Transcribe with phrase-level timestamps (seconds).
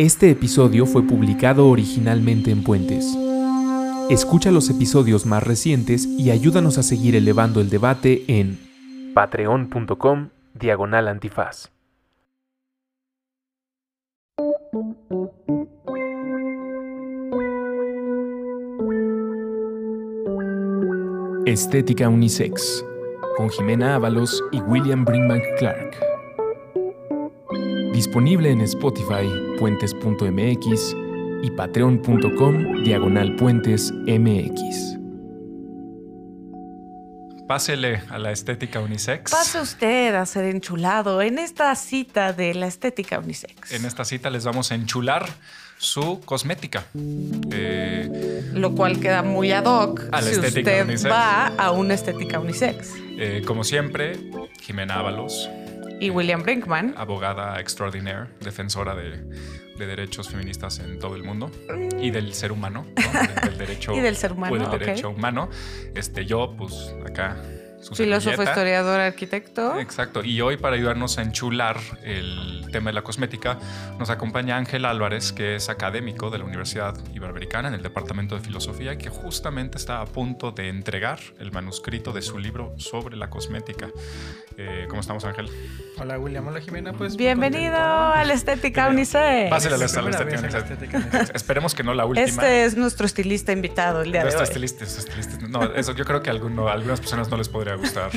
[0.00, 3.14] Este episodio fue publicado originalmente en Puentes.
[4.08, 8.58] Escucha los episodios más recientes y ayúdanos a seguir elevando el debate en
[9.12, 11.70] patreon.com diagonal antifaz.
[21.44, 22.82] Estética Unisex,
[23.36, 26.09] con Jimena Ábalos y William Brinkman Clark.
[28.04, 29.28] Disponible en Spotify,
[29.58, 30.96] puentes.mx
[31.42, 34.96] y patreon.com diagonal puentes mx.
[37.46, 39.30] Pásele a la estética unisex.
[39.30, 43.70] Pase usted a ser enchulado en esta cita de la estética unisex.
[43.72, 45.26] En esta cita les vamos a enchular
[45.76, 46.84] su cosmética.
[47.52, 51.12] Eh, Lo cual queda muy ad hoc A la si estética usted unisex.
[51.12, 52.94] va a una estética unisex.
[53.18, 54.18] eh, como siempre,
[54.62, 55.50] Jimena Ábalos,
[56.00, 56.94] Y William Brinkman.
[56.96, 59.22] abogada extraordinaire, defensora de,
[59.78, 61.50] de derechos feministas en todo el mundo
[62.00, 63.02] y del ser humano, ¿no?
[63.42, 65.50] del, del derecho Y del ser humano, del derecho humano.
[65.94, 67.36] Este, yo, pues, acá.
[67.94, 69.78] Filósofo, historiador, arquitecto.
[69.80, 70.22] Exacto.
[70.24, 73.58] Y hoy para ayudarnos a enchular el tema de la cosmética
[73.98, 78.42] nos acompaña Ángel Álvarez, que es académico de la Universidad Iberoamericana en el Departamento de
[78.42, 83.16] Filosofía y que justamente está a punto de entregar el manuscrito de su libro sobre
[83.16, 83.88] la cosmética.
[84.56, 85.48] Eh, ¿Cómo estamos, Ángel?
[85.98, 89.50] Hola William, hola Jimena, pues Bienvenido a la estética unisex.
[89.50, 90.58] Pásale a la estética.
[90.58, 91.30] estética unisex.
[91.34, 92.26] Esperemos que no la última.
[92.26, 94.48] Este es nuestro estilista invitado el día de Nuestro hoy.
[94.48, 95.48] estilista, nuestro estilista.
[95.48, 98.10] No, eso yo creo que a, alguno- a algunas personas no les podría gustar.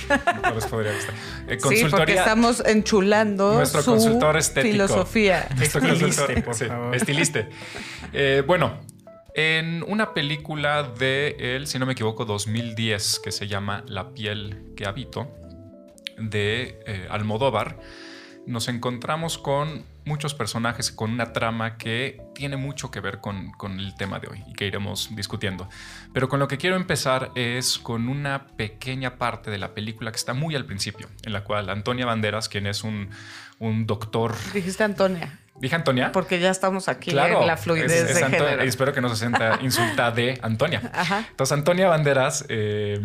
[0.43, 1.15] No les podría gustar.
[1.47, 4.71] Eh, Sí, porque estamos enchulando Nuestro su consultor estético.
[4.71, 5.47] filosofía.
[5.55, 6.95] Nuestro Estiliste, consultor- por sí, favor.
[6.95, 7.49] estiliste.
[8.13, 8.79] Eh, bueno,
[9.35, 14.73] en una película de él, si no me equivoco, 2010, que se llama La piel
[14.77, 15.31] que habito,
[16.17, 17.79] de eh, Almodóvar,
[18.45, 23.79] nos encontramos con muchos personajes, con una trama que tiene mucho que ver con, con
[23.79, 25.69] el tema de hoy y que iremos discutiendo.
[26.13, 30.17] Pero con lo que quiero empezar es con una pequeña parte de la película que
[30.17, 33.09] está muy al principio, en la cual Antonia Banderas, quien es un,
[33.59, 34.35] un doctor...
[34.53, 36.11] Dijiste Antonia, ¿Dije Antonia?
[36.11, 38.63] porque ya estamos aquí Claro, en la fluidez es- es de Anto- género.
[38.63, 40.91] Espero que no se sienta insulta de Antonia.
[40.93, 41.25] Ajá.
[41.29, 42.99] Entonces, Antonia Banderas, eh,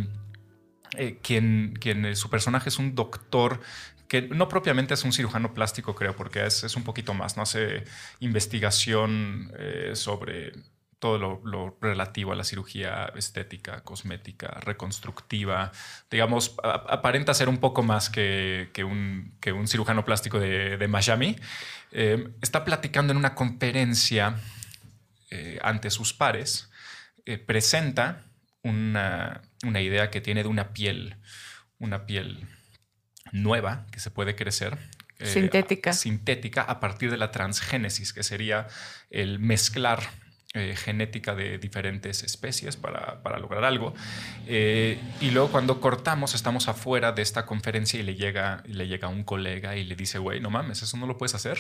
[0.97, 3.61] eh, quien, quien eh, su personaje es un doctor
[4.09, 7.43] que no propiamente es un cirujano plástico, creo, porque es, es un poquito más, no
[7.43, 7.85] hace
[8.21, 10.53] investigación eh, sobre
[10.99, 15.71] todo lo, relativo a la cirugía estética, cosmética, reconstructiva.
[16.11, 20.89] Digamos, aparenta ser un poco más que, que un, que un cirujano plástico de, de
[20.89, 21.37] Miami.
[21.93, 24.37] Eh, está platicando en una conferencia
[25.31, 26.71] eh, ante sus pares,
[27.47, 28.25] presenta
[28.63, 31.17] una, una idea que tiene de una piel,
[31.79, 32.49] una piel
[33.33, 34.77] nueva que se puede crecer.
[35.19, 35.93] eh, Sintética.
[35.93, 38.67] Sintética a partir de la transgénesis, que sería
[39.11, 40.01] el mezclar
[40.55, 43.95] eh, genética de diferentes especies para, para lograr algo.
[44.47, 48.89] Eh, y luego cuando cortamos, estamos afuera de esta conferencia y le llega, y le
[48.89, 51.59] llega un colega y le dice, güey, no mames, eso no lo puedes hacer.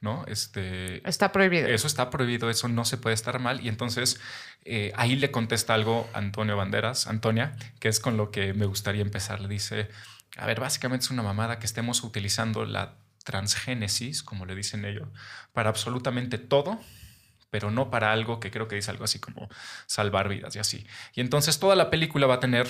[0.00, 0.24] ¿No?
[0.26, 1.66] Este, Está prohibido.
[1.68, 3.64] eso está prohibido, eso no se puede estar mal.
[3.64, 4.20] Y entonces
[4.66, 9.00] eh, ahí le contesta algo Antonio Banderas, Antonia, que es con lo que me gustaría
[9.00, 9.40] empezar.
[9.40, 9.88] Le dice,
[10.36, 15.08] a ver, básicamente es una mamada que estemos utilizando la transgénesis, como le dicen ellos,
[15.52, 16.78] para absolutamente todo,
[17.50, 19.48] pero no para algo que creo que dice algo así como
[19.86, 20.86] salvar vidas y así.
[21.14, 22.66] Y entonces toda la película va a tener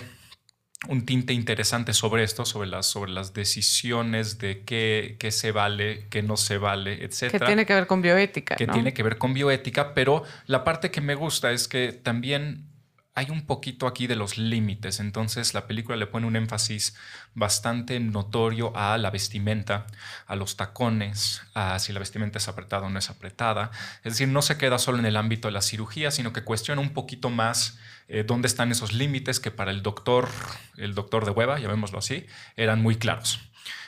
[0.89, 6.07] un tinte interesante sobre esto, sobre las, sobre las decisiones de qué, qué se vale,
[6.11, 8.57] qué no se vale, que etcétera tiene que ver con bioética.
[8.57, 8.75] que ¿no?
[8.75, 12.74] tiene que ver con bioética, pero la parte que me gusta es que también
[13.15, 14.99] hay un poquito aquí de los límites.
[14.99, 16.97] Entonces la película le pone un énfasis
[17.35, 19.87] bastante notorio a la vestimenta,
[20.27, 23.71] a los tacones, a si la vestimenta es apretada o no es apretada.
[24.03, 26.81] Es decir, no se queda solo en el ámbito de la cirugía, sino que cuestiona
[26.81, 30.29] un poquito más eh, dónde están esos límites que para el doctor,
[30.77, 32.27] el doctor de hueva, llamémoslo así,
[32.57, 33.41] eran muy claros.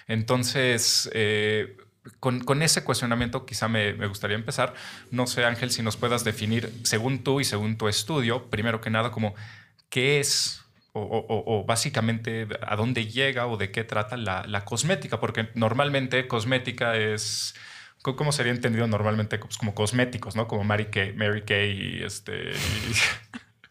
[0.06, 1.76] Entonces, eh,
[2.20, 4.74] con, ese cuestionamiento quizá me, gustaría empezar.
[5.10, 8.90] No sé, Ángel, si nos puedas definir, según tú y según tu estudio, primero que
[8.90, 9.34] nada, como
[9.88, 10.62] qué es
[10.98, 17.54] o, básicamente a dónde llega o de qué trata la, cosmética, porque normalmente cosmética es...
[18.02, 19.36] ¿Cómo sería entendido normalmente?
[19.36, 20.46] Pues como cosméticos, ¿no?
[20.46, 22.52] Como Mary Kay, Mary Kay y este...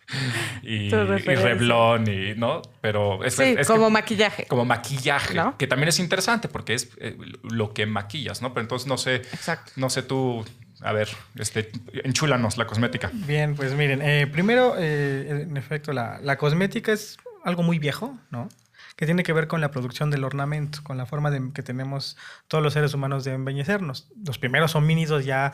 [0.64, 0.90] y, y.
[0.90, 4.46] Revlon y no pero es, Sí, es que- como maquillaje.
[4.46, 5.58] como maquillaje, ¿No?
[5.58, 8.54] que también es interesante porque es eh, lo que maquillas, ¿no?
[8.54, 9.72] Pero entonces no sé, Exacto.
[9.76, 10.46] no sé tú,
[10.82, 11.10] a ver,
[11.40, 11.72] este,
[12.04, 13.10] enchúlanos la cosmética.
[13.14, 18.18] Bien, pues miren, eh, primero, eh, en efecto, la, la cosmética es algo muy viejo,
[18.30, 18.48] ¿no?
[18.96, 22.16] Que tiene que ver con la producción del ornamento, con la forma de, que tenemos
[22.48, 24.08] todos los seres humanos de embellecernos.
[24.26, 25.52] Los primeros homínidos ya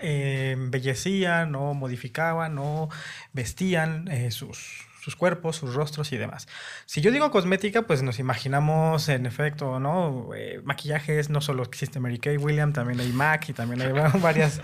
[0.00, 2.88] eh, embellecían o modificaban o
[3.32, 6.48] vestían eh, sus, sus cuerpos, sus rostros y demás.
[6.86, 10.30] Si yo digo cosmética, pues nos imaginamos en efecto, ¿no?
[10.34, 14.60] Eh, maquillajes, no solo existe Mary Kay William, también hay MAC y también hay varias,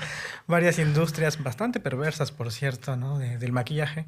[0.46, 3.18] varias industrias bastante perversas, por cierto, ¿no?
[3.18, 4.06] De- del maquillaje.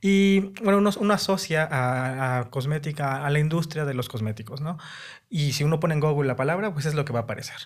[0.00, 4.78] Y bueno, uno, uno asocia a, a cosmética a la industria de los cosméticos, ¿no?
[5.36, 7.56] Y si uno pone en Google la palabra, pues es lo que va a aparecer.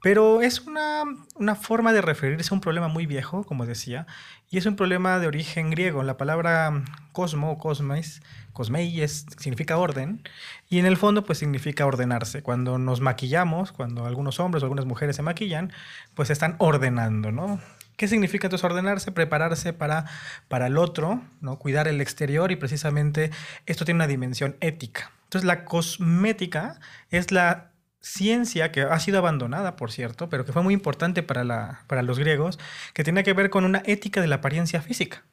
[0.00, 1.04] Pero es una,
[1.34, 4.06] una forma de referirse a un problema muy viejo, como decía,
[4.48, 6.02] y es un problema de origen griego.
[6.02, 6.82] La palabra
[7.12, 8.22] cosmo o cosmais,
[8.54, 10.22] cosmei es, significa orden,
[10.70, 12.42] y en el fondo pues significa ordenarse.
[12.42, 15.70] Cuando nos maquillamos, cuando algunos hombres o algunas mujeres se maquillan,
[16.14, 17.60] pues están ordenando, ¿no?
[17.98, 19.12] ¿Qué significa entonces ordenarse?
[19.12, 20.06] Prepararse para,
[20.48, 21.58] para el otro, ¿no?
[21.58, 23.30] Cuidar el exterior y precisamente
[23.66, 25.12] esto tiene una dimensión ética.
[25.28, 26.80] Entonces la cosmética
[27.10, 31.44] es la ciencia que ha sido abandonada, por cierto, pero que fue muy importante para,
[31.44, 32.58] la, para los griegos,
[32.94, 35.24] que tiene que ver con una ética de la apariencia física.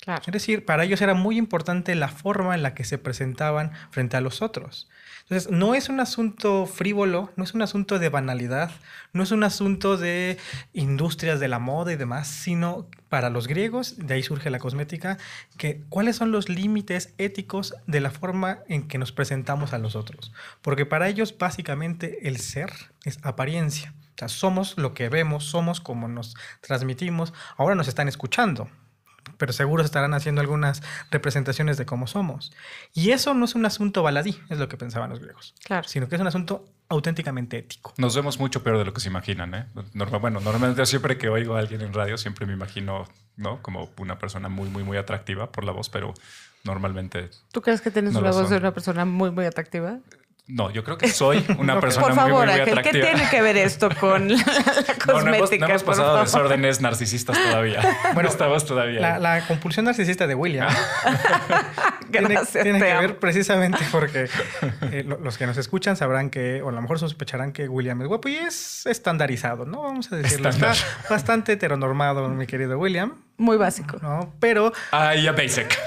[0.00, 0.22] Claro.
[0.24, 4.16] Es decir, para ellos era muy importante la forma en la que se presentaban frente
[4.16, 4.88] a los otros.
[5.22, 8.70] Entonces, no es un asunto frívolo, no es un asunto de banalidad,
[9.12, 10.38] no es un asunto de
[10.72, 15.18] industrias de la moda y demás, sino para los griegos, de ahí surge la cosmética,
[15.56, 19.96] que cuáles son los límites éticos de la forma en que nos presentamos a los
[19.96, 20.32] otros.
[20.62, 22.70] Porque para ellos, básicamente, el ser
[23.04, 23.94] es apariencia.
[24.14, 27.32] O sea, somos lo que vemos, somos como nos transmitimos.
[27.56, 28.68] Ahora nos están escuchando,
[29.36, 32.52] pero seguro estarán haciendo algunas representaciones de cómo somos.
[32.94, 35.86] Y eso no es un asunto baladí, es lo que pensaban los griegos, Claro.
[35.88, 37.92] sino que es un asunto auténticamente ético.
[37.98, 39.66] Nos vemos mucho peor de lo que se imaginan, ¿eh?
[39.94, 43.06] Norma- bueno, normalmente siempre que oigo a alguien en radio, siempre me imagino,
[43.36, 43.60] ¿no?
[43.62, 46.14] Como una persona muy, muy, muy atractiva por la voz, pero
[46.64, 49.98] normalmente ¿Tú crees que tienes No una voz de una persona muy, muy atractiva?
[50.48, 53.28] No, yo creo que soy una persona Por muy, favor, muy, muy Ángel, ¿qué tiene
[53.30, 54.42] que ver esto con la, la
[55.06, 55.66] No, no hemos, cosmética?
[55.66, 56.24] no hemos pasado favor?
[56.24, 57.82] desórdenes narcisistas todavía.
[58.14, 59.00] Bueno, estamos todavía.
[59.00, 60.66] La, la compulsión narcisista de William
[62.10, 63.00] tiene, Gracias, tiene que amo.
[63.02, 64.28] ver precisamente porque
[64.90, 68.00] eh, lo- los que nos escuchan sabrán que, o a lo mejor sospecharán que William
[68.00, 69.82] es guapo y es estandarizado, ¿no?
[69.82, 70.48] Vamos a decirlo.
[70.48, 70.72] Está
[71.10, 73.98] bastante heteronormado, mi querido William, Muy básico.
[74.00, 74.32] ¿no?
[74.40, 75.78] Pero Ay, ya basic.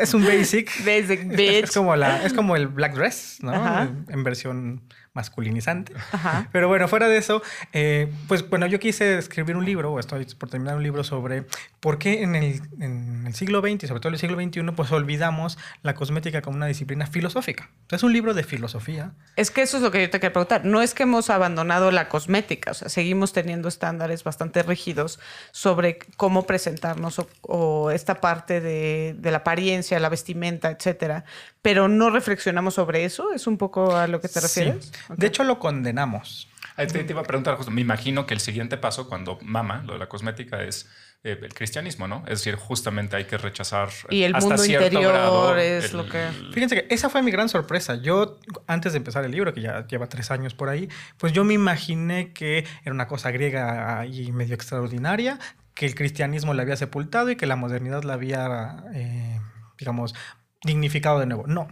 [0.00, 0.70] Es un basic.
[0.84, 1.64] Basic bitch.
[1.64, 3.52] es como la, es como el black dress, ¿no?
[3.52, 3.90] Ajá.
[4.08, 4.82] En versión
[5.14, 5.94] masculinizante.
[6.12, 6.48] Ajá.
[6.52, 10.26] Pero bueno, fuera de eso, eh, pues bueno, yo quise escribir un libro, o estoy
[10.26, 11.44] por terminar un libro sobre
[11.80, 14.62] por qué en el, en el siglo XX y sobre todo en el siglo XXI,
[14.74, 17.70] pues olvidamos la cosmética como una disciplina filosófica.
[17.90, 19.12] Es un libro de filosofía.
[19.36, 20.64] Es que eso es lo que yo te quería preguntar.
[20.64, 25.20] No es que hemos abandonado la cosmética, o sea, seguimos teniendo estándares bastante rígidos
[25.52, 31.24] sobre cómo presentarnos o, o esta parte de, de la apariencia, la vestimenta, etcétera,
[31.62, 33.32] pero no reflexionamos sobre eso.
[33.32, 34.86] ¿Es un poco a lo que te refieres?
[34.86, 34.90] Sí.
[35.08, 36.48] De hecho, lo condenamos.
[36.76, 39.82] Ahí te, te iba a preguntar justo, me imagino que el siguiente paso cuando mama
[39.86, 40.88] lo de la cosmética es
[41.22, 42.22] eh, el cristianismo, ¿no?
[42.26, 45.96] Es decir, justamente hay que rechazar Y el hasta mundo cierto interior grado es el-
[45.96, 47.94] lo que- Fíjense que esa fue mi gran sorpresa.
[47.94, 51.44] Yo, antes de empezar el libro, que ya lleva tres años por ahí, pues yo
[51.44, 55.38] me imaginé que era una cosa griega y medio extraordinaria,
[55.74, 59.40] que el cristianismo la había sepultado y que la modernidad la había, eh,
[59.78, 60.14] digamos,
[60.62, 61.46] dignificado de nuevo.
[61.46, 61.68] No.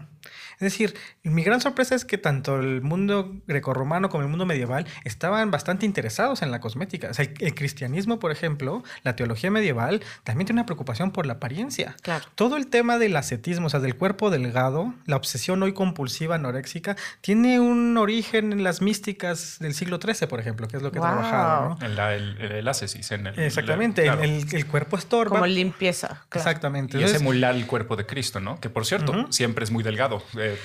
[0.55, 4.87] Es decir, mi gran sorpresa es que tanto el mundo grecorromano como el mundo medieval
[5.05, 7.11] estaban bastante interesados en la cosmética.
[7.11, 11.27] O sea, el, el cristianismo, por ejemplo, la teología medieval, también tiene una preocupación por
[11.27, 11.95] la apariencia.
[12.03, 12.25] Claro.
[12.35, 16.97] Todo el tema del ascetismo, o sea, del cuerpo delgado, la obsesión hoy compulsiva anoréxica,
[17.21, 20.99] tiene un origen en las místicas del siglo XIII, por ejemplo, que es lo que
[20.99, 21.09] Wow.
[21.09, 21.87] trabajado, ¿no?
[21.87, 23.39] En la- el, el ascesis, en el...
[23.39, 24.23] Exactamente, claro.
[24.23, 25.31] el, el- el cuerpo estorba.
[25.39, 26.09] Como limpieza.
[26.29, 26.49] claro.
[26.49, 26.99] Exactamente.
[26.99, 28.59] Y es emular el cuerpo de Cristo, ¿no?
[28.61, 30.57] Que por cierto, siempre es muy delgado, eh,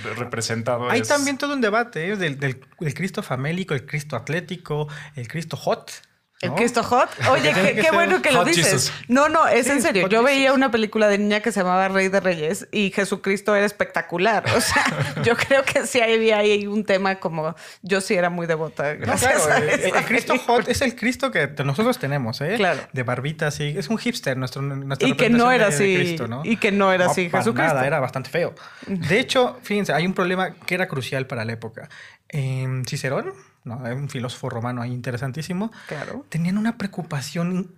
[0.48, 0.90] representado.
[0.90, 2.16] hay es- también todo un debate ¿eh?
[2.18, 5.92] del, del- del Cristo famélico, el Cristo atlético, el Cristo hot.
[6.40, 6.56] ¿El ¿no?
[6.56, 7.10] Cristo Hot?
[7.32, 8.66] Oye, qué, que qué ser bueno que lo dices.
[8.72, 8.92] Jesus.
[9.08, 10.08] No, no, es Sí, en serio.
[10.08, 10.58] Yo veía Jesus.
[10.58, 14.44] una película de niña que se llamaba Rey de Reyes y Jesucristo era espectacular.
[14.56, 14.86] O sea,
[15.24, 18.94] yo creo que sí había ahí un tema como yo sí era muy devota.
[18.94, 20.58] No, Gracias claro, a el, el- esa el Cristo película.
[20.60, 22.54] hot es el Cristo que nosotros tenemos, ¿eh?
[22.58, 22.82] Claro.
[22.94, 23.74] De barbita así.
[23.76, 25.96] Es un hipster nuestro, nuestra Y que no era de- de así.
[25.96, 26.42] Cristo, ¿no?
[26.46, 27.54] Y que no era así Jesucristo.
[27.54, 28.54] nada, era bastante feo.
[28.86, 31.90] De hecho, fíjense, hay un problema que era crucial para la época.
[32.30, 33.34] Eh, Cicerón,
[33.68, 33.78] ¿no?
[33.78, 36.26] un filósofo romano ahí interesantísimo, Claro.
[36.30, 37.76] tenían una preocupación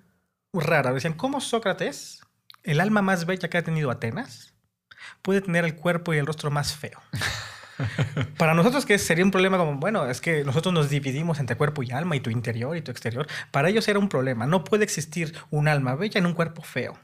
[0.53, 0.93] rara.
[0.93, 2.21] Decían, ¿cómo Sócrates,
[2.63, 4.53] el alma más bella que ha tenido Atenas,
[5.21, 6.99] puede tener el cuerpo y el rostro más feo?
[8.37, 11.81] Para nosotros que sería un problema como, bueno, es que nosotros nos dividimos entre cuerpo
[11.83, 13.27] y alma y tu interior y tu exterior.
[13.51, 14.45] Para ellos era un problema.
[14.47, 16.97] No puede existir un alma bella en un cuerpo feo.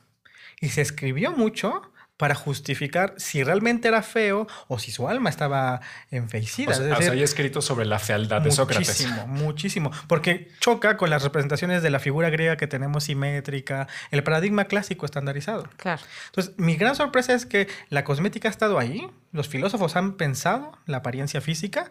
[0.60, 5.82] Y se escribió mucho para justificar si realmente era feo o si su alma estaba
[6.12, 6.72] enfeicida.
[6.72, 8.88] O sea, Es o sea, decir, hay escrito sobre la fealdad de Sócrates.
[8.88, 9.92] Muchísimo, muchísimo.
[10.08, 15.06] Porque choca con las representaciones de la figura griega que tenemos simétrica, el paradigma clásico
[15.06, 15.68] estandarizado.
[15.78, 16.02] Claro.
[16.28, 20.78] Entonces, mi gran sorpresa es que la cosmética ha estado ahí, los filósofos han pensado
[20.86, 21.90] la apariencia física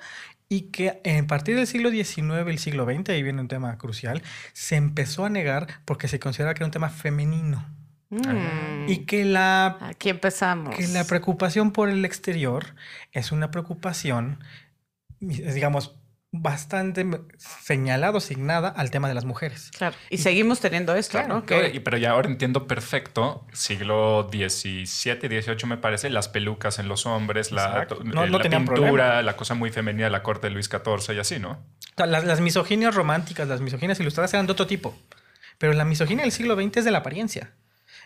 [0.49, 3.77] y que a partir del siglo XIX y el siglo XX, ahí viene un tema
[3.77, 7.67] crucial, se empezó a negar porque se considera que era un tema femenino.
[8.15, 8.89] Mm.
[8.89, 10.75] Y que la Aquí empezamos.
[10.77, 12.75] que la preocupación por el exterior
[13.13, 14.39] es una preocupación,
[15.21, 15.97] digamos,
[16.37, 17.07] bastante
[17.39, 19.71] señalado, asignada al tema de las mujeres.
[19.77, 19.95] Claro.
[20.11, 21.45] Y seguimos teniendo esto, Claro, ¿no?
[21.47, 24.85] claro, Que- y- pero ya ahora entiendo perfecto, siglo XVII,
[25.29, 27.99] XVIII me parece, las pelucas en los hombres, la, Exacto.
[27.99, 29.23] to- No- eh, no la tenían pintura, problema.
[29.23, 31.65] la cosa muy femenina de la corte de Luis XIV y así, ¿no?
[31.97, 34.99] Las, las misoginias románticas, las misoginias ilustradas eran de otro tipo,
[35.59, 37.53] pero la misoginia del siglo XX es de la apariencia.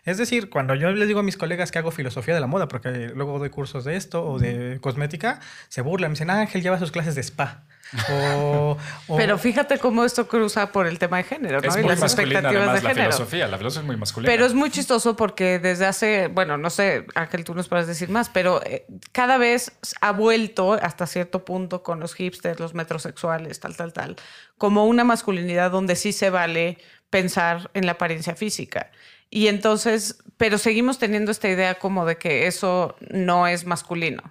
[0.04, 2.68] Es decir, cuando yo les digo a mis colegas que hago filosofía de la moda,
[2.68, 6.62] porque luego doy cursos de esto o de cosmética, se burlan, me dicen, "Ah, Ángel
[6.62, 7.64] lleva sus clases de spa.
[8.10, 8.76] O,
[9.06, 11.68] o- Pero fíjate cómo esto cruza por el tema de género, ¿no?
[11.68, 13.12] Es y muy las masculina expectativas además de la género.
[13.12, 14.30] filosofía, la filosofía es muy masculina.
[14.32, 18.10] Pero es muy chistoso porque desde hace, bueno, no sé, Ángel, tú nos puedes decir
[18.10, 23.58] más, pero eh, cada vez ha vuelto hasta cierto punto con los hipsters, los metrosexuales,
[23.60, 24.16] tal, tal, tal,
[24.58, 26.76] como una masculinidad donde sí se vale
[27.08, 28.90] pensar en la apariencia física.
[29.30, 34.22] Y entonces, pero seguimos teniendo esta idea como de que eso no es masculino.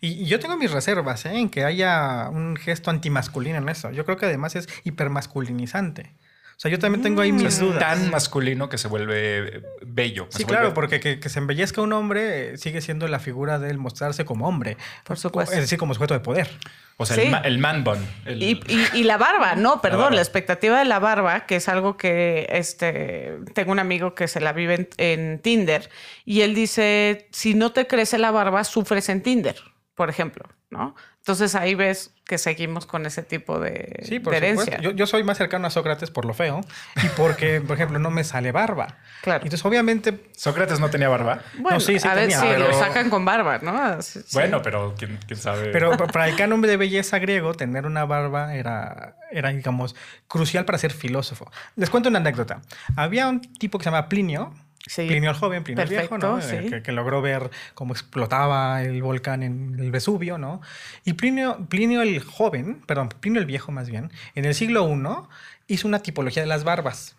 [0.00, 1.38] Y, yo tengo mis reservas ¿eh?
[1.38, 3.90] en que haya un gesto antimasculino en eso.
[3.90, 6.14] Yo creo que además es hipermasculinizante.
[6.56, 7.78] O sea, yo también tengo ahí mis es dudas.
[7.80, 10.26] tan masculino que se vuelve bello.
[10.30, 13.68] Sí, claro, porque que, que se embellezca un hombre eh, sigue siendo la figura de
[13.70, 14.78] él mostrarse como hombre.
[15.04, 15.54] Por supuesto.
[15.54, 16.48] Es decir, como sujeto de poder.
[16.96, 17.22] O sea, Sí.
[17.24, 17.98] el, ma- el man bun.
[18.24, 20.20] el- Y, y- y la barba, no, perdón, la, barba.
[20.22, 24.54] expectativa de la barba, que es algo que este, tengo un amigo que se la
[24.54, 25.90] vive en, en Tinder
[26.24, 29.56] y él dice, si no te crece la barba, sufres en Tinder,
[29.94, 30.96] por ejemplo, ¿no?
[31.26, 34.64] Entonces ahí ves que seguimos con ese tipo de, Sí, por de herencia.
[34.76, 34.82] supuesto.
[34.82, 36.60] Yo, yo soy más cercano a Sócrates por lo feo
[37.02, 38.98] y porque, por ejemplo, no me sale barba.
[39.22, 39.42] Claro.
[39.42, 41.40] Entonces, obviamente, Sócrates no tenía barba.
[41.58, 44.00] Bueno, No, sí, sí a ver tenía, si pero- lo sacan con barba, ¿no?
[44.02, 44.28] Sí, sí.
[44.34, 45.70] Bueno, pero quién, quién sabe.
[45.72, 49.96] pero pa- para el canon de belleza griego, tener una barba era, era, digamos,
[50.28, 51.50] crucial para ser filósofo.
[51.74, 52.62] Les cuento una anécdota.
[52.94, 54.54] Había un tipo que se llama Plinio,
[54.86, 55.06] Sí.
[55.06, 56.38] Plinio el joven, Plinio el viejo, ¿no?
[56.38, 56.70] Eh, sí.
[56.70, 60.60] que, que logró ver cómo explotaba el volcán en el Vesubio, ¿no?
[61.04, 65.74] Y Plinio, Plinio el joven, perdón, Plinio el viejo más bien, en el siglo I
[65.74, 67.16] hizo una tipología de las barbas.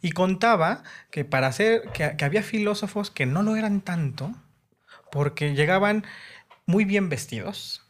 [0.00, 4.32] Y contaba que para hacer, que, que había filósofos que no lo eran tanto,
[5.10, 6.06] porque llegaban
[6.64, 7.84] muy bien vestidos,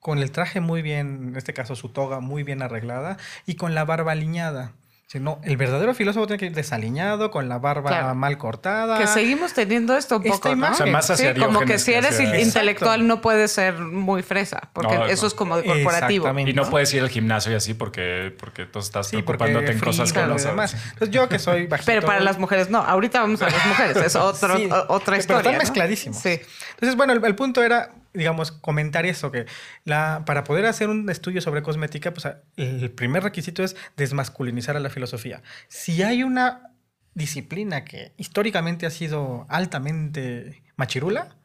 [0.00, 3.74] con el traje muy bien, en este caso su toga muy bien arreglada, y con
[3.74, 4.72] la barba aliñada.
[5.10, 8.14] Si no, el verdadero filósofo tiene que ir desaliñado, con la barba Claro.
[8.14, 8.98] mal cortada.
[8.98, 10.52] Que seguimos teniendo esto un poco, ¿no?
[10.54, 10.74] imagen.
[10.74, 14.22] O sea, más hacia sí, como que si eres hacia- intelectual no puedes ser muy
[14.22, 15.28] fresa, porque No, eso no.
[15.28, 16.26] es como de corporativo.
[16.26, 16.50] Exactamente.
[16.50, 16.68] y no ¿no?
[16.70, 20.36] puedes ir al gimnasio y así porque, porque tú estás Sí, preocupándote en cosas no
[20.36, 20.74] y demás.
[20.74, 21.86] Entonces yo que soy bajito...
[21.86, 22.80] Pero para las mujeres no.
[22.80, 23.96] Ahorita vamos a las mujeres.
[23.96, 25.38] Es otro, Sí, otra pero historia.
[25.38, 25.58] están ¿no?
[25.60, 26.18] mezcladísimos.
[26.18, 26.38] Sí.
[26.72, 29.46] Entonces, bueno, el, el punto era, digamos, comentar eso, que
[29.84, 34.80] la, para poder hacer un estudio sobre cosmética, pues el primer requisito es desmasculinizar a
[34.80, 35.42] la filosofía.
[35.68, 36.72] Si hay una
[37.14, 41.36] disciplina que históricamente ha sido altamente machirula,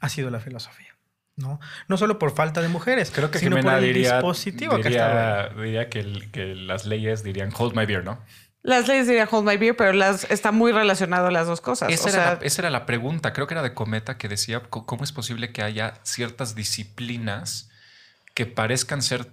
[0.00, 0.86] ha sido la filosofía.
[1.38, 1.60] ¿no?
[1.88, 4.88] no solo por falta de mujeres, Creo que sino Jimena por el diría, dispositivo que
[4.88, 8.22] está diría, diría que, el- que las leyes dirían hold my beer, ¿no?
[8.66, 11.88] Las leyes dirían hold my beer, pero las, está muy relacionado a las dos cosas.
[11.88, 14.28] Esa, o era sea, la, esa era la pregunta, creo que era de Cometa, que
[14.28, 17.70] decía cómo es posible que haya ciertas disciplinas
[18.34, 19.30] que parezcan ser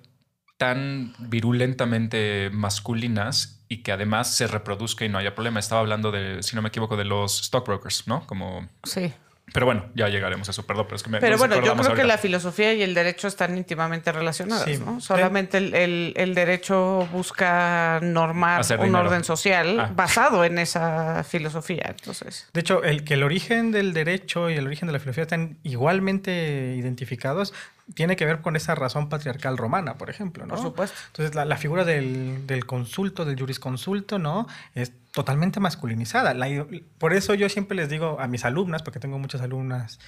[0.58, 5.60] tan virulentamente masculinas y que además se reproduzca y no haya problema.
[5.60, 8.28] Estaba hablando de, si no me equivoco, de los stockbrokers, ¿no?
[8.28, 9.12] Como, sí.
[9.51, 11.93] Pero bueno, ya llegaremos a eso, perdón, pero es que me Pero bueno, yo creo
[11.93, 14.77] que la filosofía y el derecho están íntimamente relacionadas, Sí.
[14.83, 15.00] ¿no?
[15.01, 19.05] Solamente el, el- el derecho busca normar Hacer un dinero.
[19.05, 19.91] orden social Ah.
[19.93, 21.83] basado en esa filosofía.
[21.89, 25.23] Entonces, De hecho, el que el origen del derecho y el origen de la filosofía
[25.23, 27.53] están igualmente identificados
[27.94, 30.56] tiene que ver con esa razón patriarcal romana, por ejemplo, ¿no?
[30.56, 30.98] por supuesto.
[31.08, 34.48] Entonces, la, la figura del, del consulto, del jurisconsulto, ¿no?
[34.74, 36.34] Es totalmente masculinizada.
[36.34, 36.66] La-
[36.98, 40.00] por eso yo siempre les digo a mis alumnas, porque tengo muchas alumnas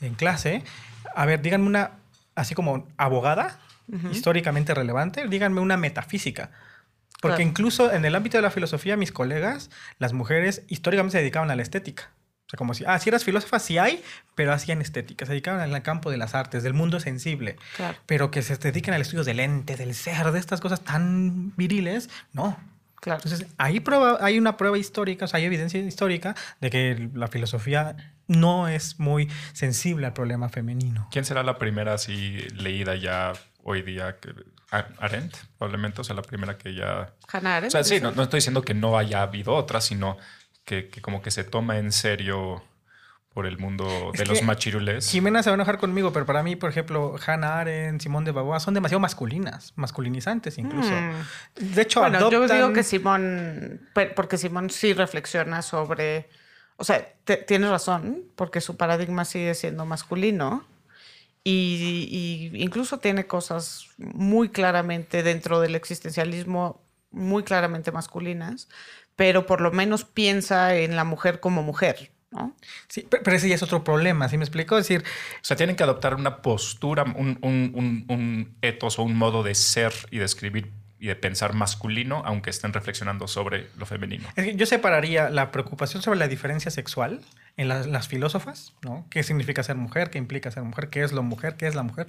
[0.00, 0.62] en clase,
[1.14, 1.92] a ver, díganme una,
[2.34, 3.58] así como abogada,
[4.10, 6.50] históricamente relevante, díganme una metafísica.
[7.20, 7.48] Porque Claro.
[7.50, 11.56] incluso en el ámbito de la filosofía, mis colegas, las mujeres históricamente se dedicaban a
[11.56, 12.10] la estética.
[12.52, 14.04] Sea, como si, ah, si eras filósofa, sí hay,
[14.34, 15.24] pero hacían estética.
[15.24, 17.56] Se dedicaban al campo de las artes, del mundo sensible.
[17.76, 17.96] Claro.
[18.04, 22.10] Pero que se dediquen al estudio del ente, del ser, de estas cosas tan viriles,
[22.34, 22.58] no.
[22.96, 23.22] Claro.
[23.24, 27.26] Entonces, ahí prueba, hay una prueba histórica, o sea, hay evidencia histórica de que la
[27.28, 31.08] filosofía no es muy sensible al problema femenino.
[31.10, 33.32] ¿Quién será la primera así leída ya
[33.64, 34.18] hoy día?
[34.20, 34.34] Que,
[34.70, 37.14] Arendt, probablemente, o sea, la primera que ya...
[37.32, 37.74] Hannah Arendt.
[37.74, 40.18] O sea, sí, no, no estoy diciendo que no haya habido otra, sino
[40.64, 42.62] que, que como que se toma en serio
[43.34, 45.08] por el mundo Es de los machirules.
[45.10, 48.32] Jimena se va a enojar conmigo, pero para mí, por ejemplo, Hannah Arendt, Simón de
[48.32, 50.90] Beauvoir son demasiado masculinas, masculinizantes incluso.
[50.92, 51.74] Mm.
[51.74, 53.80] De hecho, Bueno, yo adoptan- digo que Simón,
[54.14, 56.28] porque Simón sí reflexiona sobre,
[56.76, 60.66] o sea, te- tienes razón, porque su paradigma sigue siendo masculino
[61.42, 68.68] y, y incluso tiene cosas muy claramente dentro del existencialismo, muy claramente masculinas,
[69.16, 72.56] pero por lo menos piensa en la mujer como mujer, ¿no?
[72.88, 74.78] Sí, pe- pero ese ya es otro problema, ¿sí me explico?
[74.78, 79.02] Es decir, O sea, tienen que adoptar una postura, un, un, un, un etos o
[79.02, 83.66] un modo de ser y de escribir y de pensar masculino, aunque estén reflexionando sobre
[83.76, 84.28] lo femenino.
[84.36, 87.20] Es que yo separaría la preocupación sobre la diferencia sexual
[87.56, 89.04] en las, las filósofas, ¿no?
[89.10, 90.10] ¿Qué significa ser mujer?
[90.10, 90.90] ¿Qué implica ser mujer?
[90.90, 91.56] ¿Qué es lo mujer?
[91.56, 92.06] ¿Qué es la mujer?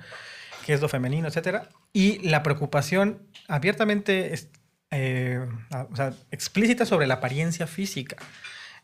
[0.63, 1.27] ¿Qué es lo femenino?
[1.27, 1.69] Etcétera.
[1.91, 4.50] Y la preocupación abiertamente es-
[4.93, 5.45] eh,
[5.91, 8.15] o sea, explícita sobre la apariencia física.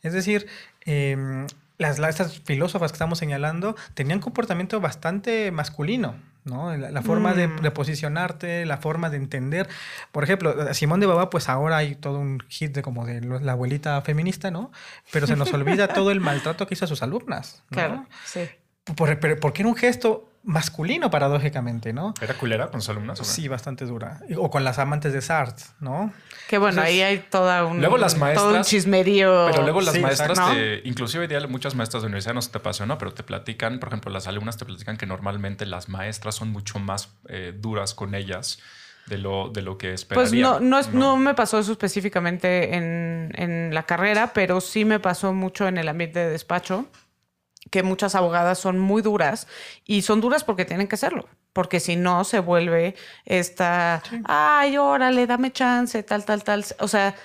[0.02, 0.48] Es decir,
[0.86, 1.46] em,
[1.78, 6.76] las, las- estas filósofas que estamos señalando tenían comportamiento bastante masculino, ¿no?
[6.76, 7.62] La, la forma de, Mm.
[7.62, 9.68] de posicionarte, la forma de entender.
[10.12, 13.52] Por ejemplo, Simón de Baba, pues ahora hay todo un hit de como de la
[13.54, 14.72] abuelita feminista, ¿no?
[15.12, 17.64] Pero se nos olvida todo el maltrato que hizo a sus alumnas.
[17.70, 17.76] ¿no?
[17.78, 18.42] Claro, sí.
[18.96, 22.14] Por- pero- porque era un gesto masculino, paradójicamente, ¿no?
[22.22, 23.20] ¿Era culera con sus alumnas?
[23.20, 24.20] Sí, bastante dura.
[24.38, 26.12] O con las amantes de Sartre, ¿no?
[26.48, 29.48] Que bueno, Entonces, ahí hay toda un, luego las todo un maestras- chismerío.
[29.52, 30.54] Pero luego las Sí, maestras, exacto.
[30.56, 32.98] te- inclusive hoy día muchas maestras de universidad no se te pasó, ¿no?
[32.98, 36.80] Pero te platican, por ejemplo, las alumnas te platican que normalmente las maestras son mucho
[36.80, 38.60] más eh, duras con ellas
[39.06, 40.30] de lo, de lo que esperarían.
[40.32, 44.84] Pues no, no, es- no me pasó eso específicamente en, en la carrera, pero sí
[44.86, 46.88] me pasó mucho en el ambiente de despacho,
[47.70, 49.48] que muchas abogadas son muy duras
[49.86, 52.96] y son duras porque tienen que serlo, porque si no se vuelve
[53.26, 56.66] esta, ay, órale, dame chance, tal, tal, tal.
[56.80, 57.16] O sea,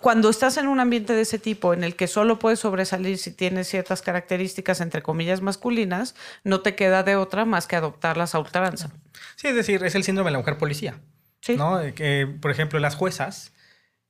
[0.00, 3.30] cuando estás en un ambiente de ese tipo en el que solo puedes sobresalir si
[3.30, 8.40] tienes ciertas características, entre comillas, masculinas, no te queda de otra más que adoptarlas a
[8.40, 8.90] ultranza.
[9.36, 11.00] Sí, es decir, es el síndrome de la mujer policía.
[11.40, 11.56] Sí.
[11.56, 11.78] ¿no?
[11.94, 13.52] Que, por ejemplo, las juezas,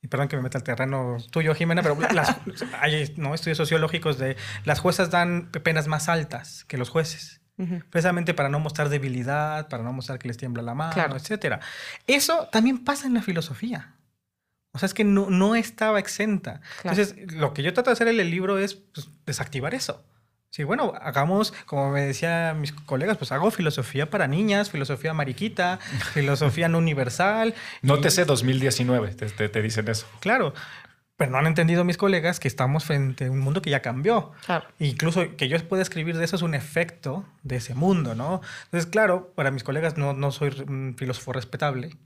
[0.04, 2.36] y perdón que me meta al terreno tuyo, Jimena, pero las,
[2.80, 3.34] hay ¿no?
[3.34, 7.40] estudios sociológicos de las juezas dan penas más altas que los jueces.
[7.88, 11.16] Precisamente para no mostrar debilidad, para no mostrar que les tiembla la mano, Claro.
[11.16, 11.60] etcétera.
[12.06, 13.94] Eso también pasa en la filosofía.
[14.72, 16.60] O sea, es que no, no estaba exenta.
[16.82, 16.98] Claro.
[17.00, 20.04] Entonces, lo que yo trato de hacer en el libro es pues, desactivar eso.
[20.54, 25.80] Sí, bueno, hagamos, como me decían mis colegas, pues hago filosofía para niñas, filosofía mariquita,
[26.14, 27.56] filosofía no universal.
[27.82, 30.06] No y- te sé 2019, te, te- te dicen eso.
[30.20, 30.54] Claro,
[31.16, 34.30] pero no han entendido mis colegas que estamos frente a un mundo que ya cambió.
[34.46, 34.68] Claro.
[34.78, 38.40] Incluso que yo pueda escribir de eso es un efecto de ese mundo, ¿no?
[38.66, 41.96] Entonces, claro, para mis colegas no, no soy un filósofo respetable,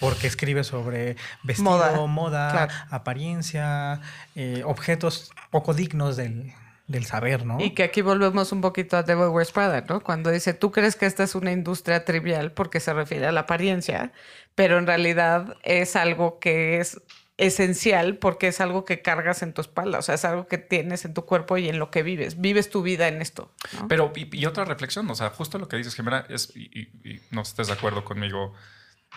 [0.00, 2.72] porque escribe sobre vestido, Moda, moda, claro.
[2.90, 4.00] apariencia,
[4.34, 6.52] eh, objetos poco dignos del,
[6.86, 7.58] del saber, ¿no?
[7.60, 10.00] Y que aquí volvemos un poquito a Devil Wears Prada, ¿no?
[10.00, 13.40] Cuando dice, tú crees que esta es una industria trivial porque se refiere a la
[13.40, 14.12] apariencia,
[14.54, 17.00] pero en realidad es algo que es
[17.38, 21.04] esencial porque es algo que cargas en tu espalda, o sea, es algo que tienes
[21.04, 22.40] en tu cuerpo y en lo que vives.
[22.40, 23.52] Vives tu vida en esto.
[23.78, 23.88] ¿no?
[23.88, 27.10] Pero, y, y otra reflexión, o sea, justo lo que dices, Jimena, es, y, y-
[27.10, 28.54] y no estés de acuerdo conmigo,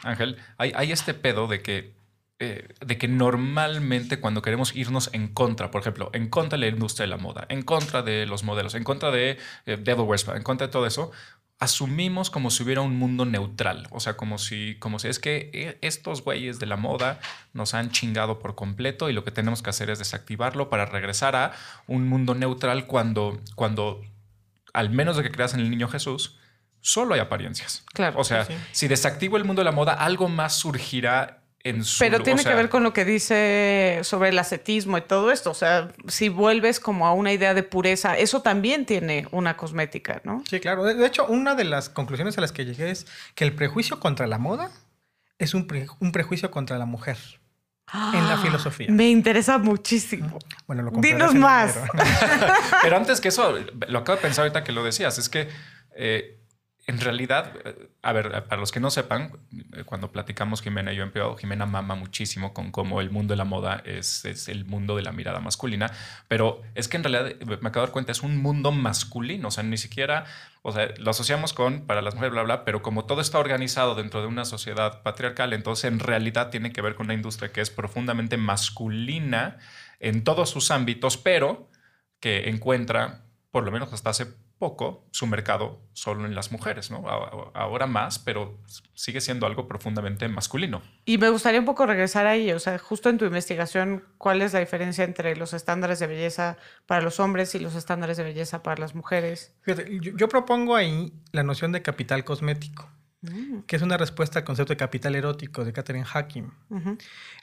[0.04, 1.94] Ángel, hay, hay este pedo de que,
[2.42, 6.72] eh, de que normalmente cuando queremos irnos en contra, por ejemplo, en contra de la
[6.72, 10.26] industria de la moda, en contra de los modelos, en contra de eh, Devil Wears
[10.30, 11.12] en contra de todo eso,
[11.60, 15.50] asumimos como si hubiera un mundo neutral, o sea, como si, como si es que
[15.54, 17.20] eh, estos güeyes de la moda
[17.52, 21.36] nos han chingado por completo y lo que tenemos que hacer es desactivarlo para regresar
[21.36, 21.52] a
[21.88, 24.02] un mundo neutral cuando, cuando
[24.72, 26.40] al menos de que creas en el niño Jesús,
[26.80, 27.84] solo hay apariencias.
[27.94, 28.54] Claro, O sea, sí.
[28.72, 32.44] si desactivo el mundo de la moda, algo más surgirá en su Pero tiene o
[32.44, 35.52] sea, que ver con lo que dice sobre el ascetismo y todo esto.
[35.52, 40.22] O sea, si vuelves como a una idea de pureza, eso también tiene una cosmética,
[40.24, 40.44] ¿no?
[40.50, 40.84] Sí, claro.
[40.86, 44.00] De de hecho, una de las conclusiones a las que llegué es que el prejuicio
[44.00, 44.72] contra la moda
[45.38, 47.18] es un, pre- un prejuicio contra la mujer.
[48.14, 48.86] En la filosofía.
[48.92, 50.38] Me interesa muchísimo.
[50.68, 51.76] Bueno, lo Dinos más.
[52.84, 53.56] Pero antes que eso,
[53.88, 55.50] lo acabo de pensar ahorita que lo decías, es que
[55.96, 56.38] eh,
[56.90, 59.38] en realidad, eh, a ver, para los que no sepan,
[59.74, 63.34] eh, cuando platicamos Jimena y yo en privado, Jimena mama muchísimo con cómo el mundo
[63.34, 65.92] de la moda es, es, el mundo de la mirada masculina,
[66.28, 69.50] pero es que en realidad eh, me acabo de dar cuenta, es un mundo masculino,
[69.50, 70.26] o sea, ni siquiera,
[70.64, 73.94] o sea, lo asociamos con para las mujeres, bla, bla, pero como todo está organizado
[73.94, 77.62] dentro de una sociedad patriarcal, entonces en realidad tiene que ver con una industria que
[77.62, 79.58] es profundamente masculina
[80.00, 81.70] en todos sus ámbitos, pero
[82.20, 84.26] que encuentra, por lo menos hasta hace
[84.60, 87.08] poco su mercado solo en las mujeres, ¿no?
[87.54, 88.60] Ahora más, pero
[88.94, 90.82] sigue siendo algo profundamente masculino.
[91.06, 94.54] Y me gustaría un poco regresar ahí, o sea, justo en tu investigación, ¿cuál es
[94.54, 98.62] la diferencia entre los estándares de belleza para los hombres y los estándares de belleza
[98.62, 99.56] para las mujeres?
[99.66, 102.90] yo propongo ahí la noción de capital cosmético.
[103.22, 103.64] Mm.
[103.68, 106.06] que es una respuesta al concepto de capital erótico de Catherine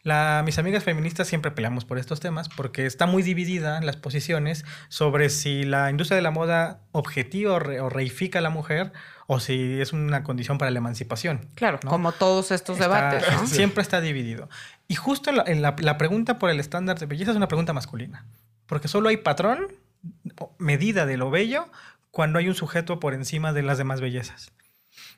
[0.05, 3.97] la, mis amigas feministas siempre peleamos por estos temas porque está muy dividida en las
[3.97, 8.95] posiciones sobre si la industria de la moda objetiva o, reifica a la mujer
[9.27, 11.47] o si es una condición para la emancipación.
[11.57, 13.25] Claro, como todos estos debates.
[13.47, 14.49] Siempre está dividido.
[14.89, 18.25] Y justo en la, la pregunta por el estándar de belleza es una pregunta masculina,
[18.67, 19.67] porque solo hay patrón,
[20.57, 21.69] medida de lo bello,
[22.11, 24.53] cuando hay un sujeto por encima de las demás bellezas.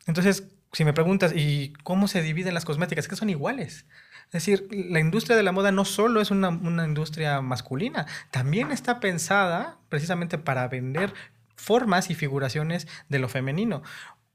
[0.09, 3.05] Entonces, si me preguntas, ¿y cómo se dividen las cosméticas?
[3.05, 3.85] Es que son iguales.
[4.27, 6.51] Es decir, la industria de la moda no solo es una,
[6.85, 11.13] industria masculina, también está pensada precisamente para vender
[11.57, 13.83] formas y figuraciones de lo femenino.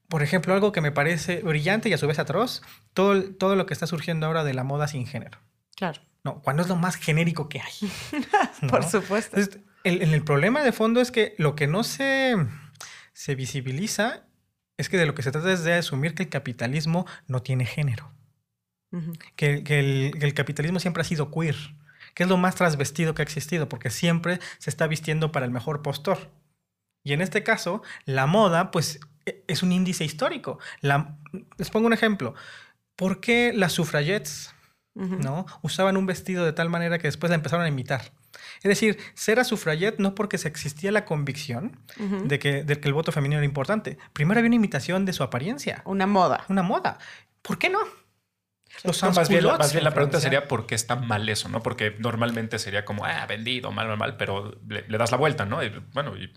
[0.10, 2.62] Por ejemplo, algo que me parece brillante y a su vez atroz,
[2.94, 5.40] todo, todo lo que está surgiendo ahora de la moda sin género.
[5.76, 6.02] Claro.
[6.24, 7.92] No, cuando es lo más genérico que hay.
[8.70, 9.38] Por supuesto.
[9.84, 12.36] el, el, problema de fondo es que lo que no se,
[13.14, 14.24] se visibiliza
[14.78, 17.66] es que de lo que se trata es de asumir que el capitalismo no tiene
[17.66, 18.12] género.
[19.36, 21.56] que, el, capitalismo siempre ha sido queer,
[22.14, 25.52] que es lo más trasvestido que ha existido, porque siempre se está vistiendo para el
[25.52, 26.32] mejor postor.
[27.04, 30.60] Y en este caso, la moda, pues, e, es un índice histórico.
[31.58, 32.36] les pongo un ejemplo.
[32.96, 34.54] ¿Por qué las suffragettes
[34.94, 35.48] ¿no?
[35.64, 38.14] usaban un vestido de tal manera que después la empezaron a imitar?
[38.58, 42.88] Es decir, ser a sufragette no porque se existía la convicción de, que, de que
[42.88, 43.98] el voto femenino era importante.
[44.14, 45.82] Primero había una imitación de su apariencia.
[45.86, 46.46] Una moda.
[46.50, 46.98] Una moda.
[47.42, 47.80] ¿Por qué no?
[48.84, 51.62] Los más, bien, más, bien, la pregunta sería por qué está mal eso, ¿no?
[51.62, 55.60] Porque normalmente sería como, ah, vendido, mal, mal, mal, pero le, das la vuelta, ¿no?
[55.94, 56.34] bueno, y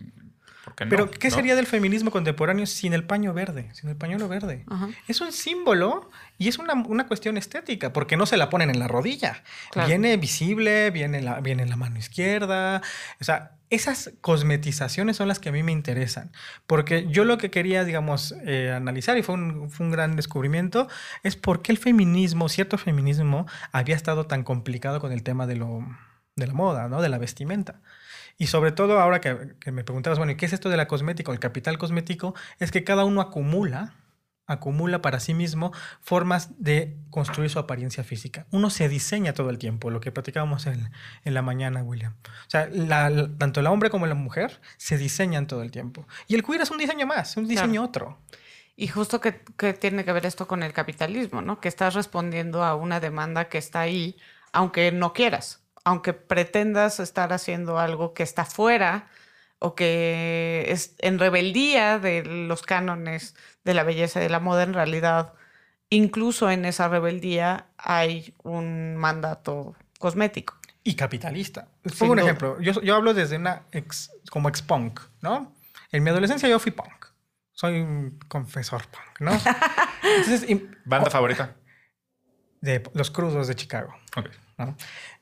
[0.75, 4.65] pero, ¿qué sería del feminismo contemporáneo sin el paño verde, sin el pañuelo verde?
[5.07, 8.87] Es un símbolo y es una, cuestión estética, porque no se la ponen en la
[8.87, 9.43] rodilla.
[9.87, 12.81] Viene visible, viene, la, viene en la mano izquierda.
[13.19, 16.31] O sea, esas cosmetizaciones son las que a mí me interesan,
[16.67, 20.87] porque yo lo que quería, digamos, eh, analizar, y fue un, fue un, gran descubrimiento,
[21.23, 25.57] es por qué el feminismo, cierto feminismo, había estado tan complicado con el tema de,
[25.57, 25.85] lo,
[26.35, 27.01] de la moda, ¿no?
[27.01, 27.81] de la vestimenta.
[28.37, 31.31] Y sobre todo ahora que, me preguntabas, bueno, ¿y qué es esto de la cosmética
[31.31, 32.35] o el capital cosmético?
[32.59, 33.95] Es que cada uno acumula,
[34.45, 35.71] acumula para sí mismo
[36.01, 38.45] formas de construir su apariencia física.
[38.51, 40.91] Uno se diseña todo el tiempo, lo que platicábamos en,
[41.23, 42.13] la mañana, William.
[42.23, 42.69] O sea,
[43.39, 46.07] tanto el hombre como la mujer se diseñan todo el tiempo.
[46.27, 48.19] Y el queer es un diseño más, un diseño otro.
[48.75, 51.59] Y justo que, que, tiene que ver esto con el capitalismo, ¿no?
[51.59, 54.15] Que estás respondiendo a una demanda que está ahí,
[54.51, 59.07] aunque no quieras aunque pretendas estar haciendo algo que está fuera
[59.57, 64.63] o que es en rebeldía de los cánones de la belleza y de la moda,
[64.63, 65.33] en realidad,
[65.89, 70.57] incluso en esa rebeldía hay un mandato cosmético.
[70.83, 71.69] Y capitalista.
[71.97, 72.59] pongo un ejemplo.
[72.59, 75.55] Yo, hablo desde una ex, como ex-punk, ¿no?
[75.93, 77.05] En mi adolescencia yo fui punk.
[77.53, 79.31] Soy un confesor punk, ¿no?
[80.83, 81.55] ¿Banda favorita?
[82.59, 83.95] De Los Crudos de Chicago.
[84.17, 84.27] Ok.
[84.57, 84.75] ¿no?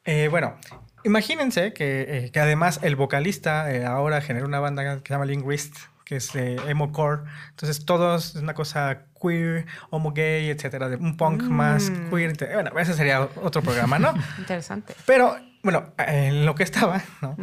[0.05, 0.55] Eh, bueno,
[1.03, 5.75] imagínense que, eh, además el vocalista eh, ahora genera una banda que se llama Linguist,
[6.05, 7.23] que es emo core.
[7.49, 12.09] Entonces, todo es una cosa queer, homo gay, etcétera, de un punk más mm.
[12.11, 12.33] queer.
[12.53, 14.13] Bueno, ese sería otro programa, ¿no?
[14.37, 14.93] Interesante.
[15.07, 17.35] Pero, bueno, en lo que estaba, ¿no?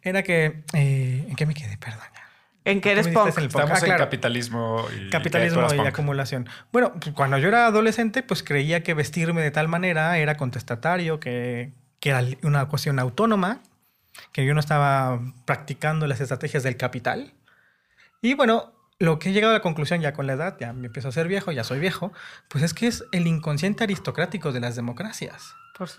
[0.00, 0.62] Era que.
[0.72, 1.76] ¿En qué me quedé?
[1.76, 2.06] Perdón.
[2.64, 3.28] En que eres punk.
[3.38, 6.48] Estamos ah, en capitalismo y, capitalismo y, acumulación.
[6.72, 11.20] Bueno, pues, cuando yo era adolescente, pues creía que vestirme de tal manera era contestatario,
[11.20, 13.60] que, que era una cuestión autónoma,
[14.32, 17.34] que yo no estaba practicando las estrategias del capital.
[18.22, 20.86] Y bueno, lo que he llegado a la conclusión ya con la edad, ya me
[20.86, 22.12] empiezo a ser viejo, ya soy viejo,
[22.48, 25.54] pues es que es el inconsciente aristocrático de las democracias.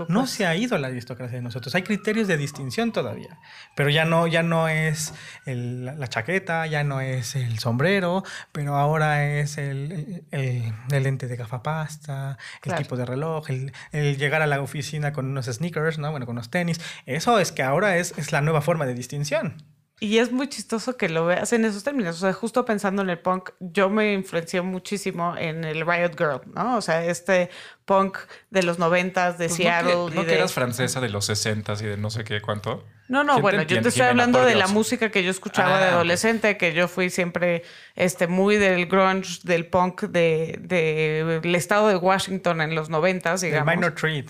[0.07, 1.75] no se ha ido la aristocracia de nosotros.
[1.75, 3.37] Hay criterios de distinción todavía,
[3.75, 5.13] pero ya no, ya no es
[5.45, 12.39] la chaqueta, ya no es el sombrero, pero ahora es el, el, lente de gafapasta,
[12.63, 16.09] el tipo de reloj, el, llegar a la oficina con unos sneakers, ¿no?
[16.09, 16.81] bueno, con unos tenis.
[17.05, 19.76] Eso es que ahora es, es la nueva forma de distinción.
[19.99, 22.17] Y es muy chistoso que lo veas en esos términos.
[22.17, 26.41] O sea, justo pensando en el punk, yo me influencié muchísimo en el Riot Girl,
[26.53, 26.77] ¿no?
[26.77, 27.49] O sea, este
[27.85, 28.17] punk
[28.51, 29.95] de los noventas de Pues Seattle.
[29.95, 30.37] ¿No que, no y que de...
[30.37, 32.85] eras francesa de los 60 y de no sé qué cuánto?
[33.07, 35.77] No, no, ¿Quién te bueno, yo te estoy hablando de la música que yo escuchaba
[35.77, 35.93] Ah, de ok.
[35.93, 37.63] adolescente, que yo fui siempre
[37.95, 43.41] este, muy del grunge, del punk de, de- del estado de Washington en los noventas,
[43.41, 43.73] El digamos.
[43.75, 44.27] minor treat.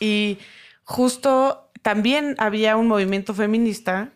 [0.00, 0.38] Y
[0.82, 4.08] justo también había un movimiento feminista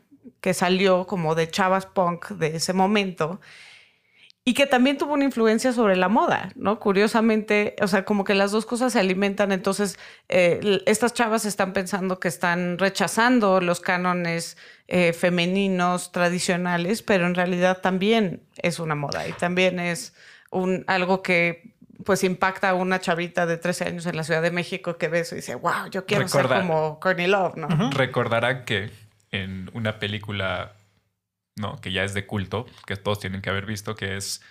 [0.43, 3.41] que salió como de chavas punk de ese momento
[4.45, 6.81] y que también tuvo una influencia sobre la moda, ¿no?
[6.81, 11.73] Curiosamente, o sea, como que las dos cosas se alimentan, entonces eh, estas chavas están
[11.73, 14.57] pensando que están rechazando los cánones
[14.89, 20.13] eh, femeninos tradicionales, pero en realidad también es una moda y también es
[20.51, 21.73] un, algo que
[22.05, 25.21] pues impacta a una chavita de 13 años en la Ciudad de México que ve
[25.21, 27.91] eso y dice, wow, yo quiero Recuerda- ser como Courtney Love, ¿no?
[27.93, 28.91] Recordarán que
[29.33, 30.77] en una película,
[31.57, 31.81] ¿no?
[31.81, 34.43] Que ya es de culto, que todos tienen que haber visto, que es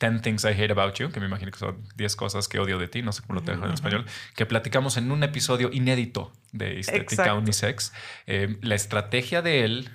[0.00, 2.78] 10 Things I Hate About You, que me imagino que son 10 cosas que odio
[2.78, 6.32] de ti, no sé cómo lo tengo en español, que platicamos en un episodio inédito
[6.52, 7.34] de Estética.
[7.34, 7.92] Unisex.
[8.26, 9.90] Eh, la estrategia de él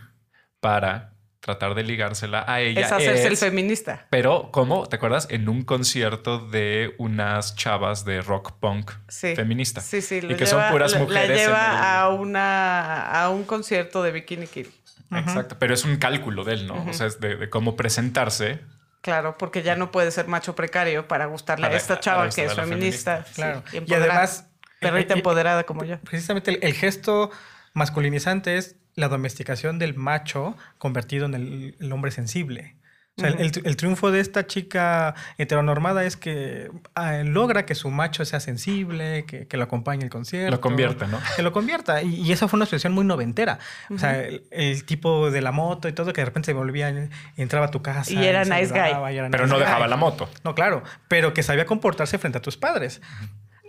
[0.59, 1.12] para
[1.43, 4.07] tratar de ligársela a ella Es hacerse el feminista.
[4.09, 4.87] Pero, ¿cómo?
[4.87, 5.27] ¿Te acuerdas?
[5.29, 9.35] En un concierto de unas chavas de rock punk Sí.
[9.35, 9.81] feminista.
[9.81, 11.29] Sí, sí, Y que lleva- son puras mujeres.
[11.29, 14.71] La lleva el- a, una, a un concierto de Bikini Kill.
[15.11, 15.57] Exacto.
[15.59, 16.85] Pero es un cálculo de él, ¿no?
[16.89, 18.61] O sea, es de, de cómo presentarse.
[19.01, 22.53] Claro, porque ya no puede ser macho precario para gustarle a esta chava que es
[22.53, 23.17] feminista.
[23.23, 23.33] feminista.
[23.35, 23.63] Claro.
[23.69, 24.47] sí, y además.
[24.79, 25.97] Perrita empoderada como yo.
[25.99, 27.31] Precisamente el, el gesto
[27.73, 32.75] masculinizante es la domesticación del macho convertido en el, el hombre sensible.
[33.15, 37.75] O sea, el- el, el triunfo de esta chica heteronormada es que ah, logra que
[37.75, 40.49] su macho sea sensible, que, que lo acompañe al concierto.
[40.55, 41.19] Lo convierta, ¿no?
[41.35, 42.01] Que lo convierta.
[42.01, 43.59] Y, y esa fue una expresión muy noventera.
[43.91, 46.89] O sea, el, el tipo de la moto y todo, que de repente se volvía,
[47.37, 48.11] entraba a tu casa.
[48.11, 49.13] Y era nice guy.
[49.13, 49.59] y era Pero nice no guy.
[49.63, 50.27] dejaba la moto.
[50.43, 52.99] No, claro, pero que sabía comportarse frente a tus padres.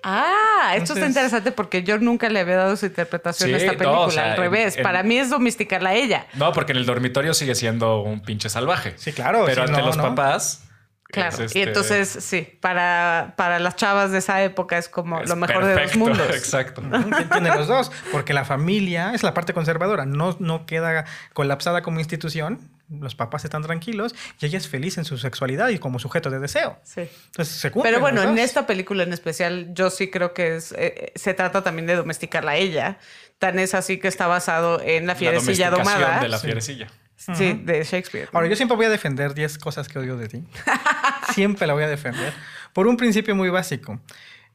[0.07, 3.65] Ah, esto está Entonces- interesante porque yo nunca le había dado su interpretación a Sí,
[3.65, 4.01] esta no, película.
[4.01, 6.27] o sea, al revés, en- para mí es domesticarla a ella.
[6.35, 8.93] No, porque en el dormitorio sigue siendo un pinche salvaje.
[8.97, 10.03] Sí, claro, Pero sí, ante no, los no.
[10.05, 10.61] papás.
[11.07, 11.31] Claro.
[11.45, 15.29] es Y este- entonces, sí, para, para las chavas de esa época es como es
[15.29, 16.29] lo mejor de dos perfecto, mundos.
[16.35, 16.83] Exacto.
[17.31, 22.01] Tiene los dos, porque la familia es la parte conservadora, no, no queda colapsada como
[22.01, 22.59] institución,
[23.01, 26.39] los papás están tranquilos y ella es feliz en su sexualidad y como sujeto de
[26.39, 26.79] deseo.
[26.83, 27.03] Sí.
[27.27, 31.13] Entonces se Pero bueno, en esta película en especial, yo sí creo que es, eh,
[31.15, 32.99] se trata también de domesticarla a ella.
[33.39, 36.23] Tan es así que está basado en la La fierecilla domesticación domada.
[36.23, 36.47] de la Sí.
[36.47, 36.87] fierecilla.
[37.17, 38.29] Sí, de Shakespeare.
[38.33, 40.45] Ahora, yo siempre voy a defender 10 cosas que odio de ti.
[41.33, 42.33] siempre la voy a defender.
[42.73, 44.01] Por un principio muy básico.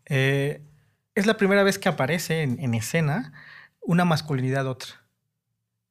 [0.06, 0.62] Eh,
[1.16, 3.34] es la primera vez que aparece en, en escena
[3.82, 4.99] una masculinidad otra.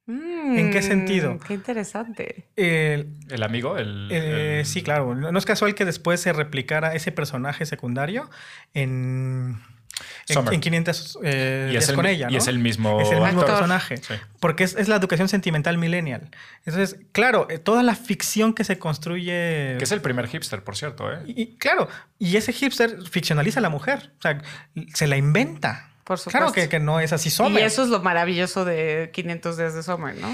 [0.08, 1.38] ¿En qué Mm, sentido?
[1.46, 2.46] Qué interesante.
[2.56, 4.08] El- El amigo, el.
[4.10, 5.14] Eh, el- Sí, claro.
[5.14, 8.30] No es casual que después se replicara ese personaje secundario
[8.74, 9.60] en,
[10.28, 12.28] en, en 500 eh, Y días es, el, con ella.
[12.30, 12.38] y ¿no?
[12.38, 13.00] es el mismo.
[13.00, 13.96] Es el mismo personaje.
[13.98, 14.14] Sí.
[14.40, 16.30] Porque es, es la educación sentimental millennial.
[16.64, 19.74] Entonces, claro, eh, toda la ficción que se construye...
[19.78, 21.18] Que es el primer hipster, por cierto, ¿eh?
[21.26, 24.12] y, y, claro, y ese hipster ficcionaliza a la mujer.
[24.18, 24.40] O sea,
[24.94, 25.90] se la inventa.
[26.08, 26.54] Por Claro supuesto.
[26.54, 27.62] que, que no es así Y Sommer.
[27.64, 30.28] eso es lo maravilloso de 500 días de Summer, ¿no?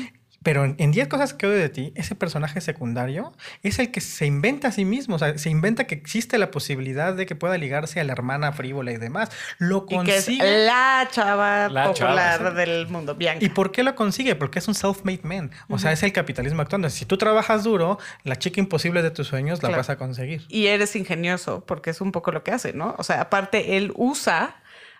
[0.44, 3.32] Pero en en 10 cosas que odio de ti, ese personaje secundario
[3.62, 5.16] es el que se inventa a sí mismo.
[5.16, 8.52] O sea, se inventa que existe la posibilidad de que pueda ligarse a la hermana
[8.52, 9.30] frívola y demás.
[9.58, 10.66] Lo Y que es consigue.
[10.66, 12.56] la chava La popular chava, sí.
[12.56, 13.42] del mundo, Bianca.
[13.42, 14.34] ¿Y por qué lo consigue?
[14.34, 15.50] Porque es un self-made man.
[15.70, 16.90] O sea, es el capitalismo actuando.
[16.90, 19.80] Si tú trabajas duro, la chica imposible de tus sueños la Claro.
[19.80, 20.44] vas a conseguir.
[20.50, 22.94] Y eres ingenioso, porque es un poco lo que hace, ¿no?
[22.98, 24.56] O sea, aparte, él usa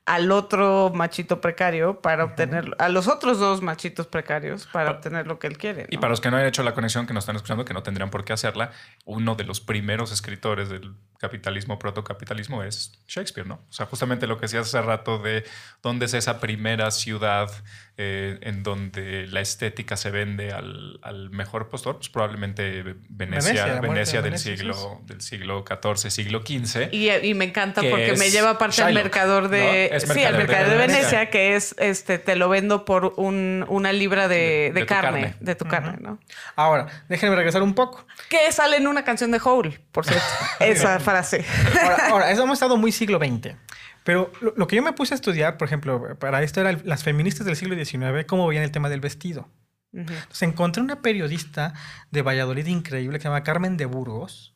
[0.06, 5.38] al otro machito precario para obtener, a los otros dos machitos precarios para obtener lo
[5.38, 5.86] que él quiere.
[5.90, 7.82] Y para los que no hayan hecho la conexión, que nos están escuchando, que no
[7.82, 8.70] tendrían por qué hacerla,
[9.06, 13.54] uno de los primeros escritores del capitalismo, protocapitalismo, es Shakespeare, ¿no?
[13.68, 15.44] O sea, justamente lo que decías hace rato de
[15.82, 17.50] dónde es esa primera ciudad
[17.96, 24.20] eh, en donde la estética se vende al, al mejor postor, pues probablemente Venecia, Venecia,
[24.20, 26.88] del, Venecia, siglo, del siglo XIV, siglo XV.
[26.92, 29.96] Y, y me encanta que porque me lleva aparte al mercador de.
[30.12, 30.96] sí, al de mercader de Venecia.
[31.02, 34.80] Venecia, que es este, te lo vendo por un, una libra de, De- de de
[34.80, 35.36] tu carne, carne.
[35.40, 36.18] de tu carne, ¿no?
[36.56, 38.04] Ahora, déjenme regresar un poco.
[38.28, 40.24] Que sale en una canción de Hole, por cierto.
[40.60, 41.44] Esa frase.
[41.80, 43.54] Ahora, ahora, eso hemos estado muy siglo XX.
[44.04, 47.02] Pero lo, lo que yo me puse a estudiar, por ejemplo, para esto era las
[47.02, 49.48] feministas del siglo XIX, cómo veían el tema del vestido.
[49.92, 50.02] Ujú.
[50.12, 51.74] Entonces encontré una periodista
[52.10, 54.54] de Valladolid increíble que se llama Carmen de Burgos,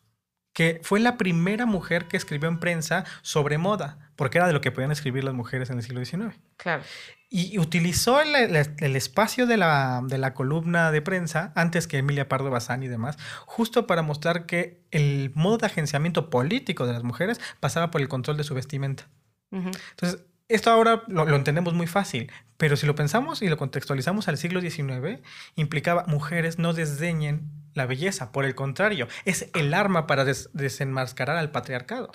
[0.52, 4.60] que fue la primera mujer que escribió en prensa sobre moda, porque era de lo
[4.60, 6.34] que podían escribir las mujeres en el siglo XIX.
[6.56, 6.82] Claro.
[7.30, 11.98] y utilizó el, el- el espacio de la, de la columna de prensa, antes que
[11.98, 16.94] Emilia Pardo Bazán y demás, justo para mostrar que el modo de agenciamiento político de
[16.94, 19.08] las mujeres pasaba por el control de su vestimenta.
[19.50, 24.28] Entonces, esto ahora lo, lo entendemos muy fácil, pero si lo pensamos y lo contextualizamos
[24.28, 25.22] al siglo XIX,
[25.56, 31.36] implicaba mujeres no desdeñen la belleza, por el contrario, es el arma para des- desenmascarar
[31.36, 32.10] al patriarcado.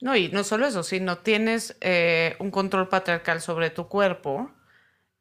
[0.00, 4.50] No, y no solo eso, si no tienes eh, un control patriarcal sobre tu cuerpo,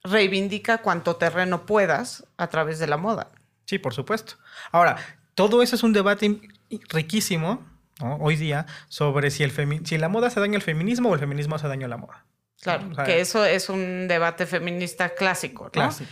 [0.03, 3.31] reivindica cuanto terreno puedas a través de la moda.
[3.65, 4.35] Sí, por supuesto.
[4.71, 4.97] Ahora,
[5.33, 6.41] todo eso es un debate im-
[6.89, 7.65] riquísimo
[8.01, 8.17] ¿no?
[8.17, 9.51] hoy día sobre si, el
[9.85, 12.25] si la moda hace daño al feminismo o el feminismo hace daño a la moda.
[12.61, 15.71] Claro, O sea, que eso es un debate feminista clásico, ¿no?
[15.71, 16.11] Clásico.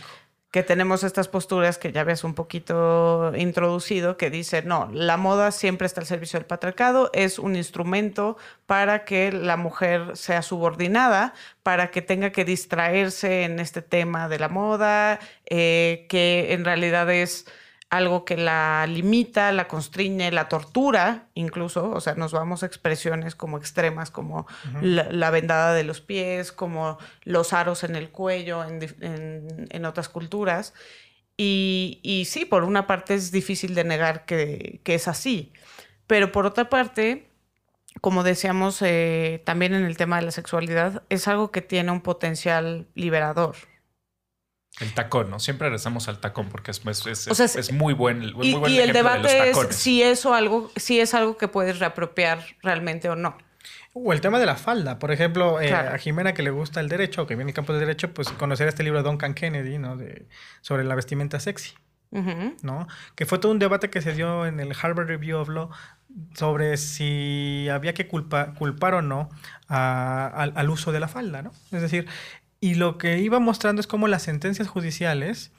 [0.50, 5.50] Que tenemos estas posturas que ya habías un poquito introducido, que dice, no, la moda
[5.50, 11.34] siempre está al servicio del patriarcado, es un instrumento para que la mujer sea subordinada,
[11.64, 17.10] para que tenga que distraerse en este tema de la moda, eh, que en realidad
[17.10, 17.46] es
[17.96, 23.34] algo que la limita, la constriñe, la tortura, incluso, o sea, nos vamos a expresiones
[23.34, 24.46] como extremas, como
[24.80, 30.08] la, la vendada de los pies, como los aros en el cuello en- en otras
[30.08, 30.74] culturas.
[31.36, 35.52] Y, y sí, por una parte es difícil de negar que, que es así,
[36.06, 37.28] pero por otra parte,
[38.00, 42.02] como decíamos eh, también en el tema de la sexualidad, es algo que tiene un
[42.02, 43.56] potencial liberador.
[44.80, 45.38] El tacón, ¿no?
[45.38, 48.54] Siempre regresamos al tacón porque es, es, es- O sea, es muy buen, muy Y,
[48.54, 51.46] buen y el ejemplo de los debate es si eso algo, si es algo que
[51.48, 53.38] puedes reapropiar realmente o no.
[53.92, 54.98] O el tema de la falda.
[54.98, 55.94] Por ejemplo, eh, Claro.
[55.94, 58.66] a Jimena que le gusta el derecho, que viene del campo del derecho, pues conocer
[58.66, 59.96] este libro de Duncan Kennedy, ¿no?
[59.96, 60.26] De,
[60.60, 61.72] sobre la vestimenta sexy.
[62.62, 62.86] ¿no?
[63.16, 65.70] Que fue todo un debate que se dio en el Harvard Review of Law
[66.34, 69.30] sobre si había que culpa- culpar o no
[69.66, 71.50] a- al, al uso de la falda, ¿no?
[71.72, 72.06] Es decir,
[72.68, 75.50] y lo que iba mostrando es cómo las sentencias judiciales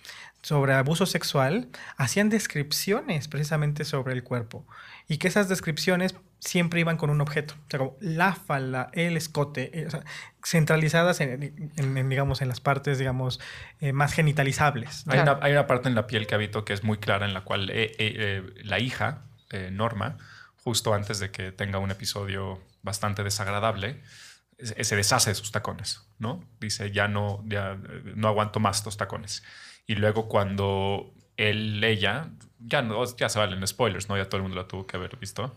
[0.42, 4.66] sobre abuso sexual hacían descripciones precisamente sobre el cuerpo
[5.08, 9.18] y que esas descripciones siempre iban con un objeto, o sea, como la falda, el
[9.18, 10.04] escote, eh, o sea,
[10.44, 11.44] centralizadas en,
[11.78, 13.40] en- en, digamos, en las partes, digamos,
[13.82, 15.06] eh, más genitalizables.
[15.08, 15.34] Hay, Claro.
[15.38, 17.42] una, hay una parte en la piel que habito que es muy clara en la
[17.42, 20.18] cual eh, eh, eh, la hija, eh, Norma,
[20.64, 24.02] justo antes de que tenga un episodio bastante desagradable,
[24.58, 26.44] se se deshace de sus tacones, ¿no?
[26.60, 29.44] Dice, ya no, ya eh, no aguanto más estos tacones.
[29.88, 32.88] Y luego cuando él, ella, ya,
[33.18, 34.18] ya se valen spoilers, ¿no?
[34.18, 35.56] Ya todo el mundo lo tuvo que haber visto.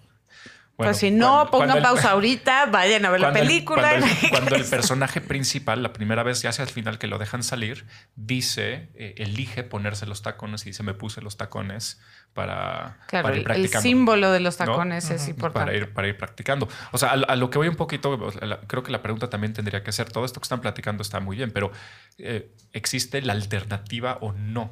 [0.78, 3.90] Bueno, pues si no, pongan el- pausa ahorita, vayan a ver la el- película.
[3.90, 7.18] cuando, el, cuando el personaje principal, la primera vez, ya hacia el final que lo
[7.18, 12.00] dejan salir, dice, eh, elige ponerse los tacones y dice, me puse los tacones
[12.32, 13.82] para, claro, para el, ir el practicando.
[13.82, 14.66] símbolo de los ¿no?
[14.66, 15.30] tacones es Ujú.
[15.30, 15.66] importante.
[15.66, 16.68] Para ir, para ir practicando.
[16.92, 19.52] O sea, a, a lo que voy un poquito, la- creo que la pregunta también
[19.54, 21.72] tendría que ser, todo esto que están platicando está muy bien, pero
[22.18, 24.70] eh, ¿existe la alternativa o no?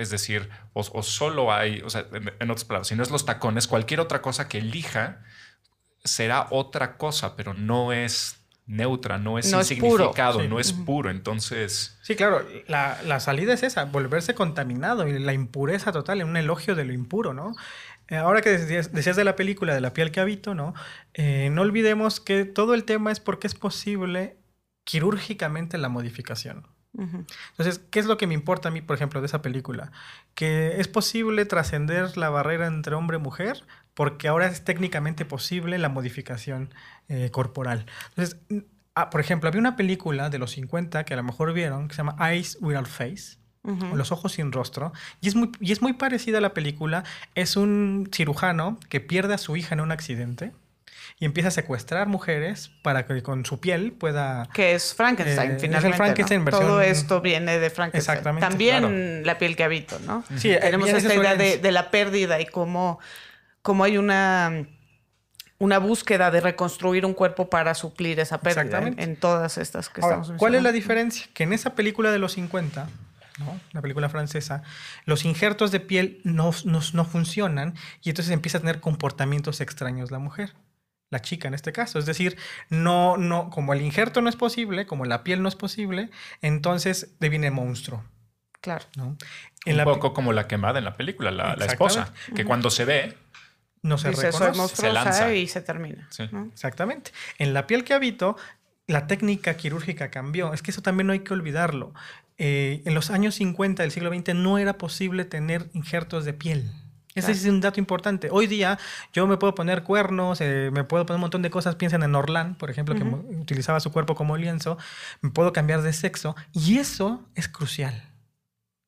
[0.00, 3.10] Es decir, o, o solo hay, o sea, en, en otras palabras, si no es
[3.10, 5.22] los tacones, cualquier otra cosa que elija
[6.04, 8.36] será otra cosa, pero no es
[8.66, 10.04] neutra, no es No es sin puro.
[10.04, 10.48] significado, Sí.
[10.48, 11.10] no es puro.
[11.10, 16.28] Entonces, Sí, claro, la, la salida es esa, volverse contaminado y la impureza total, en
[16.28, 17.54] un elogio de lo impuro, ¿no?
[18.08, 20.72] Eh, Ahora que decías, decías de la película de la piel que habito, ¿no?
[21.14, 24.36] Eh, no olvidemos que todo el tema es porque es posible
[24.84, 26.66] quirúrgicamente la modificación.
[26.96, 29.92] Entonces, ¿qué es lo que me importa a mí, por ejemplo, de esa película?
[30.34, 35.78] Que es posible trascender la barrera entre hombre y mujer porque ahora es técnicamente posible
[35.78, 36.72] la modificación
[37.08, 37.86] eh, corporal.
[38.10, 38.40] Entonces,
[38.94, 41.94] ah, por ejemplo, había una película de los 50 que a lo mejor vieron que
[41.94, 43.38] se llama Eyes Without Face.
[43.62, 44.94] Los ojos sin rostro.
[45.20, 47.04] Y es, muy, y es muy parecida a la película.
[47.34, 50.52] Es un cirujano que pierde a su hija en un accidente
[51.20, 55.54] y empieza a secuestrar mujeres para que con su piel pueda Que es Frankenstein, Eh,
[55.54, 55.88] es el finalmente.
[55.90, 55.96] ¿no?
[55.96, 58.16] Frankenstein versión- Todo esto viene de Frankenstein.
[58.16, 59.24] Exactamente, También claro.
[59.26, 60.24] la piel que habito, ¿no?
[60.38, 62.98] Sí, eh, Tenemos esta idea de, la pérdida y cómo,
[63.62, 64.66] cómo hay una,
[65.58, 69.02] una búsqueda de reconstruir un cuerpo para suplir esa pérdida en, Exactamente.
[69.04, 70.74] en todas estas que Ahora, estamos ¿Cuál es la mencionando.
[70.74, 71.26] diferencia?
[71.34, 72.88] Que en esa película de los 50,
[73.38, 73.60] ¿no?
[73.72, 74.62] la película francesa,
[75.04, 80.10] los injertos de piel no, no, no funcionan y entonces empieza a tener comportamientos extraños
[80.10, 80.54] la mujer.
[81.10, 81.98] La chica en este caso.
[81.98, 82.36] Es decir,
[82.68, 87.16] no, no, como el injerto no es posible, como la piel no es posible, entonces
[87.20, 88.04] deviene monstruo.
[88.60, 88.84] Claro.
[88.96, 89.16] ¿no?
[89.66, 92.84] un la poco como la quemada en la película, la, la esposa, que cuando se
[92.84, 93.16] ve,
[93.82, 94.56] no se Dice, reconoce.
[94.58, 95.34] monstruosa lanza.
[95.34, 96.06] y se termina.
[96.10, 96.24] Sí.
[96.30, 96.48] ¿no?
[96.52, 97.12] Exactamente.
[97.38, 98.36] En la piel que habito,
[98.86, 100.52] la técnica quirúrgica cambió.
[100.52, 101.94] Es que eso también no hay que olvidarlo.
[102.38, 106.70] Eh, en los años 50 del siglo XX no era posible tener injertos de piel.
[107.14, 108.28] Ese es un dato importante.
[108.30, 108.78] Hoy día
[109.12, 111.74] yo me puedo poner cuernos, eh, me puedo poner un montón de cosas.
[111.74, 114.78] Piensen en Orlán, por ejemplo, que utilizaba su cuerpo como lienzo.
[115.20, 118.10] Me puedo cambiar de sexo y eso es crucial.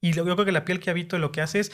[0.01, 1.73] Y yo creo que la piel que habito lo que hace es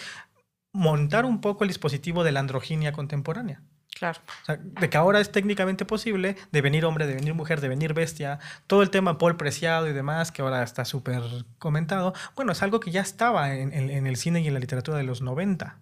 [0.73, 3.63] montar un poco el dispositivo de la androginia contemporánea.
[3.99, 4.21] Claro.
[4.43, 8.39] O sea, de que ahora es técnicamente posible devenir hombre, devenir mujer, devenir bestia.
[8.67, 11.23] Todo el tema Paul Preciado y demás, que ahora está súper
[11.59, 12.15] comentado.
[12.37, 15.03] Bueno, es algo que ya estaba en, en, el cine y en la literatura de
[15.03, 15.79] los 90.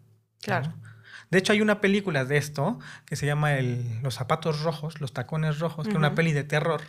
[0.46, 0.72] Claro.
[1.30, 5.12] De hecho, hay una película de esto que se llama el, Los zapatos rojos, los
[5.12, 6.82] tacones rojos, que es una peli de terror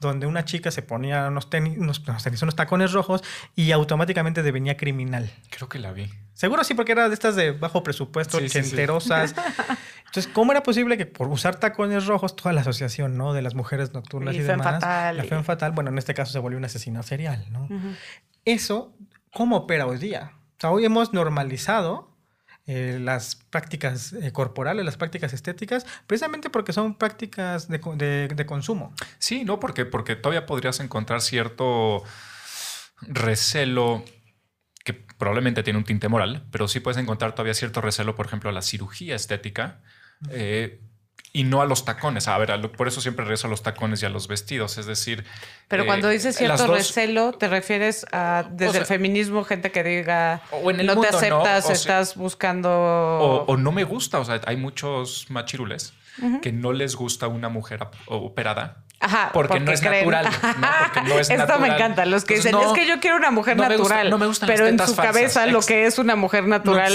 [0.00, 2.02] donde una chica se ponía unos tenis, unos,
[2.42, 3.22] unos tacones rojos
[3.56, 5.30] y automáticamente devenía criminal.
[5.50, 6.08] Creo que la vi.
[6.34, 9.34] Seguro sí, porque era de estas de bajo presupuesto, sí, chenterosas.
[10.06, 13.32] Entonces, ¿cómo era posible que por usar tacones rojos, toda la asociación, ¿no?
[13.32, 14.80] De las mujeres nocturnas y, demás.
[14.80, 17.68] Fatal, la fe fatal, bueno, en este caso se volvió un asesino serial, ¿no?
[18.44, 18.94] Eso,
[19.32, 20.32] ¿cómo opera hoy día?
[20.58, 22.07] O sea, hoy hemos normalizado
[22.70, 28.92] eh, las prácticas eh, corporales, las prácticas estéticas, precisamente porque son prácticas de, consumo.
[29.18, 32.02] Sí, no, porque, porque todavía podrías encontrar cierto
[33.00, 34.04] recelo
[34.84, 38.50] que probablemente tiene un tinte moral, pero sí puedes encontrar todavía cierto recelo, por ejemplo,
[38.50, 39.80] a la cirugía estética
[41.32, 42.28] y no a los tacones.
[42.28, 44.78] A ver, por eso siempre regreso a los tacones y a los vestidos.
[44.78, 45.24] Es decir.
[45.68, 50.40] Pero cuando eh, dices cierto recelo, ¿te refieres a desde el feminismo, gente que diga
[50.50, 52.70] o en el no te aceptas, estás buscando.
[52.70, 54.18] O, no me gusta.
[54.18, 55.92] O sea, hay muchos machirules
[56.42, 60.24] que no les gusta una mujer operada Ajá, porque, no es natural.
[60.24, 62.04] No, porque no es Esto me encanta.
[62.04, 64.10] Los que dicen, es que yo quiero una mujer natural.
[64.10, 66.92] no me gustan pero en su cabeza lo que es una mujer natural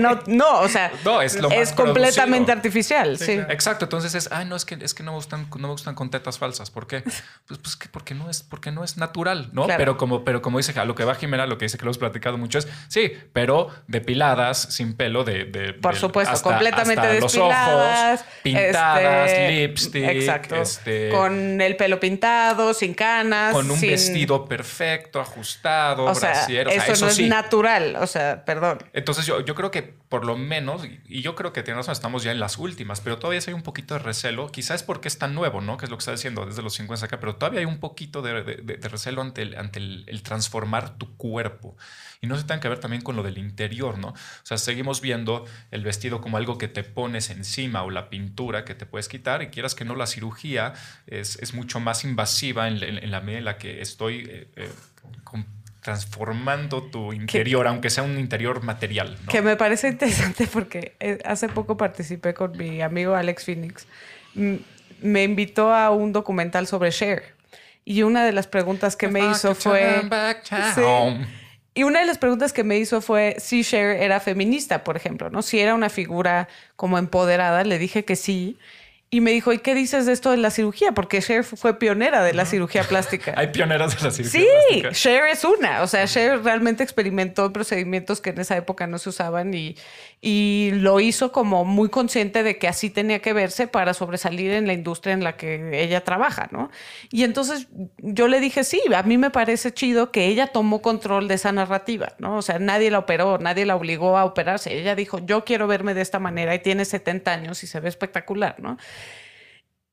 [0.00, 0.92] no, no, o sea,
[1.22, 3.18] es, completamente artificial.
[3.18, 3.86] Sí, Exacto.
[3.86, 6.10] Entonces es, ay, no, es que, es que no, me gustan, no me gustan con
[6.10, 6.70] tetas falsas.
[6.70, 7.02] ¿Por qué?
[7.46, 9.66] Pues, pues que porque no es, porque no es natural, ¿no?
[9.66, 11.88] Pero, como, pero como dice, a lo que va Jimena, lo que dice que lo
[11.88, 15.44] hemos platicado mucho es, sí, pero depiladas, sin pelo, de.
[15.44, 18.10] de Por supuesto, completamente despiladas.
[18.12, 20.04] Los ojos, pintadas, este, lipstick.
[20.04, 20.56] Exacto.
[20.56, 23.52] Este, con el pelo pintado, sin canas.
[23.52, 28.78] Con un vestido perfecto, ajustado, o sea, eso, no es natural, o sea, perdón.
[28.92, 32.32] Entonces yo, yo creo que por lo menos, y yo creo que tenemos, estamos ya
[32.32, 35.34] en las últimas, pero todavía hay un poquito de recelo, quizás es porque es tan
[35.34, 35.78] nuevo, ¿no?
[35.78, 38.20] Que es lo que está diciendo desde los 50 acá, pero todavía hay un poquito
[38.20, 38.42] de,
[38.82, 41.76] recelo ante, el, ante el, transformar tu cuerpo.
[42.22, 44.08] Y no se tenga que ver también con lo del interior, ¿no?
[44.08, 44.14] O
[44.44, 48.76] sea, seguimos viendo el vestido como algo que te pones encima o la pintura que
[48.76, 50.72] te puedes quitar y quieras que no, la cirugía
[51.06, 54.70] es es, mucho más invasiva en, la medida en la que estoy eh, eh,
[55.80, 59.18] transformando tu interior, aunque sea un interior material.
[59.28, 63.86] Que me parece interesante porque eh, hace poco participé con mi amigo Alex Phoenix.
[64.34, 67.34] Me invitó a un documental sobre Cher.
[67.84, 70.02] Y una de las preguntas que me hizo fue...
[71.74, 75.30] Y una de las preguntas que me hizo fue si Cher era feminista, por ejemplo,
[75.30, 75.40] ¿no?
[75.42, 78.58] Si era una figura como empoderada, le dije que sí.
[79.14, 80.92] Y me dijo, ¿y qué dices de esto de la cirugía?
[80.92, 83.34] Porque Cher fue pionera de la cirugía plástica.
[83.36, 84.94] Hay pioneras de la cirugía sí, plástica.
[84.94, 85.82] Sí, Cher es una.
[85.82, 89.76] O sea, Cher realmente experimentó procedimientos que en esa época no se usaban y,
[90.22, 94.66] y lo hizo como muy consciente de que así tenía que verse para sobresalir en
[94.66, 96.70] la industria en la que ella trabaja, ¿no?
[97.10, 101.28] Y entonces yo le dije, sí, a mí me parece chido que ella tomó control
[101.28, 102.38] de esa narrativa, ¿no?
[102.38, 104.72] O sea, nadie la operó, nadie la obligó a operarse.
[104.72, 107.90] Ella dijo, yo quiero verme de esta manera y tiene 70 años y se ve
[107.90, 108.78] espectacular, ¿no?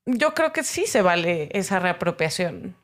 [0.06, 2.76] Yo creo que sí se vale esa reapropiación.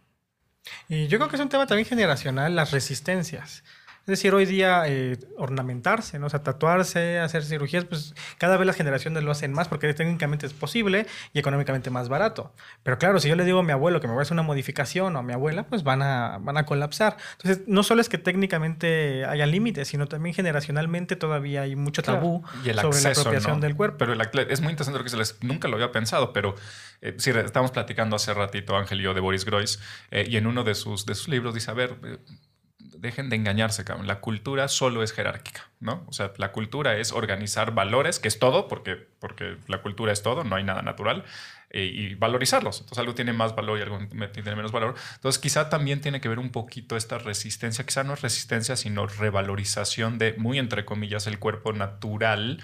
[0.88, 3.62] Y yo creo que es un tema también generacional, las resistencias.
[4.06, 6.26] Es decir, hoy día eh, ornamentarse, ¿no?
[6.26, 10.46] O sea, tatuarse, hacer cirugías, pues cada vez las generaciones lo hacen más porque técnicamente
[10.46, 12.54] es posible y económicamente más barato.
[12.84, 14.44] Pero claro, si yo le digo a mi abuelo que me voy a hacer una
[14.44, 17.16] modificación o a mi abuela, pues van a, van a colapsar.
[17.32, 22.44] Entonces, no solo es que técnicamente haya límites, sino también generacionalmente todavía hay mucho tabú
[22.62, 23.98] sobre la apropiación del cuerpo.
[23.98, 25.42] Pero es muy interesante lo que se les...
[25.42, 26.54] Nunca lo había pensado, pero
[27.00, 29.80] eh, sí, estamos platicando hace ratito, Ángel y yo, de Boris Groys,
[30.12, 31.96] eh, y en uno de sus, de sus libros dice, a ver
[33.06, 34.06] dejen de engañarse, cabrón.
[34.06, 36.04] La cultura solo es jerárquica, ¿no?
[36.06, 40.22] O sea, la cultura es organizar valores, que es todo, porque, porque la cultura es
[40.22, 41.24] todo, no hay nada natural,
[41.70, 42.80] eh, y valorizarlos.
[42.80, 43.98] Entonces, algo tiene más valor y algo
[44.32, 44.94] tiene menos valor.
[45.14, 49.06] Entonces, quizá también tiene que ver un poquito esta resistencia, quizá no es resistencia, sino
[49.06, 52.62] revalorización de, muy entre comillas, el cuerpo natural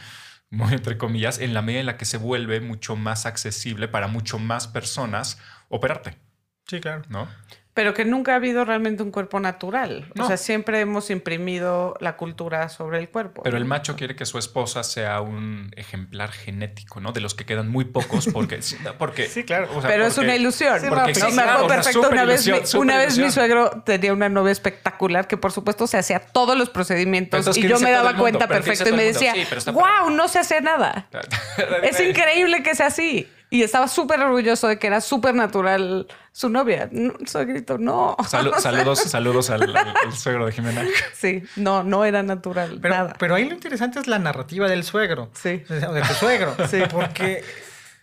[0.53, 4.07] muy entre comillas, en la medida en la que se vuelve mucho más accesible para
[4.07, 5.41] mucho más personas
[5.71, 6.19] operarte.
[6.67, 7.03] Sí, claro.
[7.09, 7.27] ¿No?
[7.75, 10.11] Pero que nunca ha habido realmente un cuerpo natural.
[10.15, 10.25] No.
[10.25, 13.43] O sea, siempre hemos imprimido la cultura sobre el cuerpo.
[13.43, 17.13] Pero el macho quiere que su esposa sea un ejemplar genético, ¿no?
[17.13, 18.61] De los que quedan muy pocos porque...
[18.63, 19.69] sí, porque Sí, claro.
[19.75, 20.81] o sea, Pero es una ilusión.
[20.81, 22.01] Sí, porque sí, me acuerdo una perfecto.
[22.01, 25.87] Una vez, superilusión, mi, una vez mi suegro tenía una novia espectacular que, por supuesto,
[25.87, 27.39] se hacía todos los procedimientos.
[27.39, 28.23] Entonces, y ¿qué yo me daba mundo?
[28.23, 29.35] cuenta Pero ¿qué dice perfecto y me decía,
[29.73, 31.09] wow, no se hace nada.
[31.83, 33.29] Es increíble que sea así.
[33.55, 36.89] Y estaba súper orgulloso de que era súper natural su novia.
[36.91, 38.17] No, suegrito, no.
[38.21, 40.87] Salu- saludos, saludos al, al- al suegro de Jimena.
[41.13, 42.79] Sí, no, no era natural.
[42.81, 43.15] Pero, nada.
[43.19, 45.31] pero ahí lo interesante es la narrativa del suegro.
[45.35, 45.63] Sí.
[45.69, 46.55] O de tu suegro.
[46.91, 47.45] Porque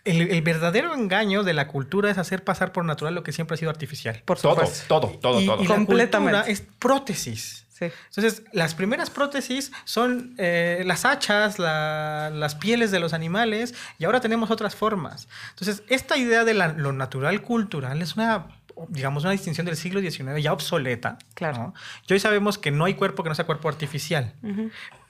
[0.04, 3.54] el, el verdadero engaño de la cultura es hacer pasar por natural lo que siempre
[3.54, 4.22] ha sido artificial.
[4.24, 4.84] por Todo, supuesto.
[4.86, 5.62] todo, todo, y, todo.
[5.62, 6.38] y la Completamente.
[6.38, 7.59] cultura es prótesis.
[7.80, 7.86] Sí.
[8.08, 14.04] Entonces, las primeras prótesis son eh, las hachas, la- las pieles de los animales, y
[14.04, 15.26] ahora tenemos otras formas.
[15.50, 18.46] Entonces, esta idea de la- lo natural cultural es una,
[18.88, 21.18] digamos, una distinción del siglo XIX ya obsoleta.
[21.34, 21.58] Claro.
[21.58, 21.74] ¿no?
[22.06, 24.34] Y hoy sabemos que no hay cuerpo que no sea cuerpo artificial.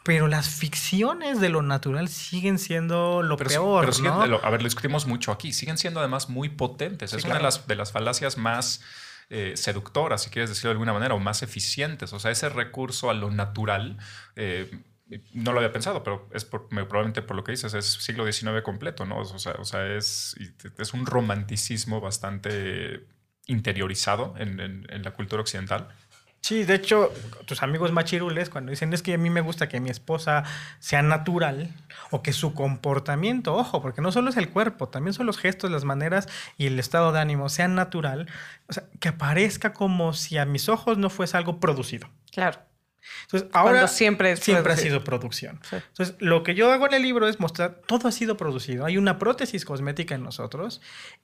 [0.02, 3.80] Pero las ficciones de lo natural siguen siendo lo Pero, peor.
[3.82, 4.40] pero siguen- ¿no?
[4.42, 5.52] a ver, lo discutimos mucho aquí.
[5.52, 7.12] Siguen siendo además muy potentes.
[7.12, 7.44] es una de claro.
[7.44, 8.80] las, de las falacias más
[9.30, 12.12] eh, seductoras, si quieres decirlo de alguna manera, o más eficientes.
[12.12, 13.96] O sea, ese recurso a lo natural.
[14.36, 14.70] eh,
[15.32, 19.04] no lo había pensado, pero es probablemente por lo que dices, es siglo XIX completo,
[19.06, 19.18] ¿no?
[19.18, 20.36] O sea, es,
[20.94, 23.06] un romanticismo bastante
[23.46, 25.88] interiorizado en la cultura occidental.
[26.42, 27.12] Sí, de hecho,
[27.44, 30.44] tus amigos machirules, cuando dicen es que a mí me gusta que mi esposa
[30.78, 31.68] sea natural
[32.10, 35.70] o que su comportamiento, ojo, porque no solo es el cuerpo, también son los gestos,
[35.70, 38.26] las maneras y el estado de ánimo, sea natural,
[38.68, 42.08] o sea, que aparezca como si a mis ojos no fuese algo producido.
[42.32, 42.58] Claro.
[43.22, 45.60] Entonces, ahora Cuando siempre siempre ha sido producción.
[45.68, 45.76] Sí.
[45.76, 48.84] Entonces, lo que yo hago en el libro es mostrar, todo ha sido producido.
[48.86, 50.80] Hay una prótesis cosmética en nosotros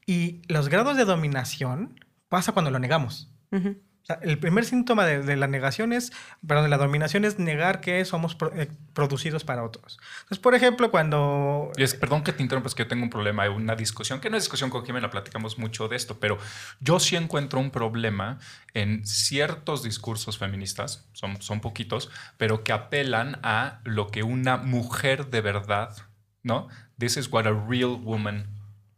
[0.06, 1.98] y los grados de dominación
[2.28, 3.30] pasa cuando lo negamos.
[3.50, 3.76] Ujú.
[4.06, 6.12] O sea, el primer síntoma de, la negación es,
[6.46, 9.98] perdón, de la dominación es negar que somos pro- eh, producidos para otros.
[10.18, 11.72] Entonces, por ejemplo, cuando...
[11.98, 14.36] Perdón que te interrumpa, es que yo tengo un problema, hay una discusión, que no
[14.36, 16.38] es discusión con Jimena, platicamos mucho de esto, pero
[16.78, 18.38] yo sí encuentro un problema
[18.74, 25.30] en ciertos discursos feministas, son, son poquitos, pero que apelan a lo que una mujer
[25.30, 25.96] de verdad,
[26.44, 26.68] ¿no?
[26.96, 28.46] This is what a real woman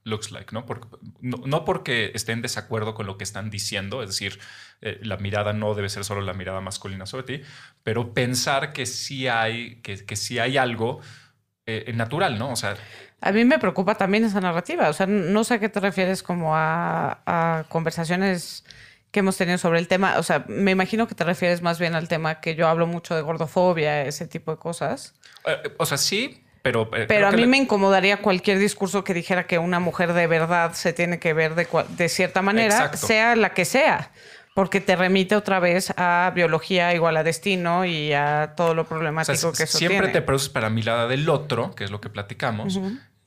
[0.08, 0.66] looks like, ¿no?
[0.66, 0.88] Porque,
[1.20, 4.40] no, no porque esté en desacuerdo con lo que están diciendo, es decir,
[4.80, 7.42] eh, la mirada no debe ser solo la mirada masculina sobre ti,
[7.82, 11.00] pero pensar que sí hay, que, que sí hay algo
[11.66, 12.52] eh, natural, ¿no?
[12.52, 12.76] O sea,
[13.20, 14.88] A mí me preocupa también esa narrativa.
[14.88, 18.64] O sea, no sé a qué te refieres como a, a conversaciones
[19.10, 20.18] que hemos tenido sobre el tema.
[20.18, 23.14] O sea, me imagino que te refieres más bien al tema que yo hablo mucho
[23.16, 25.14] de gordofobia, ese tipo de cosas.
[25.46, 26.90] eh, o sea, sí, pero...
[26.96, 30.72] eh, Pero a mí me incomodaría cualquier discurso que dijera que una mujer de verdad
[30.74, 32.98] se tiene que ver de, cierta manera, Exacto.
[33.06, 34.10] sea la que sea.
[34.54, 38.84] Porque te remite otra vez a biología igual a destino y a todo lo o
[38.84, 40.12] sea, problemático que eso siempre tiene.
[40.12, 42.80] te produces para la mirada del otro, que es lo que platicamos.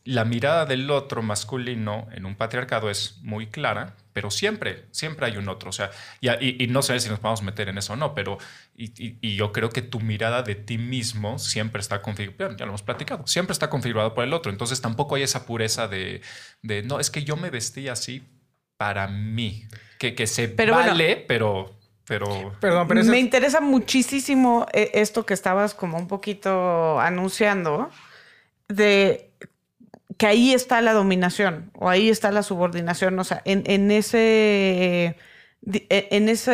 [0.03, 5.37] La mirada del otro masculino en un patriarcado es muy clara, pero siempre, siempre hay
[5.37, 5.69] un otro.
[5.69, 7.95] O sea, y, y- y no sé si nos vamos a meter en eso o
[7.95, 8.37] no, pero
[8.75, 12.65] y, y- y yo creo que tu mirada de ti mismo siempre está configurada, ya
[12.65, 14.51] lo hemos platicado, siempre está configurado por el otro.
[14.51, 16.21] Entonces tampoco hay esa pureza de,
[16.61, 18.23] de no, es que yo me vestí así
[18.77, 19.65] para mí,
[19.99, 20.89] que, que se Pero bueno.
[20.89, 21.77] vale, pero...
[22.05, 27.89] pero Perdón, pero Me es- interesa muchísimo eh, esto que estabas como un poquito anunciando,
[28.67, 29.30] de
[30.17, 35.05] que ahí está la dominación o ahí está la subordinación, o sea, en, en ese,
[35.07, 36.51] eh, en ese,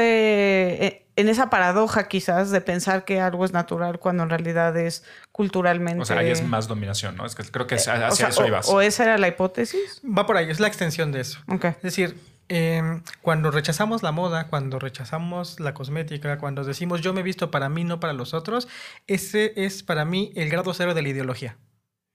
[0.86, 5.03] eh, en esa paradoja quizás de pensar que algo es natural cuando en realidad es
[5.32, 6.01] culturalmente.
[6.01, 7.26] o sea, ahí es más dominación, ¿no?
[7.26, 8.70] Es que creo que hacia Eh, o hacia sea, eso o- ibas.
[8.70, 10.01] o esa era la hipótesis.
[10.05, 11.39] Va por ahí, es la extensión de eso.
[11.47, 11.66] Ok.
[11.66, 12.18] Es decir,
[12.49, 17.49] eh, cuando rechazamos la moda, cuando rechazamos la cosmética, cuando decimos yo me he visto
[17.51, 18.68] para mí, no para los otros,
[19.08, 21.58] ese es para mí el grado cero de la ideología.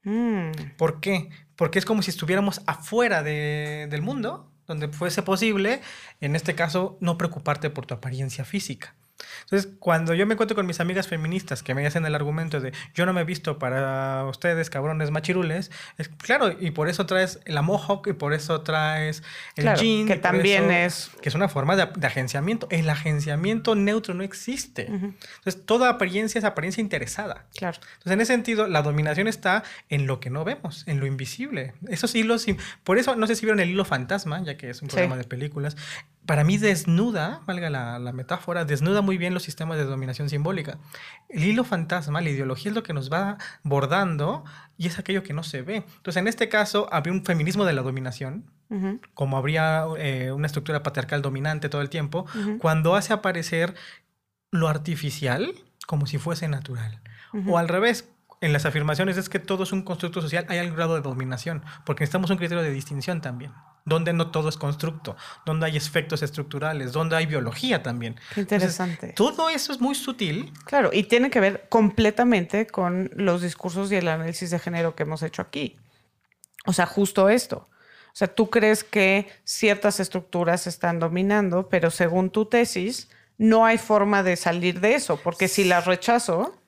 [0.05, 0.51] Mm.
[0.77, 1.29] ¿Por qué?
[1.57, 5.81] Porque es como si estuviéramos afuera de- del mundo, donde fuese posible,
[6.21, 8.95] en este caso, no preocuparte por tu apariencia física.
[9.45, 12.73] Entonces, cuando yo me encuentro con mis amigas feministas que me hacen el argumento de
[12.95, 17.39] yo no me he visto para ustedes, cabrones machirules, es claro, y por eso traes
[17.47, 19.23] la mohawk y por eso traes
[19.57, 20.07] el Claro, jean.
[20.07, 22.67] que también eso- es- Que es una forma de, de agenciamiento.
[22.71, 24.87] El agenciamiento neutro no existe.
[24.91, 25.15] Ujú.
[25.39, 27.47] Entonces, toda apariencia es apariencia interesada.
[27.57, 27.79] Claro.
[27.99, 31.75] Entonces, en ese sentido, la dominación está en lo que no vemos, en lo invisible.
[31.89, 32.47] Esos hilos,
[32.85, 34.95] por eso no sé si vieron el hilo fantasma, ya que es un Sí.
[34.97, 35.77] programa de películas.
[36.27, 40.79] Para mí desnuda, valga la, la, metáfora, desnuda muy bien los sistemas de dominación simbólica.
[41.29, 44.45] El hilo fantasma, la ideología es lo que nos va bordando
[44.77, 45.77] y es aquello que no se ve.
[45.77, 49.01] Entonces, en este caso, habría un feminismo de la dominación, uh -huh.
[49.15, 52.59] como habría eh, una estructura patriarcal dominante todo el tiempo, uh -huh.
[52.59, 53.75] cuando hace aparecer
[54.53, 55.53] lo artificial
[55.87, 57.01] como si fuese natural.
[57.33, 57.53] Uh -huh.
[57.53, 58.09] O al revés,
[58.41, 61.63] en las afirmaciones es que todo es un constructo social, hay algún grado de dominación,
[61.87, 63.53] porque necesitamos un criterio de distinción también,
[63.85, 68.17] donde no todo es constructo, donde hay efectos estructurales, donde hay biología también.
[68.35, 69.07] Qué interesante.
[69.11, 70.53] Entonces, todo eso es muy sutil.
[70.65, 75.03] Claro, y tiene que ver completamente con los discursos y el análisis de género que
[75.03, 75.77] hemos hecho aquí.
[76.67, 77.69] O sea, justo esto.
[78.13, 83.09] O sea, tú crees que ciertas estructuras están dominando, pero según tu tesis,
[83.39, 86.61] no hay forma de salir de eso, porque si las rechazo,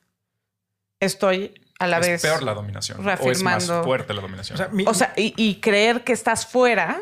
[0.99, 2.21] estoy a la es vez.
[2.21, 3.03] peor la dominación.
[3.03, 3.29] Reafirmando.
[3.29, 4.55] O es más fuerte la dominación.
[4.55, 7.01] O sea, mi- O sea, y, y creer que estás fuera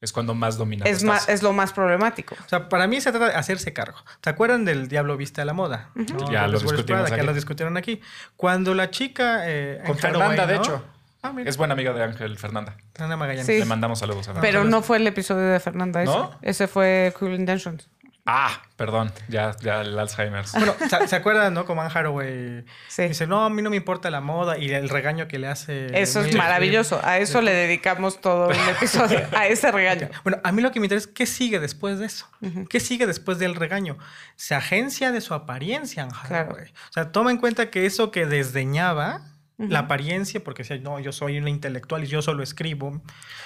[0.00, 2.34] es cuando más dominante es, más, es lo más problemático.
[2.34, 3.98] o sea, para mí se trata de hacerse cargo.
[4.24, 5.90] ¿Se acuerdan del Diablo Viste a la Moda?
[5.94, 6.04] ¿no?
[6.32, 7.26] Ya lo Prada, discutimos que aquí.
[7.26, 8.00] lo discutieron aquí.
[8.36, 9.42] Cuando la chica...
[9.44, 10.60] eh, Con Fernanda, de ¿no?
[10.62, 10.84] hecho.
[11.22, 11.50] Ah, mira.
[11.50, 12.76] Es buena amiga de Ángel Fernanda.
[12.94, 13.44] Fernanda Magallanes.
[13.44, 13.58] Sí.
[13.58, 14.40] Le mandamos saludos a Fernanda.
[14.48, 16.10] Pero no fue el episodio de Fernanda ese.
[16.10, 16.30] ¿No?
[16.40, 17.90] Ese fue Cool Intentions.
[18.32, 19.12] Ah, perdón.
[19.28, 20.44] Ya, ya el Alzheimer.
[20.54, 21.64] Bueno, ¿se, se acuerdan, no?
[21.64, 23.02] Como Anne Haraway Sí.
[23.08, 26.00] dice, no, a mí no me importa la moda y el regaño que le hace...
[26.00, 27.00] Eso es maravilloso.
[27.02, 30.08] A eso le dedicamos todo el episodio, a ese regaño.
[30.22, 32.28] Bueno, a mí lo que me interesa es qué sigue después de eso.
[32.68, 33.98] ¿Qué sigue después del regaño?
[34.36, 36.50] Se agencia de su apariencia, Anne Claro.
[36.52, 36.68] Haraway.
[36.70, 39.22] O sea, toma en cuenta que eso que desdeñaba,
[39.68, 43.02] la apariencia, porque decía, no, yo soy una intelectual y yo solo escribo.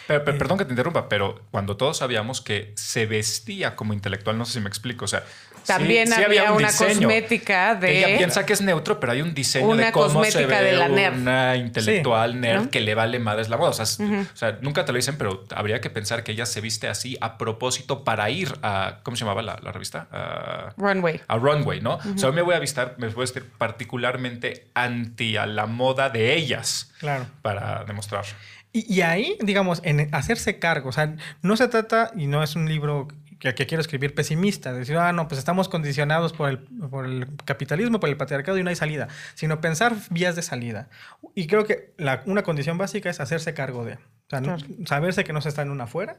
[0.07, 0.35] Pero, Eh.
[0.39, 4.53] perdón que te interrumpa, pero cuando todos sabíamos que se vestía como intelectual, no sé
[4.55, 5.25] si me explico, o sea,
[5.67, 6.95] También sí había, un una diseño.
[7.09, 7.99] cosmética de.
[7.99, 10.65] Ella piensa que es neutro, pero hay un diseño Una de cómo se cosmética ve
[10.67, 11.15] de la nerd.
[11.19, 12.71] una intelectual nerd ¿No?
[12.71, 13.71] que le vale madres la moda.
[13.71, 16.47] O sea, es- o sea, nunca te lo dicen, pero habría que pensar que ella
[16.47, 20.07] se viste así a propósito para ir a ¿cómo se llamaba la, la revista?
[20.13, 21.21] A, Runway.
[21.29, 21.95] a Runway, ¿no?
[21.95, 25.67] O sea, hoy me voy a vistir, me voy a vestir particularmente anti a la
[25.67, 27.27] moda de ellas Claro.
[27.43, 28.25] para demostrar.
[28.73, 32.57] Y, y ahí, digamos, en hacerse cargo, o sea, no se trata, y no es
[32.57, 33.07] un libro
[33.53, 37.27] que, quiero escribir pesimista, de decir, ah, no, pues estamos condicionados por el, por el
[37.45, 40.89] capitalismo, por el patriarcado y no hay salida, sino pensar vías de salida.
[41.35, 43.99] Y creo que la- una condición básica es hacerse cargo de, o
[44.31, 44.75] sea, no- Claro.
[44.87, 46.17] saberse que no se está en una afuera,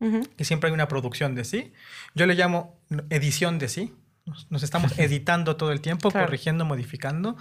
[0.00, 0.22] Ujú.
[0.36, 1.72] que siempre hay una producción de sí.
[2.14, 2.78] Yo le llamo
[3.10, 3.94] edición de sí.
[4.28, 6.26] Nos, nos estamos editando todo el tiempo, Claro.
[6.26, 7.36] corrigiendo, modificando.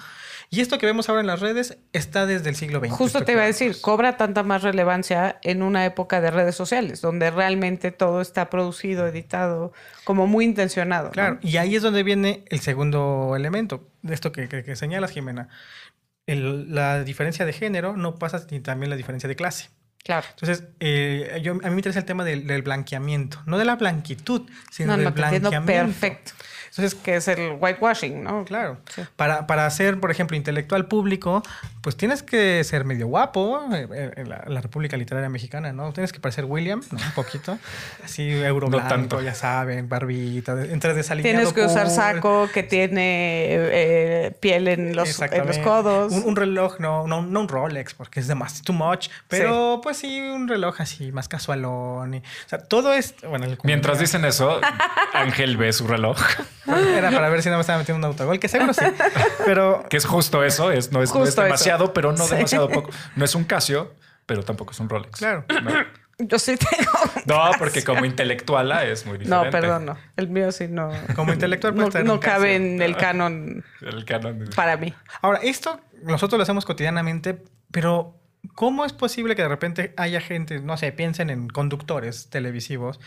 [0.49, 2.91] Y esto que vemos ahora en las redes está desde el siglo XX.
[2.91, 7.01] Justo te iba a decir, cobra tanta más relevancia en una época de redes sociales,
[7.01, 9.73] donde realmente todo está producido, editado,
[10.05, 11.07] como muy intencionado.
[11.07, 11.11] ¿no?
[11.11, 15.11] Claro, y ahí es donde viene el segundo elemento, de esto que, que- que señalas,
[15.11, 15.49] Jimena.
[16.25, 19.69] El- la diferencia de género no pasa ni también la diferencia de clase.
[20.03, 20.25] Claro.
[20.29, 23.75] Entonces, eh, yo, a mí me interesa el tema del, del blanqueamiento, no de la
[23.75, 25.65] blanquitud, sino No, del no, blanqueamiento.
[25.65, 26.31] perfecto.
[26.69, 28.45] Entonces, Que es el whitewashing, ¿no?
[28.45, 28.79] Claro.
[28.93, 29.01] Sí.
[29.15, 31.41] Para, para ser, por ejemplo, intelectual público,
[31.87, 35.93] pues tienes que ser medio guapo eh, eh, en la, República Literaria Mexicana, ¿no?
[35.93, 36.97] Tienes que parecer William, ¿no?
[36.97, 37.57] Un poquito.
[38.03, 39.21] Así, euro No blanco, tanto.
[39.21, 41.37] ya saben, barbita, de- entre desalineado.
[41.37, 45.61] Tienes que usar saco que tiene eh, piel en los, en los Exactamente.
[45.61, 46.11] codos.
[46.11, 49.95] Un, un reloj, no, no, no un Rolex, porque es demasiado too much, pero pues
[49.95, 52.15] sí, un reloj así, más casualón.
[52.15, 53.15] y- o sea, todo es.
[53.25, 54.59] Bueno, el- Mientras dicen eso,
[55.13, 56.17] Ángel ve su reloj,
[56.67, 58.83] Era para ver si no me estaba metiendo un autogol, que seguro sí.
[59.45, 61.53] Pero que es justo eso, es, no, es, no es Justo eso.
[61.77, 62.35] Demasiado, pero no Sí.
[62.35, 62.89] demasiado poco.
[63.15, 63.93] No es un Casio,
[64.25, 65.19] pero tampoco es un Rolex.
[65.19, 65.45] Claro.
[65.63, 65.71] No,
[66.19, 66.91] Yo sí tengo.
[67.15, 67.59] un No, Casio.
[67.59, 69.45] porque como intelectuala es muy diferente.
[69.45, 69.97] No, perdón, no.
[70.15, 70.91] El mío sí no.
[71.15, 72.33] como intelectual puede No, no un Casio.
[72.33, 74.49] cabe en el canon El canon.
[74.55, 74.93] para mí.
[75.21, 78.19] Ahora, esto nosotros lo hacemos cotidianamente, pero
[78.55, 82.99] ¿cómo es posible que de repente haya gente, no sé, piensen en conductores televisivos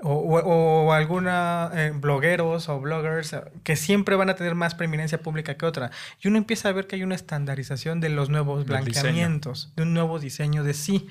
[0.00, 4.74] o, o- o alguna eh, blogueros o bloggers eh, que siempre van a tener más
[4.74, 5.90] preeminencia pública que otra?
[6.20, 9.94] Y uno empieza a ver que hay una estandarización de los nuevos blanqueamientos, de un
[9.94, 11.08] nuevo diseño de sí.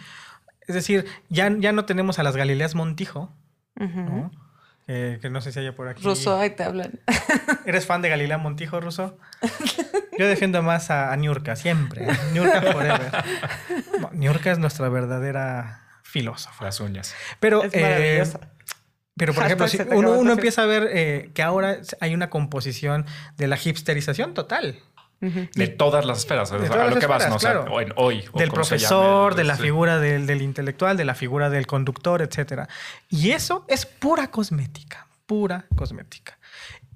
[0.67, 3.33] Es decir, ya, ya no tenemos a las Galileas Montijo.
[3.75, 4.31] ¿no?
[4.89, 6.01] Eh, que no sé si haya por aquí.
[6.03, 6.99] Ruso, ahí te hablan.
[7.65, 9.17] ¿Eres fan de Galilea Montijo, Ruso?
[10.17, 12.07] Yo defiendo más a, a Niurka, siempre.
[12.33, 13.11] Niurka forever.
[13.99, 16.63] No, Niurka es nuestra verdadera filósofa.
[16.65, 17.13] Las uñas.
[17.39, 18.39] Pero, Es eh, maravillosa.
[19.17, 23.05] Pero por ejemplo, si uno, uno empieza a ver eh, que ahora hay una composición
[23.37, 24.79] de la hipsterización total.
[25.19, 27.35] De todas las esferas, o sea, todas a lo que vas, esferas, ¿no?
[27.37, 27.73] O sea, claro.
[27.73, 28.23] o en hoy.
[28.31, 29.63] o del profesor, llame, de la sí.
[29.63, 32.69] figura del, del intelectual, de la figura del conductor, etc.
[33.09, 36.37] Y eso es pura cosmética, pura cosmética.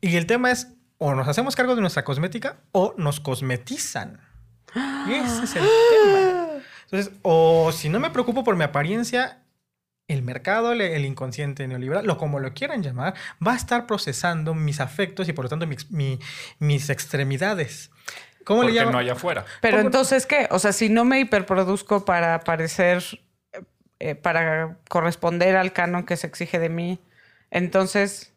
[0.01, 0.67] Y el tema es,
[0.99, 4.19] o nos hacemos cargo de nuestra cosmética o nos cosmetizan.
[5.07, 6.47] Y ese es el tema.
[6.91, 9.40] Entonces, o si no me preocupo por mi apariencia,
[10.11, 13.13] el mercado, el, inconsciente neoliberal, lo como lo quieran llamar,
[13.45, 16.19] va a estar procesando mis afectos y por lo tanto mi- mi-
[16.59, 17.91] mis extremidades.
[18.43, 18.93] ¿Cómo le Porque llaman?
[18.93, 19.45] no hay afuera.
[19.61, 19.87] Pero ¿Cómo?
[19.87, 20.47] entonces, ¿qué?
[20.51, 23.03] O sea, si no me hiperproduzco para parecer,
[23.99, 26.99] eh, para corresponder al canon que se exige de mí,
[27.51, 28.33] entonces,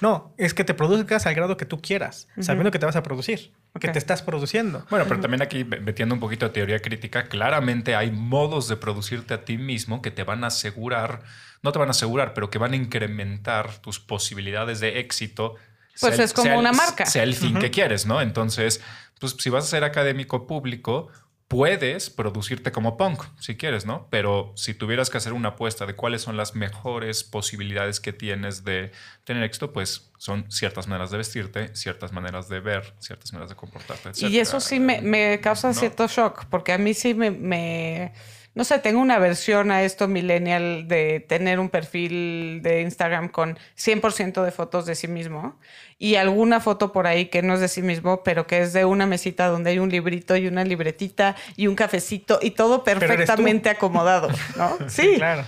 [0.00, 3.02] No, es que te produzcas al grado que tú quieras, sabiendo que te vas a
[3.02, 4.84] producir, que te estás produciendo.
[4.90, 8.76] Bueno, pero también aquí me- metiendo un poquito de teoría crítica, claramente hay modos de
[8.76, 11.22] producirte a ti mismo que te van a asegurar,
[11.62, 15.54] no te van a asegurar, pero que van a incrementar tus posibilidades de éxito.
[16.00, 17.06] Pues sea el- es como sea el- una marca.
[17.06, 18.20] Sea el fin que quieres, ¿no?
[18.20, 18.80] Entonces,
[19.20, 21.08] pues si vas a ser académico público,
[21.48, 24.08] puedes producirte como punk, si quieres, ¿no?
[24.10, 28.64] Pero si tuvieras que hacer una apuesta de cuáles son las mejores posibilidades que tienes
[28.64, 28.90] de
[29.24, 33.56] tener éxito, pues son ciertas maneras de vestirte, ciertas maneras de ver, ciertas maneras de
[33.56, 34.22] comportarte, etc.
[34.22, 35.74] y eso sí me, me causa ¿no?
[35.74, 38.12] cierto shock, porque a mí sí me, me-
[38.56, 43.56] no sé, tengo una versión a esto millennial de tener un perfil de Instagram con
[43.78, 45.60] 100% de fotos de sí mismo
[45.98, 48.84] y alguna foto por ahí que no es de sí mismo, pero que es de
[48.84, 53.68] una mesita donde hay un librito y una libretita y un cafecito y todo perfectamente
[53.70, 54.76] acomodado, ¿no?
[54.88, 55.12] Sí.
[55.16, 55.44] Claro.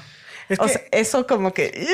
[0.49, 1.87] Es o sea, eso como que...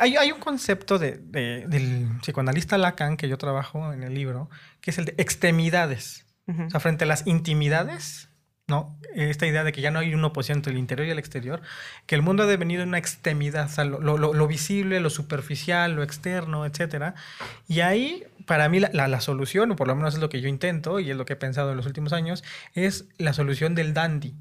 [0.00, 4.48] hay, hay un concepto de, de- del psicoanalista Lacan que yo trabajo en el libro,
[4.80, 6.24] que es el de extremidades.
[6.48, 8.29] O sea, frente a las intimidades,
[8.70, 8.96] ¿no?
[9.14, 11.60] Esta idea de que ya no hay una oposición entre el interior y el exterior,
[12.06, 16.64] que el mundo ha devenido una extremidad, o lo, lo- visible, lo superficial, lo externo,
[16.64, 17.14] etcétera.
[17.68, 20.40] Y ahí, para mí, la, la- la solución, o por lo menos es lo que
[20.40, 22.42] yo intento y es lo que he pensado en los últimos años,
[22.74, 24.32] es la solución del dandy.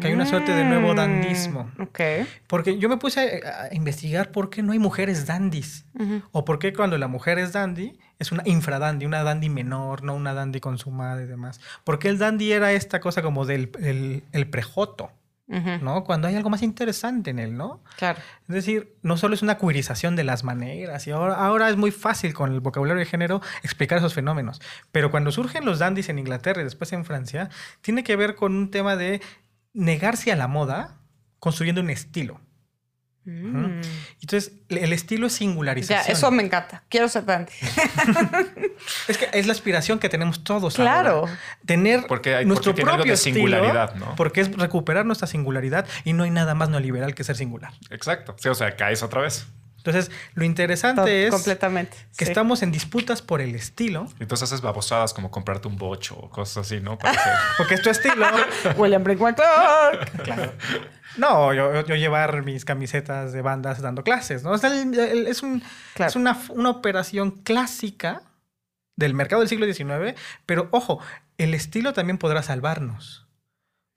[0.00, 1.70] Que hay una suerte de nuevo Mm, dandismo.
[1.80, 2.00] Ok.
[2.46, 5.84] Porque yo me puse a, a investigar por qué no hay mujeres dandis.
[5.98, 6.22] Ujú.
[6.30, 10.14] O por qué cuando la mujer es dandy, es una infradandy, una dandy menor, no
[10.14, 11.60] una dandy consumada y demás.
[11.82, 15.10] Porque el dandy era esta cosa como del el, el prejoto.
[15.82, 16.04] ¿no?
[16.04, 17.82] Cuando hay algo más interesante en él, ¿no?
[17.96, 18.20] Claro.
[18.48, 21.90] Es decir, no solo es una cuirización de las maneras, y ahora, ahora es muy
[21.90, 24.60] fácil con el vocabulario de género explicar esos fenómenos.
[24.92, 28.54] Pero cuando surgen los dandies en Inglaterra y después en Francia, tiene que ver con
[28.54, 29.20] un tema de
[29.72, 30.98] negarse a la moda
[31.38, 32.40] construyendo un estilo.
[33.24, 33.80] Mm.
[34.22, 36.16] Entonces, el estilo es Ya, singularización.
[36.16, 36.84] eso me encanta.
[36.88, 37.52] Quiero ser dandy.
[39.08, 40.74] Es que es la aspiración que tenemos todos.
[40.74, 41.10] Claro.
[41.20, 41.38] ahora.
[41.66, 44.16] Tener Porque hay- nuestro porque tiene algo propio de singularidad, estilo, ¿no?
[44.16, 47.72] Porque es recuperar nuestra singularidad y no hay nada más neoliberal que ser singular.
[47.90, 48.34] Exacto.
[48.38, 49.46] Sí, o sea, caes otra vez.
[49.80, 51.96] Entonces, lo interesante es completamente.
[52.16, 52.30] que sí.
[52.30, 56.66] estamos en disputas por el estilo, Entonces haces babosadas como comprarte un bocho o cosas
[56.66, 56.98] así, ¿no?
[57.58, 58.26] Porque es tu estilo.
[58.76, 60.22] William Brinkman Clark.
[60.22, 60.52] Claro.
[61.16, 64.50] No, yo, yo llevar mis camisetas de bandas dando clases, ¿no?
[64.52, 65.62] O sea, el- el- es, un-
[65.94, 66.10] Claro.
[66.10, 68.22] es una, una operación clásica
[68.96, 70.14] del mercado del siglo XIX,
[70.46, 71.00] pero ojo,
[71.38, 73.26] el estilo también podrá salvarnos,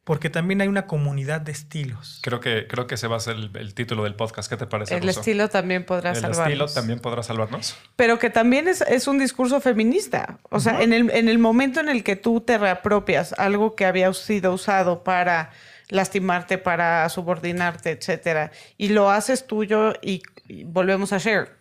[0.04, 2.20] porque también hay una comunidad de estilos.
[2.24, 4.50] Creo que, creo que ese va a ser el, el título del podcast.
[4.50, 5.20] ¿Qué te parece, El Ruso?
[5.22, 6.48] estilo también podrá El salvarnos.
[6.48, 7.78] estilo también podrá salvarnos.
[7.96, 10.40] Pero que también es, es un discurso feminista.
[10.50, 13.86] O sea, en, el, en el momento en el que tú te reapropias algo que
[13.86, 15.52] había sido usado para
[15.90, 21.56] lastimarte, para subordinarte, etcétera, y lo haces tuyo y, y volvemos a share,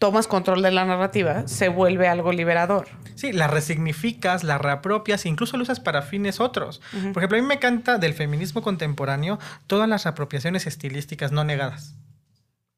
[0.00, 2.88] tomas control de la narrativa, se vuelve algo liberador.
[3.16, 6.80] Sí, la resignificas, la reapropias, incluso lo usas para fines otros.
[7.12, 11.96] Por ejemplo, a mí me encanta del feminismo contemporáneo todas las reapropiaciones estilísticas no negadas.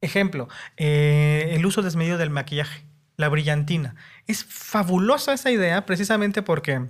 [0.00, 2.84] Ejemplo, eh, el uso desmedido del maquillaje,
[3.16, 3.94] la brillantina.
[4.26, 6.88] Es fabulosa esa idea precisamente porque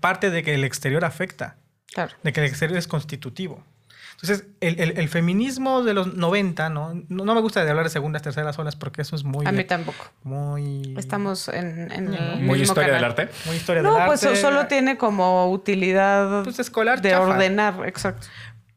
[0.00, 1.56] parte de que el exterior afecta,
[1.94, 2.12] Claro.
[2.22, 3.64] de que el exterior es constitutivo.
[4.20, 6.94] Entonces, el, el- el feminismo de los 90, ¿no?
[7.08, 7.24] ¿no?
[7.24, 9.46] no me gusta de hablar de segundas, terceras olas porque eso es muy...
[9.46, 10.06] A mí tampoco.
[10.22, 10.94] Muy...
[10.96, 13.14] Estamos en, en el Muy mismo historia canal.
[13.16, 13.28] del arte.
[13.46, 14.36] Muy historia No, del pues arte.
[14.40, 17.24] solo tiene como utilidad Pues, escolar, de chafa.
[17.24, 18.26] ordenar, exacto.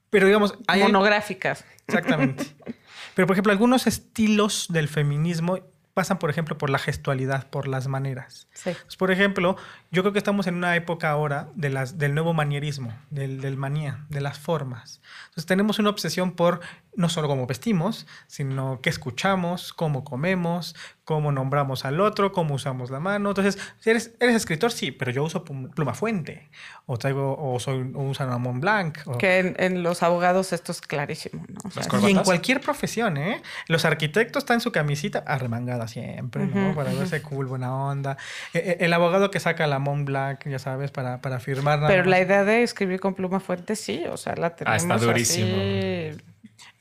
[0.09, 0.81] Pero digamos, hay...
[0.83, 1.63] Monográficas.
[1.87, 2.45] Exactamente.
[3.15, 5.59] Pero, por ejemplo, algunos estilos del feminismo
[5.93, 8.47] pasan, por ejemplo, por la gestualidad, por las maneras.
[8.53, 8.71] Sí.
[8.83, 9.57] Pues, por ejemplo,
[9.91, 13.57] yo creo que estamos en una época ahora de las, del nuevo manierismo, del, del
[13.57, 15.01] manía, de las formas.
[15.29, 16.59] Entonces tenemos una obsesión por
[16.95, 20.75] no solo cómo vestimos, sino qué escuchamos, cómo comemos,
[21.05, 23.29] cómo nombramos al otro, cómo usamos la mano.
[23.29, 26.49] Entonces, eres, eres escritor, sí, pero yo uso plum- pluma fuente,
[26.87, 28.97] o traigo, o soy, o uso una Mont Blanc.
[29.05, 31.59] o- Que en, en los abogados esto es clarísimo, ¿no?
[31.63, 33.41] O sea, y en cualquier profesión, ¿eh?
[33.67, 36.67] Los arquitectos están en su camisita arremangada siempre, ¿no?
[36.67, 38.17] Ujú, Para verse cool, buena onda.
[38.53, 41.87] E- e- El, abogado que saca la Mont Blanc, ya sabes, para, para firmar nada
[41.87, 42.09] Pero más.
[42.11, 45.55] la idea de escribir con pluma fuente, sí, o sea, la tenemos está durísimo.
[45.57, 46.17] así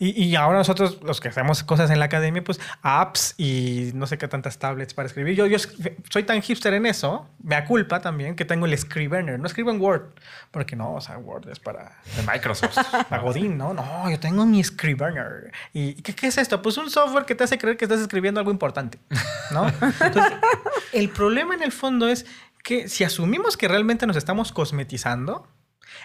[0.01, 4.07] Y, y, ahora nosotros, los que hacemos cosas en la academia, pues apps y no
[4.07, 5.35] sé qué tantas tablets para escribir.
[5.35, 5.59] Yo, yo
[6.09, 9.41] soy tan hipster en eso, me da culpa también que tengo el Scrivener.
[9.41, 10.03] No escribo en Word,
[10.53, 11.97] porque no, o sea, Word es para...
[12.17, 12.79] De Microsoft.
[13.09, 13.75] Para Godín, ¿no?
[13.75, 15.53] No, yo tengo mi Scrivener.
[15.73, 16.63] ¿Y qué, qué, es esto?
[16.63, 18.99] Pues un software que te hace creer que estás escribiendo algo importante,
[19.51, 19.67] ¿no?
[20.01, 20.33] Entonces,
[20.93, 22.25] el problema en el fondo es
[22.69, 25.49] que si asumimos que realmente nos estamos cosmetizando,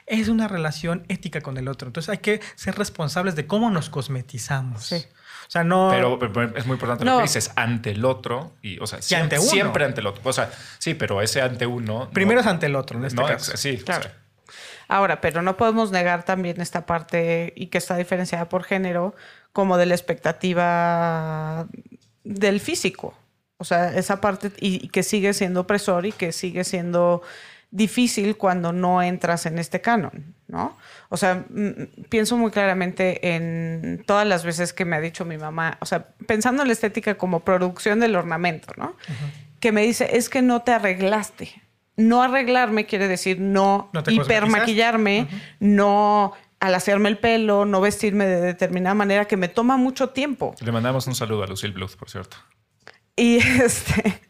[0.06, 1.90] es una relación ética con el otro.
[1.90, 4.86] Entonces hay que ser responsables de cómo nos cosmetizamos.
[4.86, 5.06] Sí.
[5.46, 5.90] O sea, no.
[5.92, 9.36] Pero, pero es muy importante lo que dices, ante el otro, y, o sea, siempre
[9.36, 10.22] ante, siempre ante el otro.
[10.24, 10.50] O sea,
[10.80, 12.10] sí, pero ese ante uno.
[12.14, 13.58] Primero es ante el otro, en este caso.
[13.58, 14.10] Sí, claro.
[14.88, 19.16] Ahora, pero no podemos negar también esta parte y que está diferenciada por género,
[19.52, 21.68] como de la expectativa
[22.24, 23.18] del físico.
[23.64, 27.22] O sea, esa parte y, y que sigue siendo opresor y que sigue siendo
[27.72, 30.78] difícil cuando no entras en este canon, ¿no?
[31.08, 31.46] O sea,
[32.10, 36.10] pienso muy claramente en todas las veces que me ha dicho mi mamá, o sea,
[36.28, 38.98] pensando en la estética como producción del ornamento, ¿no?
[39.62, 41.64] Que me dice, es que no te arreglaste.
[41.96, 45.30] No arreglarme quiere decir no, hipermaquillarme,
[45.62, 50.54] no al hacerme el pelo, no vestirme de determinada manera que me toma mucho tiempo.
[50.60, 52.38] Le mandamos un saludo a Lucille Bluth, por cierto.
[53.16, 54.22] Y este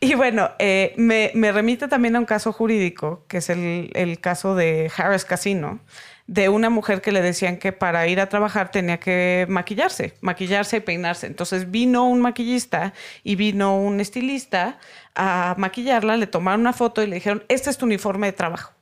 [0.00, 4.90] Y bueno, eh, me, remite también a un caso jurídico, que es el, caso de
[4.96, 5.80] Harris Casino,
[6.26, 10.78] de una mujer que le decían que para ir a trabajar tenía que maquillarse, maquillarse
[10.78, 11.26] y peinarse.
[11.26, 14.78] Entonces vino un maquillista y vino un estilista
[15.14, 18.72] a maquillarla, le tomaron una foto y le dijeron, este es tu uniforme de trabajo.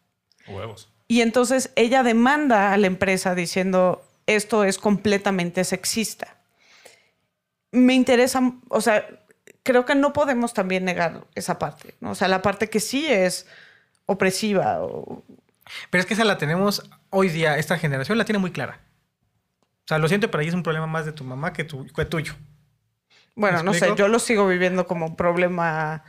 [0.47, 0.93] Huevos.
[1.09, 6.38] Y entonces ella demanda a la empresa diciendo, esto es completamente sexista.
[7.71, 9.07] Me interesa, o sea,
[9.63, 12.13] creo que no podemos también negar esa parte, ¿no?
[12.13, 13.47] O sea, la parte que sí es
[14.07, 14.81] opresiva.
[15.91, 18.81] Pero es que esa la tenemos hoy día, esta generación la tiene muy clara.
[19.61, 21.87] O sea, lo siento, pero ahí es un problema más de tu mamá que, tu,
[21.87, 22.35] que tuyo.
[23.35, 26.03] Bueno, no sé, yo lo sigo viviendo como un problema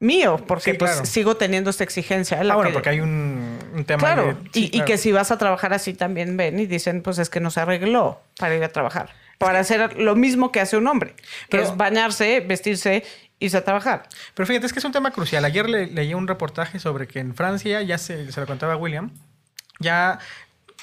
[0.00, 2.40] mío, porque pues sigo teniendo esta exigencia.
[2.40, 4.00] ah, bueno, porque hay un, tema.
[4.00, 7.30] Claro, y, y, que si vas a trabajar así también ven y dicen, pues es
[7.30, 9.10] que no se arregló para ir a trabajar
[9.44, 11.14] para hacer lo mismo que hace un hombre,
[11.50, 13.04] que es bañarse, vestirse
[13.40, 14.08] irse a trabajar.
[14.34, 15.44] Pero fíjate, es que es un tema crucial.
[15.44, 19.10] Ayer leí un reportaje sobre que en Francia, ya se, se lo contaba William,
[19.80, 20.18] ya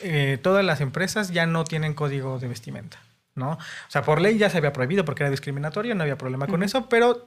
[0.02, 3.00] eh, todas las empresas ya no tienen código de vestimenta.
[3.34, 3.54] ¿no?
[3.54, 3.58] O
[3.88, 6.90] sea, por ley ya se había prohibido porque era discriminatorio, no había problema con eso,
[6.90, 7.26] pero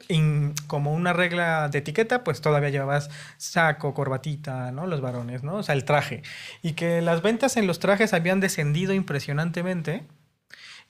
[0.66, 3.08] como una regla de etiqueta, pues todavía llevabas
[3.38, 4.86] saco, corbatita, ¿no?
[4.86, 5.56] Los varones, ¿no?
[5.56, 6.22] O sea, el traje.
[6.62, 10.04] Y que las ventas en los trajes habían descendido impresionantemente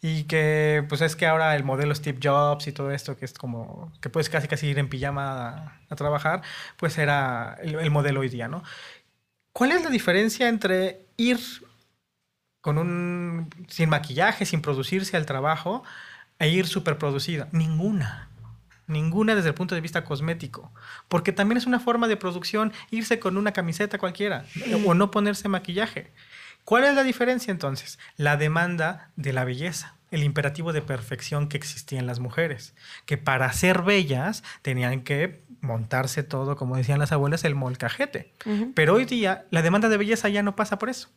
[0.06, 3.32] y que pues es que ahora el modelo Steve Jobs y todo esto, que es
[3.32, 6.42] como que puedes casi casi ir en pijama a, trabajar,
[6.76, 8.62] pues era el, modelo hoy día, ¿no?
[9.54, 11.38] ¿Cuál es la diferencia entre ir
[12.60, 15.84] con un sin maquillaje, sin producirse al trabajo,
[16.38, 17.48] e ir superproducida?
[17.52, 18.28] Ninguna.
[18.86, 20.70] Ninguna desde el punto de vista cosmético.
[21.08, 24.44] Porque también es una forma de producción irse con una camiseta cualquiera
[24.84, 26.12] o no ponerse maquillaje.
[26.64, 27.98] ¿Cuál es la diferencia entonces?
[28.16, 33.18] La demanda de la belleza, el imperativo de perfección que existía en las mujeres, que
[33.18, 38.32] para ser bellas tenían que montarse todo, como decían las abuelas, el molcajete.
[38.74, 41.10] Pero hoy día la demanda de belleza ya no pasa por eso.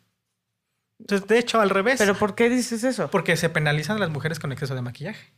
[1.00, 2.00] Entonces, de hecho, al revés.
[2.00, 3.10] ¿Pero por qué dices eso?
[3.10, 5.32] Porque se penalizan a las mujeres con exceso de maquillaje.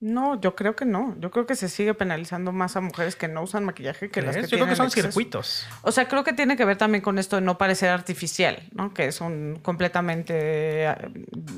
[0.00, 1.14] No, yo creo que no.
[1.18, 4.34] Yo creo que se sigue penalizando más a mujeres que no usan maquillaje que las
[4.34, 5.66] que Yo creo que son circuitos.
[5.82, 8.94] O sea, creo que tiene que ver también con esto de no parecer artificial, ¿no?
[8.94, 10.88] Que es un completamente,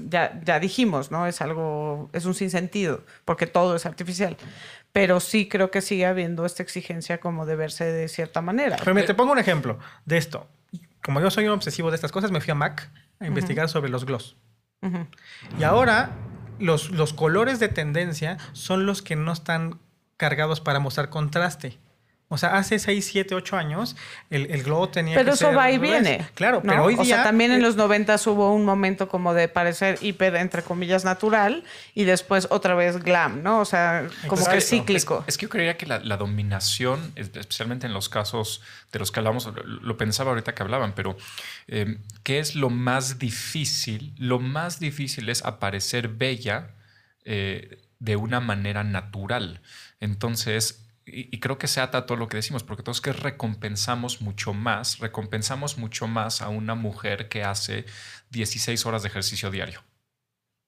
[0.09, 1.29] ya, ya dijimos, ¿no?
[1.29, 4.37] Es algo, es un sinsentido, porque todo es artificial.
[4.91, 8.77] Pero sí creo que sigue habiendo esta exigencia como de verse de cierta manera.
[8.81, 10.49] Pero me te pongo un ejemplo de esto.
[11.01, 12.91] Como yo soy un obsesivo de estas cosas, me fui a Mac
[13.21, 14.37] a investigar sobre los gloss.
[15.59, 16.11] Y ahora
[16.59, 19.81] los, colores de tendencia son los que no están
[20.17, 21.79] cargados para mostrar contraste.
[22.33, 23.95] O sea, hace 6, 7, 8 años
[24.31, 26.27] el, el globo tenía pero eso va y viene.
[26.35, 27.03] Claro, pero hoy día...
[27.03, 31.05] O sea, también en los 90 hubo un momento como de parecer hiper, entre comillas,
[31.05, 31.63] natural
[31.95, 33.61] y después otra vez glam, ¿no?
[33.61, 35.25] O sea, como que cíclico.
[35.27, 38.63] Es, que yo creería que la, dominación, especialmente en los casos
[38.93, 41.19] de los que hablamos, lo, pensaba ahorita que hablaban, pero
[41.69, 44.15] eh, ¿qué es lo más difícil?
[44.17, 46.71] Lo más difícil es aparecer bella
[47.27, 49.61] eh, de una manera natural.
[50.01, 54.21] Entonces, y, creo que se ata a todo lo que decimos, porque todos que recompensamos
[54.21, 57.87] mucho más, recompensamos mucho más a una mujer que hace
[58.31, 59.83] 16 horas de ejercicio diario.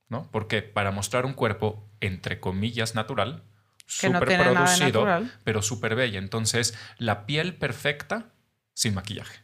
[0.08, 0.30] ¿No?
[0.30, 3.44] Porque para mostrar un cuerpo, entre comillas, natural,
[3.86, 5.06] súper producido,
[5.44, 6.18] pero súper bella.
[6.18, 8.32] Entonces, la piel perfecta
[8.74, 9.40] sin maquillaje.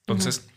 [0.00, 0.49] Entonces,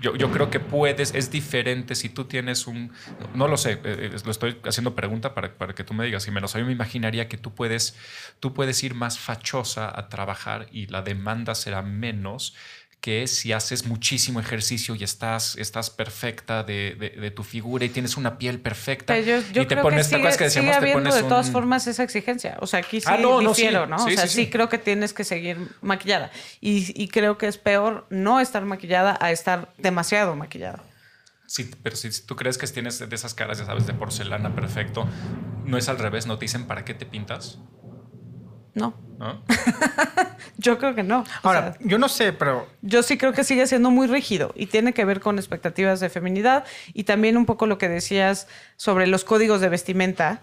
[0.00, 2.92] yo, yo, creo que puedes, es diferente si tú tienes un,
[3.34, 6.26] no lo sé, eh, eh, lo estoy haciendo pregunta para, para que tú me digas,
[6.28, 7.96] y menos, yo me imaginaría que tú puedes,
[8.40, 12.54] tú puedes ir más fachosa a trabajar y la demanda será menos
[13.00, 18.16] que si haces muchísimo ejercicio y estás, estás perfecta de, de, tu figura y tienes
[18.16, 21.50] una piel perfecta yo, y te pones, que sigue, que decíamos, te pones de todas
[21.50, 22.56] formas esa exigencia.
[22.60, 23.96] O sea, aquí sí ah, no, difiero, ¿no?
[23.96, 26.30] o sea, sí, creo que tienes que seguir maquillada.
[26.60, 30.82] Y, y, creo que es peor no estar maquillada a estar demasiado maquillada.
[31.46, 35.08] Sí, pero si tú crees que tienes de esas caras, ya sabes, de porcelana perfecto,
[35.64, 37.58] no es al revés, no te dicen para qué te pintas.
[38.74, 39.07] No.
[40.58, 41.24] yo creo que no.
[41.42, 42.66] Ahora, yo no sé, pero...
[42.82, 46.08] Yo sí creo que sigue siendo muy rígido y tiene que ver con expectativas de
[46.08, 46.64] feminidad
[46.94, 48.46] y también un poco lo que decías
[48.76, 50.42] sobre los códigos de vestimenta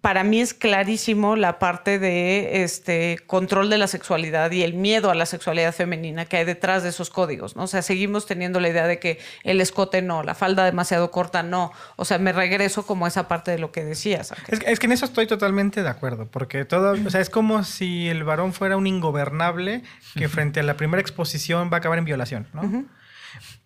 [0.00, 5.10] para mí es clarísimo la parte de este control de la sexualidad y el miedo
[5.10, 7.64] a la sexualidad femenina que hay detrás de esos códigos, ¿no?
[7.64, 11.42] O sea, seguimos teniendo la idea de que el escote no, la falda demasiado corta
[11.42, 11.72] no.
[11.96, 14.32] O sea, me regreso como a esa parte de lo que decías.
[14.48, 18.08] Es, que en eso estoy totalmente de acuerdo, porque todo, o sea, es como si
[18.08, 19.82] el varón fuera un ingobernable
[20.14, 22.86] que frente a la primera exposición va a acabar en violación, ¿no?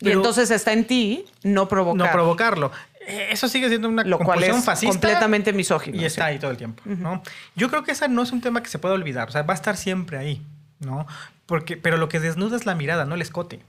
[0.00, 2.06] y entonces está en ti no provocarlo.
[2.06, 2.72] No provocarlo.
[3.30, 6.00] Eso sigue siendo una Lo cual es completamente misógino.
[6.00, 7.22] Y está ahí todo el tiempo, ¿no?
[7.56, 9.28] Yo creo que ese no es un tema que se pueda olvidar.
[9.28, 10.42] O sea, va a estar siempre ahí,
[10.78, 11.06] ¿no?
[11.46, 13.60] Porque, pero lo que desnuda es la mirada, no el escote.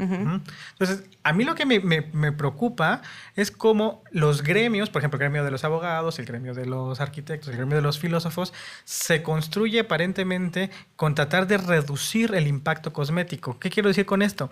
[0.00, 3.02] Entonces, a mí lo que me, me, preocupa
[3.36, 7.00] es cómo los gremios, por ejemplo, el gremio de los abogados, el gremio de los
[7.00, 12.92] arquitectos, el gremio de los filósofos, se construye aparentemente con tratar de reducir el impacto
[12.92, 13.58] cosmético.
[13.58, 14.50] ¿Qué quiero decir con esto?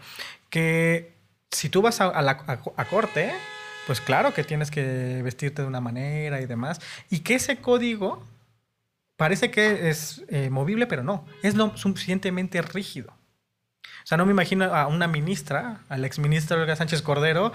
[0.51, 1.15] Que
[1.51, 2.45] si tú vas a, la,
[2.77, 3.33] a corte,
[3.89, 6.79] pues claro que tienes que vestirte de una manera y demás.
[7.09, 8.23] Y que ese código
[9.17, 13.15] parece que es eh, movible, pero no, es lo suficientemente rígido.
[13.83, 17.51] O sea, no me imagino a una ministra, al exministro Olga Sánchez Cordero,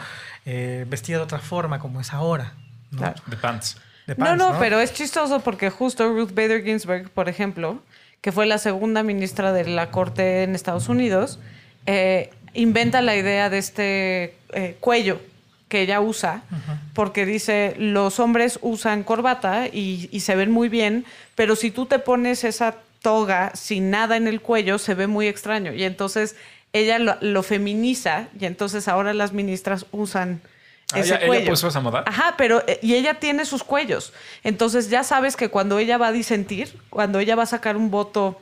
[0.47, 2.53] eh, vestida de otra forma como es ahora.
[2.89, 3.13] ¿no?
[3.27, 3.77] De pants.
[4.17, 7.79] no, no, pero es chistoso porque justo Ruth Bader Ginsburg, por ejemplo,
[8.21, 11.39] que fue la segunda ministra de la Corte en Estados Unidos,
[11.85, 14.35] eh, inventa la idea de este
[14.79, 15.21] cuello
[15.73, 16.43] que ella usa,
[16.93, 21.03] porque dice, los hombres usan corbata y, se ven muy bien,
[21.33, 25.27] pero si tú te pones esa toga sin nada en el cuello, se ve muy
[25.27, 25.73] extraño.
[25.73, 26.35] Y entonces
[26.73, 30.41] ella lo, feminiza y entonces ahora las ministras usan...
[30.91, 31.49] Ah, ese ella, cuello.
[31.49, 32.03] puso esa moda.
[32.05, 34.13] Ajá, pero eh, y ella tiene sus cuellos.
[34.43, 37.89] Entonces ya sabes que cuando ella va a disentir, cuando ella va a sacar un
[37.89, 38.39] voto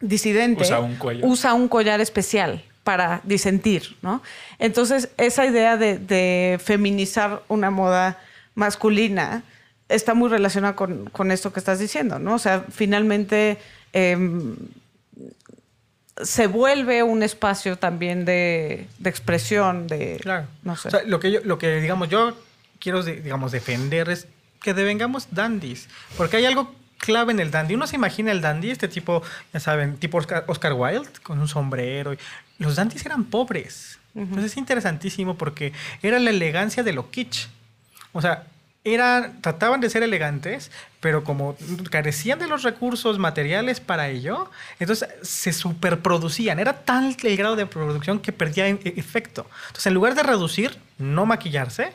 [0.00, 0.62] disidente,
[1.22, 4.22] usa un collar especial para disentir, ¿no?
[4.58, 8.18] Entonces, esa idea de, feminizar una moda
[8.54, 9.42] masculina
[9.88, 12.34] está muy relacionada con, esto que estás diciendo, ¿no?
[12.34, 13.58] O sea, finalmente
[13.92, 14.56] em,
[16.22, 20.18] se vuelve un espacio también de, expresión, de...
[20.20, 20.46] Claro.
[20.62, 20.88] No sé.
[20.88, 22.36] O sea, lo que, yo, lo que, digamos, yo
[22.78, 24.26] quiero, digamos, defender es
[24.60, 27.74] que devengamos dandies, porque hay algo clave en el dandy.
[27.74, 29.22] Uno se imagina el dandy, este tipo,
[29.52, 32.14] ya saben, tipo Oscar, Wilde, con un sombrero.
[32.58, 33.98] Los dandys eran pobres.
[34.14, 35.72] Entonces es interesantísimo porque
[36.02, 37.46] era la elegancia de lo kitsch.
[38.12, 38.46] O sea,
[38.84, 41.56] era, trataban de ser elegantes, pero como
[41.90, 44.50] carecían de los recursos materiales para ello,
[44.80, 46.58] entonces se superproducían.
[46.58, 49.46] Era tal el grado de producción que perdía e-, efecto.
[49.68, 51.92] Entonces, en lugar de reducir, no maquillarse,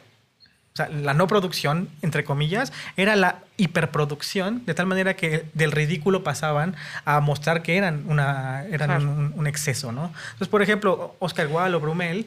[0.77, 6.23] sea, la no producción, entre comillas, era la hiperproducción, de tal manera que del ridículo
[6.23, 6.75] pasaban
[7.05, 10.11] a mostrar que eran, una, eran un, exceso, ¿no?
[10.31, 12.25] Entonces, por ejemplo, Oscar Wilde o Brumel,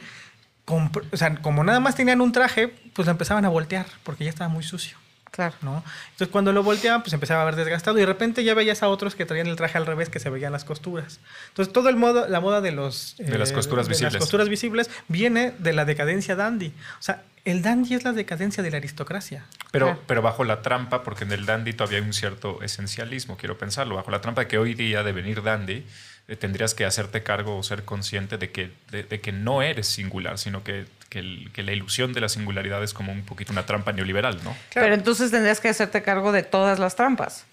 [0.67, 4.31] o sea, como nada más tenían un traje, pues lo empezaban a voltear, porque ya
[4.31, 4.97] estaba muy sucio.
[5.31, 5.55] Claro.
[5.63, 5.85] ¿no?
[6.11, 8.89] Entonces cuando lo volteaban, pues empezaba a ver desgastado y de repente ya veías a
[8.89, 11.21] otros que traían el traje al revés, que se veían las costuras.
[11.49, 13.15] Entonces todo el modo, la moda de los...
[13.17, 14.15] De las costuras de visibles.
[14.15, 16.73] Las costuras visibles viene de la decadencia dandy.
[16.99, 19.45] O sea, el dandy es la decadencia de la aristocracia.
[19.71, 23.57] Pero, pero bajo la trampa, porque en el dandy todavía hay un cierto esencialismo, quiero
[23.57, 25.85] pensarlo, bajo la trampa de que hoy día de venir dandy
[26.29, 30.39] eh, tendrías que hacerte cargo o ser consciente de que, de, que no eres singular,
[30.39, 31.23] sino que, que,
[31.63, 34.55] la ilusión de la singularidad es como un poquito una trampa neoliberal, ¿no?
[34.75, 37.47] Pero entonces tendrías que hacerte cargo de todas las trampas.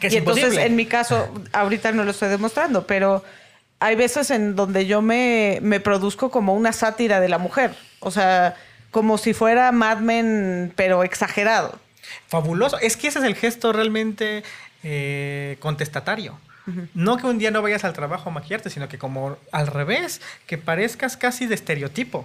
[0.00, 3.24] y entonces, en mi caso, ahorita no lo estoy demostrando, pero
[3.80, 7.74] hay veces en donde yo me, me produzco como una sátira de la mujer.
[7.98, 8.56] O sea,
[8.90, 11.78] como si fuera Mad Men, pero exagerado.
[12.26, 12.78] Fabuloso.
[12.78, 14.42] Es que ese es el gesto realmente
[14.82, 16.38] eh, contestatario.
[16.94, 20.20] No que un día no vayas al trabajo a maquillarte, sino que como al revés,
[20.46, 22.24] que parezcas casi de estereotipo.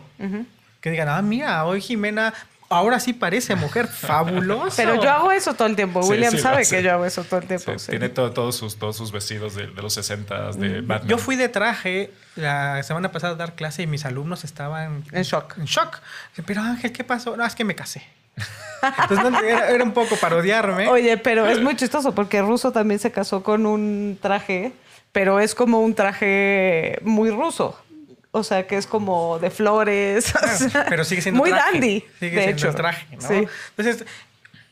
[0.82, 2.34] Que digan, ah, mira, hoy Jimena
[2.70, 3.88] ahora sí parece mujer.
[3.90, 4.76] Fabuloso.
[4.76, 6.02] Pero yo hago eso todo el tiempo.
[6.04, 7.72] Sí, William sí, sabe que yo hago eso todo el tiempo.
[7.74, 7.90] Sí, sí.
[7.92, 11.08] Tiene todo- todos, sus, todos sus vestidos de, de los 60 de Batman.
[11.08, 15.24] Yo fui de traje la semana pasada a dar clase y mis alumnos estaban En
[15.24, 15.58] shock.
[15.58, 16.00] En shock.
[16.46, 17.38] Pero Ángel, ¿qué pasó?
[17.38, 18.04] No, es que me casé.
[19.02, 20.88] Entonces no, era, era un poco parodiarme.
[20.90, 24.74] Oye, pero es muy chistoso porque Ruso también se casó con un traje,
[25.12, 27.80] pero es como un traje muy ruso.
[28.38, 30.34] O sea, que es como de flores.
[30.36, 31.72] o sea, pero sigue siendo muy traje.
[31.72, 32.04] dandy.
[32.20, 32.68] Sigue de siendo hecho.
[32.70, 33.22] el traje, ¿no?
[33.28, 33.48] Sí.
[33.78, 34.06] Entonces,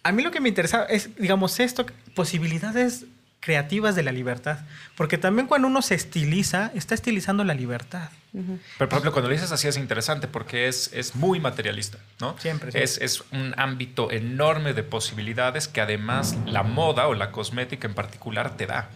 [0.03, 3.05] a mí lo que me interesa es, digamos, esto, posibilidades
[3.39, 4.59] creativas de la libertad.
[4.95, 8.09] Porque también cuando uno se estiliza, está estilizando la libertad.
[8.32, 12.36] Pero, por ejemplo, cuando lo dices así es interesante porque es, es muy materialista, ¿no?
[12.39, 12.84] Siempre, siempre.
[12.84, 17.93] Es, es un ámbito enorme de posibilidades que además la moda o la cosmética en
[17.93, 18.89] particular te da.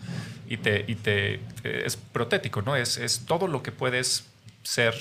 [0.50, 2.78] Y, te, y te, te- es protético, ¿no?
[2.78, 4.26] Es, es todo lo que puedes
[4.68, 4.94] ser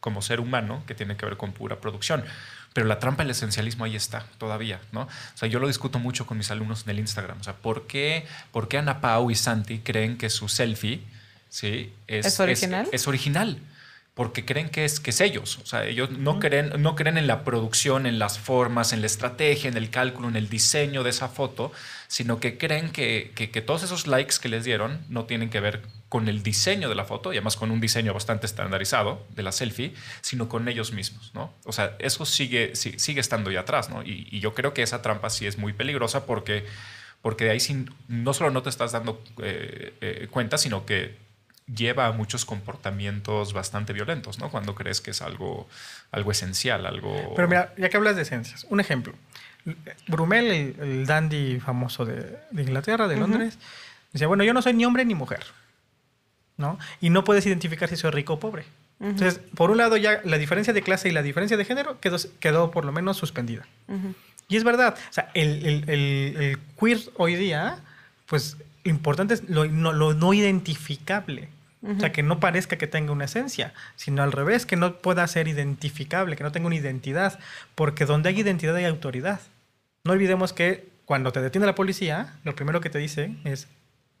[0.00, 2.24] como ser humano que tiene que ver con pura producción.
[2.74, 5.02] Pero la trampa del esencialismo ahí está todavía, ¿no?
[5.02, 7.38] O sea, yo lo discuto mucho con mis alumnos en el Instagram.
[7.40, 11.02] O sea, ¿por qué, por qué Ana Pau y Santi creen que su selfie
[11.50, 11.92] ¿sí?
[12.06, 12.88] ¿Es original?
[12.90, 13.58] Es, original.
[14.14, 15.58] Porque creen que es, que es ellos.
[15.58, 19.06] O sea, ellos no, creen, no creen en la producción, en las formas, en la
[19.06, 21.72] estrategia, en el cálculo, en el diseño de esa foto,
[22.08, 25.60] sino que creen que, que- que todos esos likes que les dieron no tienen que
[25.60, 25.82] ver
[26.12, 29.50] con el diseño de la foto, y además con un diseño bastante estandarizado de la
[29.50, 31.54] selfie, sino con ellos mismos, ¿no?
[31.64, 34.02] O sea, eso sigue, sigue estando ahí atrás, ¿no?
[34.02, 36.66] Y, y yo creo que esa trampa sí es muy peligrosa porque,
[37.22, 41.16] porque de ahí sí, no solo no te estás dando eh, eh, cuenta, sino que
[41.74, 44.50] lleva a muchos comportamientos bastante violentos, ¿no?
[44.50, 45.66] Cuando crees que es algo,
[46.10, 47.32] algo esencial, algo...
[47.34, 49.14] Pero mira, ya que hablas de esencias, un ejemplo.
[50.08, 53.56] Brumel, el, el dandy famoso de, de Inglaterra, de Londres,
[54.12, 55.46] decía, bueno, yo no soy ni hombre ni mujer,
[56.56, 56.78] ¿no?
[57.00, 58.64] Y no puedes identificar si soy rico o pobre.
[59.00, 62.16] Entonces, por un lado ya la diferencia de clase y la diferencia de género quedó,
[62.38, 63.66] quedó por lo menos suspendida.
[64.48, 67.80] Y es verdad, o sea, el, el- el- el queer hoy día,
[68.26, 71.48] pues lo importante es lo no, lo no identificable.
[71.84, 75.26] O sea, que no parezca que tenga una esencia, sino al revés, que no pueda
[75.26, 77.40] ser identificable, que no tenga una identidad,
[77.74, 79.40] porque donde hay identidad hay autoridad.
[80.04, 83.66] No olvidemos que cuando te detiene la policía, lo primero que te dice es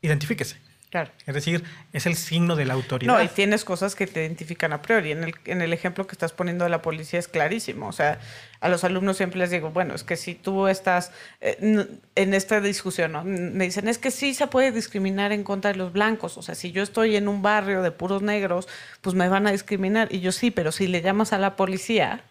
[0.00, 0.56] identifíquese.
[0.92, 1.10] Claro.
[1.24, 1.64] Es decir,
[1.94, 3.10] es el signo de la autoridad.
[3.14, 5.10] No, y tienes cosas que te identifican a priori.
[5.12, 7.88] En el, en el ejemplo que estás poniendo de la policía es clarísimo.
[7.88, 8.20] O sea,
[8.60, 12.60] a los alumnos siempre les digo, bueno, es que si tú estás eh, en esta
[12.60, 13.24] discusión, ¿no?
[13.24, 16.36] me dicen, es que sí se puede discriminar en contra de los blancos.
[16.36, 18.68] O sea, si yo estoy en un barrio de puros negros,
[19.00, 20.08] pues me van a discriminar.
[20.12, 22.22] Y yo sí, pero si le llamas a la policía,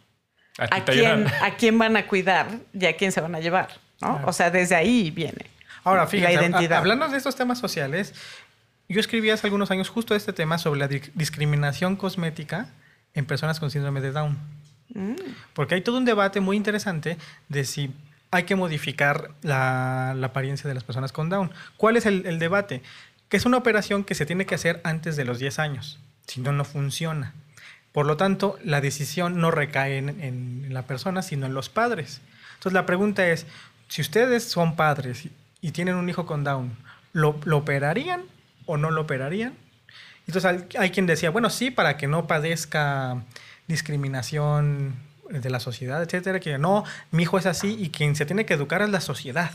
[0.60, 1.28] Aquí ¿a quién.
[1.42, 2.46] ¿a quién van a cuidar
[2.80, 3.70] y a quién se van a llevar?
[4.02, 4.18] ¿no?
[4.18, 4.28] Claro.
[4.30, 5.48] O sea, desde ahí viene.
[5.84, 6.78] Ahora, fíjate, la a- identidad.
[6.78, 8.14] hablando de estos temas sociales,
[8.92, 12.70] yo escribí hace algunos años justo este tema sobre la di- discriminación cosmética
[13.14, 14.38] en personas con síndrome de Down.
[14.94, 15.16] Mm.
[15.54, 17.18] Porque hay todo un debate muy interesante
[17.50, 17.92] de si
[18.32, 21.52] hay que modificar la, la apariencia de las personas con Down.
[21.78, 22.82] ¿Cuál es el, el debate?
[23.30, 26.42] Que es una operación que se tiene que hacer antes de los 10 años, si
[26.42, 27.34] no, no funciona.
[27.92, 32.22] Por lo tanto, la decisión no recae en, en la persona, sino en los padres.
[32.54, 33.46] Entonces, la pregunta es,
[33.90, 35.32] si ustedes son padres y,
[35.62, 36.72] y tienen un hijo con Down,
[37.12, 38.22] ¿lo, lo operarían
[38.72, 39.54] o no lo operarían?
[40.28, 43.24] Entonces hay, quien decía, bueno, sí, para que no padezca
[43.68, 44.96] discriminación
[45.30, 48.54] de la sociedad, etcétera, que no, mi hijo es así y quien se tiene que
[48.54, 49.52] educar es la sociedad.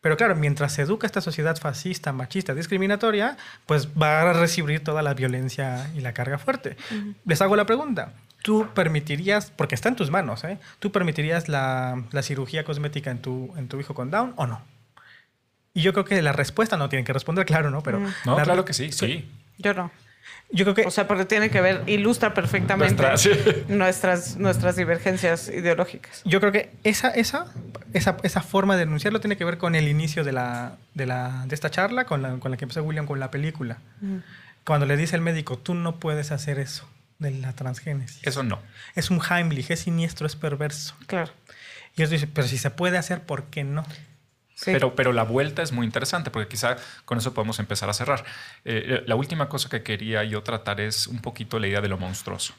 [0.00, 3.36] Pero claro, mientras se educa esta sociedad fascista, machista, discriminatoria,
[3.66, 6.76] pues va a recibir toda la violencia y la carga fuerte.
[7.24, 8.12] Les hago la pregunta.
[8.42, 10.58] ¿Tú permitirías, porque está en tus manos, ¿eh?
[10.78, 14.62] ¿tú permitirías la, la cirugía cosmética en tu, en tu hijo con Down o no?
[15.78, 17.82] Y yo creo que la respuesta no tienen que responder, claro, ¿no?
[17.82, 19.28] Pero No, la- claro que sí, sí.
[19.58, 19.90] Yo no.
[20.50, 23.30] Yo creo que O sea, porque tiene que ver, ilustra perfectamente Nuestra- sí.
[23.68, 26.22] nuestras, nuestras divergencias ideológicas.
[26.24, 27.46] Yo creo que esa, esa,
[27.92, 31.44] esa, esa forma de denunciarlo tiene que ver con el inicio de, la, de, la,
[31.46, 33.78] de esta charla, con la, con la que empezó William con la película.
[34.64, 38.20] Cuando le dice el médico, tú no puedes hacer eso de la transgénesis.
[38.22, 38.58] Eso no.
[38.94, 40.94] Es un Heimlich, es siniestro, es perverso.
[41.06, 41.30] Claro.
[41.96, 43.84] Y él dice, pero si se puede hacer, ¿por qué no?
[44.64, 48.24] Pero, pero la vuelta es muy interesante porque quizá con eso podemos empezar a cerrar.
[48.64, 51.98] Eh, la última cosa que quería yo tratar es un poquito la idea de lo
[51.98, 52.54] monstruoso.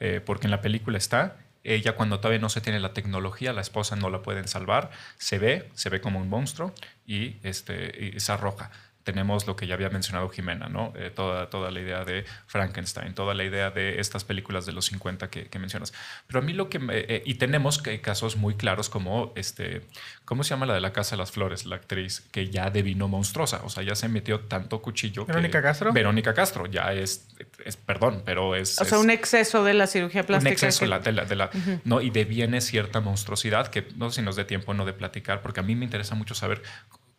[0.00, 3.60] Eh, porque en la película está, ella cuando todavía no se tiene la tecnología, la
[3.60, 6.74] esposa no la pueden salvar, se ve, se ve como un monstruo
[7.06, 8.70] y, este, y se arroja.
[9.04, 10.92] Tenemos lo que ya había mencionado Jimena, ¿no?
[10.96, 14.86] Eh, toda, toda la idea de Frankenstein, toda la idea de estas películas de los
[14.86, 15.92] 50 que, que mencionas.
[16.26, 16.78] Pero a mí lo que...
[16.78, 19.82] me- eh, y tenemos casos muy claros como, este,
[20.24, 21.66] ¿cómo se llama la de la Casa de las Flores?
[21.66, 25.26] La actriz que ya devino monstruosa, o sea, ya se metió tanto cuchillo.
[25.26, 25.92] que- ¿Verónica Castro?
[25.92, 27.28] Verónica Castro, ya es
[27.64, 28.80] es, perdón, pero es...
[28.80, 30.48] O sea, es un exceso de la cirugía plástica.
[30.48, 31.50] un exceso que- de la- de la- de la-
[31.84, 32.00] ¿no?
[32.00, 35.60] y deviene cierta monstruosidad que no sé si nos dé tiempo no de platicar, porque
[35.60, 36.62] a mí me interesa mucho saber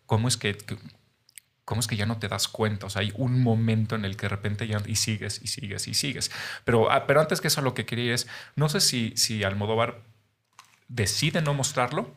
[0.07, 0.77] cómo es que, que-
[1.65, 2.85] cómo es que ya no te das cuenta.
[2.85, 5.87] O sea, hay un momento en el que de repente ya y sigues y sigues
[5.87, 6.31] y sigues.
[6.63, 9.99] Pero, ah, pero antes que eso, lo que quería es, no sé si, si Almodóvar
[10.87, 12.13] decide no mostrarlo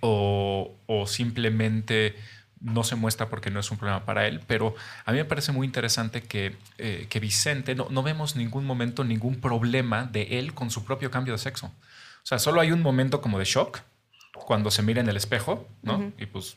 [0.00, 2.16] o, o simplemente
[2.64, 5.52] no se muestra porque no es un problema para él, pero a mí me parece
[5.52, 10.54] muy interesante que, eh, que Vicente, no, no vemos ningún momento, ningún problema de él
[10.54, 11.66] con su propio cambio de sexo.
[11.66, 13.80] O sea, solo hay un momento como de shock
[14.32, 16.10] cuando se mira en el espejo, ¿no?
[16.18, 16.56] Y pues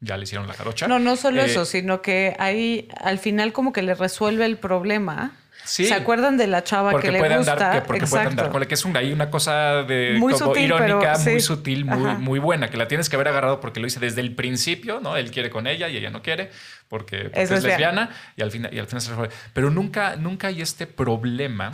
[0.00, 0.86] ya le hicieron la jarocha.
[0.88, 4.56] No, no solo Eh, eso, sino que ahí al final como que le resuelve el
[4.58, 5.32] problema.
[5.64, 5.84] Sí.
[5.86, 7.52] ¿Se acuerdan de la chava porque que le puede gusta?
[7.52, 8.28] andar, que porque puede Exacto.
[8.30, 11.30] andar con la que es una, hay una cosa de Muy como sutil, irónica, pero
[11.30, 11.46] muy sí.
[11.46, 15.00] sutil, muy, buena, que la tienes que haber agarrado porque lo hice desde el principio,
[15.00, 15.16] ¿no?
[15.18, 16.50] Él quiere con ella y ella no quiere
[16.88, 18.02] porque, porque Es es, lesbiana.
[18.06, 19.34] lesbiana y al final y al final se resuelve.
[19.52, 21.72] Pero nunca nunca hay este problema,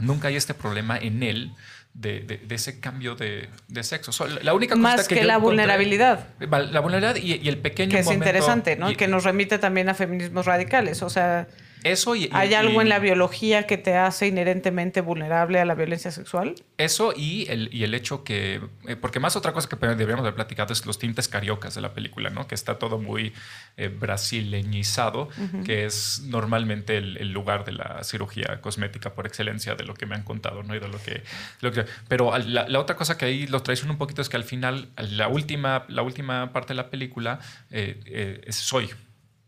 [0.00, 1.52] nunca hay este problema en él.
[1.94, 4.26] De, de- de ese cambio de, de sexo.
[4.26, 6.26] La única Más cosita que yo la vulnerabilidad.
[6.40, 8.90] la vulnerabilidad y, y el pequeño Que es momento- interesante, ¿no?
[8.90, 11.02] y- que nos remite también a feminismos radicales.
[11.02, 11.48] O sea,
[11.84, 15.74] eso y, y- ¿hay algo en la biología que te hace inherentemente vulnerable a la
[15.74, 16.54] violencia sexual?
[16.78, 20.34] Eso y el, y el hecho que, eh, porque más otra cosa que deberíamos haber
[20.34, 22.46] platicado es los tintes cariocas de la película, ¿no?
[22.48, 23.32] Que está todo muy
[23.76, 25.28] eh, brasileñizado,
[25.64, 30.06] que es normalmente el, el lugar de la cirugía cosmética por excelencia de lo que
[30.06, 30.74] me han contado, ¿no?
[30.74, 31.22] Y de lo que...
[31.60, 34.36] lo que- pero la, la otra cosa que ahí lo traiciona un poquito es que
[34.36, 37.40] al final, la última, la última parte de la película
[37.70, 38.90] eh, eh, es soy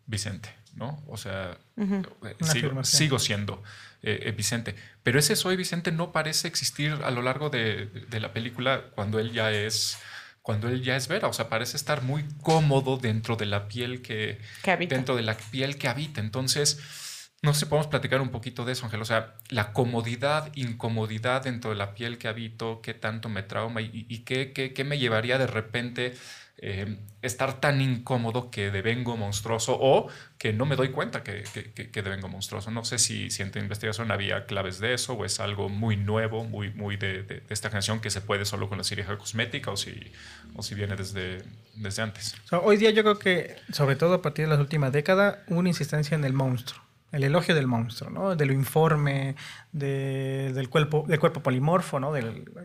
[0.06, 1.02] Vicente, ¿no?
[1.06, 2.34] O sea, eh,
[2.82, 3.62] sigo, siendo
[4.02, 4.74] eh, Vicente.
[5.02, 9.18] Pero ese soy Vicente no parece existir a lo largo de, de la película cuando
[9.18, 9.98] él ya es
[10.42, 14.02] cuando él ya es Vera, o sea, parece estar muy cómodo dentro de la piel
[14.02, 14.94] que, Que habita.
[14.94, 16.20] dentro de la piel que habita.
[16.20, 19.01] Entonces, no sé podemos platicar un poquito de eso, Ángel.
[19.01, 23.80] O sea, la comodidad, incomodidad dentro de la piel que habito, qué tanto me trauma
[23.80, 26.14] y, y qué, qué- qué me llevaría de repente
[26.59, 30.09] eh, estar tan incómodo que devengo monstruoso o
[30.39, 32.70] que no me doy cuenta que, que, que- devengo monstruoso.
[32.70, 35.97] No sé si, si en tu investigación había claves de eso o es algo muy
[35.97, 39.70] nuevo, muy, muy de, de- esta generación que se puede solo con la cirugía cosmética
[39.70, 40.12] o si,
[40.55, 41.43] o si viene desde,
[41.74, 42.35] desde antes.
[42.52, 45.70] Hoy día yo creo que, sobre todo a partir de las últimas décadas, hubo una
[45.70, 46.84] insistencia en el monstruo.
[47.15, 48.36] El elogio del monstruo, ¿no?
[48.36, 49.36] De lo informe,
[49.73, 52.12] de- del, cuerpo, del polimorfo, ¿no?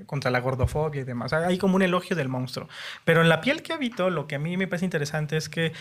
[0.06, 1.34] Contra la gordofobia y demás.
[1.34, 2.68] Hay como un elogio del monstruo.
[3.06, 5.74] Pero en la piel que habito, lo que a mí me parece interesante es que,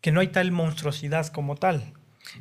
[0.00, 1.92] que no hay tal monstruosidad como tal.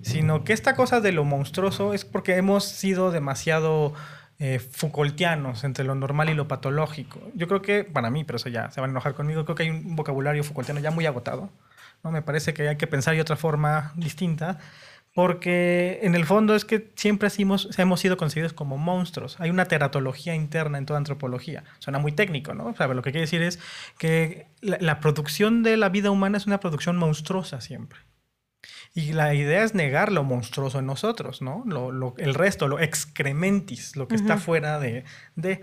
[0.03, 3.94] Sino que esta cosa de lo monstruoso es porque hemos sido demasiado
[4.40, 7.20] eh, Foucaultianos entre lo normal y lo patológico.
[7.36, 9.64] Yo creo que, para mí, pero eso ya se van a enojar conmigo, creo que
[9.64, 11.49] hay un vocabulario Foucaultiano ya muy agotado.
[12.03, 12.12] ¿no?
[12.12, 14.60] Me parece que hay que pensar de otra forma distinta,
[15.13, 19.39] porque en el fondo es que siempre hemos, hemos sido concebidos como monstruos.
[19.39, 21.63] Hay una teratología interna en toda antropología.
[21.79, 22.67] Suena muy técnico, ¿no?
[22.67, 23.59] O sea, lo que quiere decir es
[23.97, 27.99] que la, la producción de la vida humana es una producción monstruosa siempre.
[28.93, 31.63] Y la idea es negar lo monstruoso en nosotros, ¿no?
[31.65, 34.43] Lo, lo- el resto, lo excrementis, lo que está Ujú.
[34.43, 35.03] fuera de,
[35.35, 35.61] de...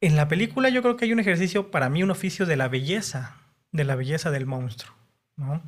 [0.00, 2.68] En la película yo creo que hay un ejercicio, para mí, un oficio de la
[2.68, 3.36] belleza,
[3.72, 4.94] de la belleza del monstruo,
[5.36, 5.62] ¿no?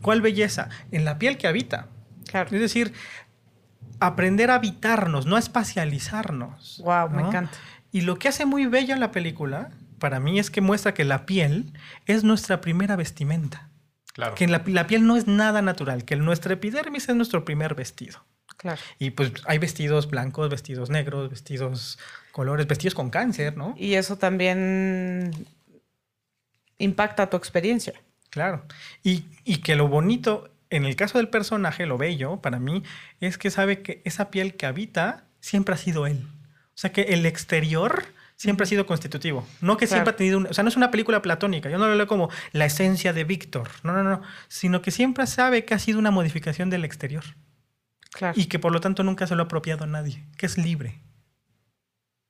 [0.00, 0.68] ¿Cuál belleza?
[0.90, 1.88] En la piel que habita.
[2.32, 2.48] Claro.
[2.50, 2.92] Es decir,
[4.00, 6.80] aprender a habitarnos, no a espacializarnos.
[6.82, 7.56] Wow, me encanta.
[7.92, 11.26] Y lo que hace muy bella la película, para mí, es que muestra que la
[11.26, 11.72] piel
[12.06, 13.68] es nuestra primera vestimenta.
[14.14, 14.34] Claro.
[14.34, 18.24] Que la, la piel no es nada natural, que nuestra epidermis es nuestro primer vestido.
[18.56, 18.80] Claro.
[18.98, 21.98] Y pues hay vestidos blancos, vestidos negros, vestidos
[22.32, 23.74] colores, vestidos con cáncer, ¿no?
[23.76, 25.30] Y eso también
[26.78, 27.94] impacta tu experiencia.
[28.30, 28.64] Claro.
[29.02, 32.82] Y, y que lo bonito, en el caso del personaje, lo bello para mí,
[33.20, 36.26] es que sabe que esa piel que habita siempre ha sido él.
[36.68, 38.04] O sea que el exterior
[38.36, 39.46] siempre ha sido constitutivo.
[39.60, 41.70] No que siempre ha tenido un, O sea, no es una película platónica.
[41.70, 43.68] Yo no lo leo como la esencia de Víctor.
[43.84, 44.22] No, no, no.
[44.48, 47.22] Sino que siempre sabe que ha sido una modificación del exterior.
[48.10, 48.34] Claro.
[48.38, 50.24] Y que por lo tanto nunca se lo ha apropiado a nadie.
[50.36, 51.00] Que es libre.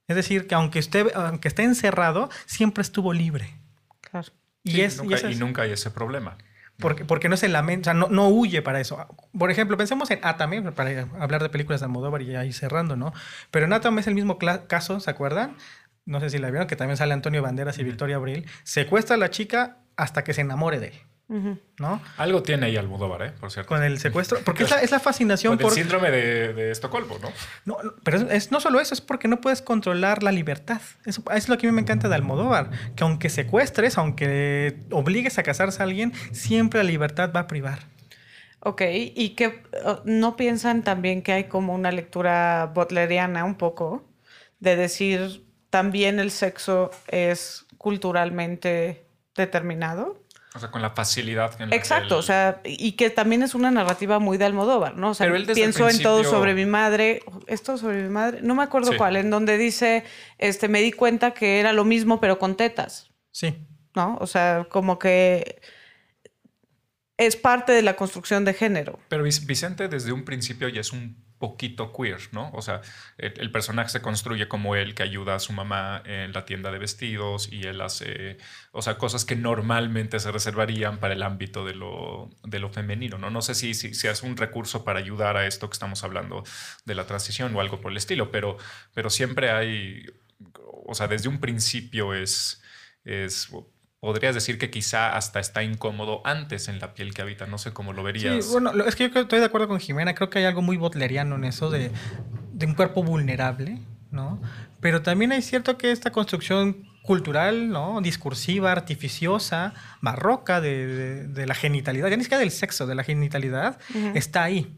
[0.08, 3.54] Es decir, que aunque, esté, aunque esté encerrado, siempre estuvo libre.
[4.00, 4.28] claro.
[4.64, 6.38] Y, Sí, es, y nunca, y es- nunca hay ese problema.
[6.82, 9.06] Porque, porque no se lamenta, o sea, no, no huye para eso.
[9.38, 13.14] Por ejemplo, pensemos en Atame, para hablar de películas de Almodóvar y ahí cerrando, ¿no?
[13.50, 15.56] Pero en Atame es el mismo caso, ¿se acuerdan?
[16.04, 18.44] No sé si la vieron, que también sale Antonio Banderas y Victoria Abril.
[18.64, 20.94] Secuestra a la chica hasta que se enamore de él,
[21.78, 22.02] ¿no?
[22.18, 23.32] Algo tiene ahí Almodóvar, ¿eh?
[23.40, 23.68] Por cierto.
[23.68, 24.38] Con el secuestro.
[24.44, 25.72] Porque es la, es la fascinación Con el por.
[25.74, 27.30] síndrome de, de Estocolmo, ¿no?
[27.64, 30.80] No, no, pero es, es- no solo eso, es porque no puedes controlar la libertad.
[31.06, 32.70] Eso es lo que a mí me encanta de Almodóvar.
[32.94, 37.80] Que aunque secuestres, aunque obligues a casarse a alguien, siempre la libertad va a privar.
[38.64, 38.82] Ok,
[39.14, 39.62] y que
[40.04, 44.04] no piensan también que hay como una lectura butleriana un poco,
[44.60, 49.04] de decir también el sexo es culturalmente
[49.34, 50.21] determinado.
[50.54, 54.18] O sea, con la facilidad que Exacto, o sea, y que también es una narrativa
[54.18, 55.10] muy de Almodóvar, ¿no?
[55.10, 58.96] O sea, pienso en todo sobre mi madre, esto sobre mi madre, no me acuerdo
[58.98, 60.04] cuál, en donde dice,
[60.38, 63.10] este, me di cuenta que era lo mismo pero con tetas.
[63.30, 63.66] Sí.
[63.94, 64.18] ¿No?
[64.20, 65.60] O sea, como que
[67.16, 68.98] es parte de la construcción de género.
[69.08, 72.52] Pero Vicente desde un principio ya es un poquito queer, ¿no?
[72.52, 72.82] O sea,
[73.18, 76.78] el, personaje se construye como él que ayuda a su mamá en la tienda de
[76.78, 78.38] vestidos y él hace,
[78.70, 83.18] o sea, cosas que normalmente se reservarían para el ámbito de lo, de lo femenino,
[83.18, 83.28] ¿no?
[83.28, 86.44] No sé si, si, es un recurso para ayudar a esto que estamos hablando
[86.84, 88.56] de la transición o algo por el estilo, pero,
[88.94, 90.06] pero siempre hay,
[90.86, 92.62] o sea, desde un principio es,
[93.04, 93.50] es
[94.02, 97.46] podrías decir que quizá hasta está incómodo antes en la piel que habita.
[97.46, 98.44] No sé cómo lo verías.
[98.44, 100.12] Sí, bueno, es que yo estoy de acuerdo con Jimena.
[100.16, 101.92] Creo que hay algo muy botleriano en eso de,
[102.66, 103.78] un cuerpo vulnerable,
[104.10, 104.42] ¿no?
[104.80, 108.00] Pero también hay cierto que esta construcción cultural, ¿no?
[108.00, 113.78] Discursiva, artificiosa, barroca de, la genitalidad, ya ni siquiera del sexo, de la genitalidad,
[114.14, 114.76] está ahí.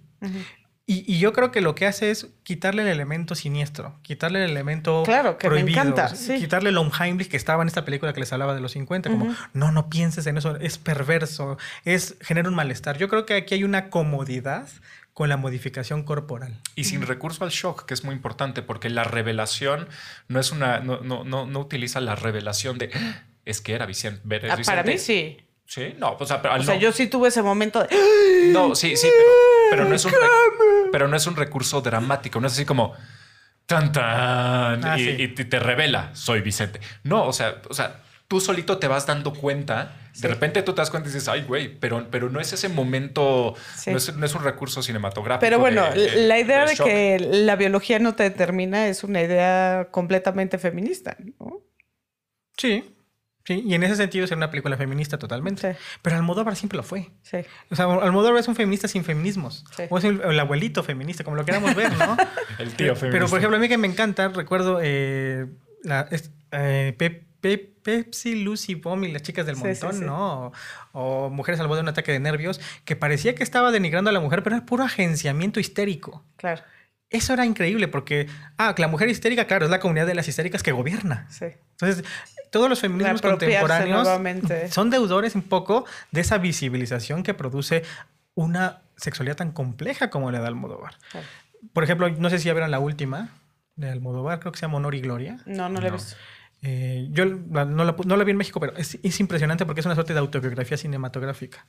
[0.87, 5.03] Y, yo creo que lo que hace es quitarle el elemento siniestro, quitarle el elemento
[5.05, 8.31] claro, que prohibido, me encanta, quitarle el Heimlich que estaba en esta película que les
[8.35, 11.57] hablaba de los 50, como no, no pienses en eso, es perverso,
[11.87, 12.99] es genera un malestar.
[12.99, 14.69] Yo creo que aquí hay una comodidad
[15.15, 16.61] con la modificación corporal.
[16.75, 19.89] Y sin recurso al shock, que es muy importante, porque la revelación
[20.29, 23.87] no es una, no, no, no, no utiliza la revelación de ah, es que era
[23.87, 24.21] Vicente.
[24.51, 25.39] Ah, para mí sí.
[25.67, 27.89] Sí, no, o sea, o sea yo sí tuve ese momento de...
[28.53, 29.31] No, sí, sí, pero,
[29.73, 30.13] no es un
[30.93, 32.95] pero no es un recurso dramático, no es así como
[33.67, 36.81] tan tan ah, y, te revela, soy Vicente.
[37.03, 40.81] No, o sea, o sea, tú solito te vas dando cuenta, de repente tú te
[40.81, 43.55] das cuenta y dices, ay, güey, pero, pero no es ese momento,
[43.87, 45.41] no, es, un recurso cinematográfico.
[45.41, 50.59] Pero bueno, la idea de, que la biología no te determina es una idea completamente
[50.59, 51.63] feminista, ¿no?
[52.57, 52.94] Sí.
[53.47, 55.77] Sí, y en ese sentido es una película feminista totalmente.
[56.01, 57.11] Pero Almodóvar siempre lo fue.
[57.23, 57.39] Sí.
[57.71, 59.65] O sea, Almodóvar es un feminista sin feminismos.
[59.91, 62.17] O es el, abuelito feminista, como lo queramos ver, ¿no?
[62.59, 63.11] el tío feminista.
[63.11, 65.47] Pero, por ejemplo, a mí que me encanta, recuerdo eh,
[65.83, 66.09] la,
[66.53, 66.95] eh,
[67.83, 70.53] Pepsi, Lucy, Bomb y las chicas del montón, ¿no?
[70.93, 74.13] O, Mujeres al borde de un ataque de nervios, que parecía que estaba denigrando a
[74.15, 76.25] la mujer, pero era puro agenciamiento histérico.
[76.37, 76.63] Claro.
[77.15, 78.27] Eso era increíble porque,
[78.59, 81.29] ah, la mujer histérica, claro, es la comunidad de las histéricas que gobierna.
[81.31, 81.47] Sí.
[81.71, 82.05] Entonces,
[82.51, 84.09] todos los feminismos contemporáneos
[84.71, 87.85] son deudores un poco de esa visibilización que produce
[88.35, 90.97] una sexualidad tan compleja como la de Almodóvar.
[91.73, 93.31] Por ejemplo, no sé si ya vieron la última
[93.77, 95.39] de Almodóvar, creo que se llama Honor y Gloria.
[95.47, 96.17] No, no la he visto.
[96.63, 100.15] Eh, yo no la, vi en México, pero es, es impresionante porque es una suerte
[100.15, 101.65] de autobiografía cinematográfica.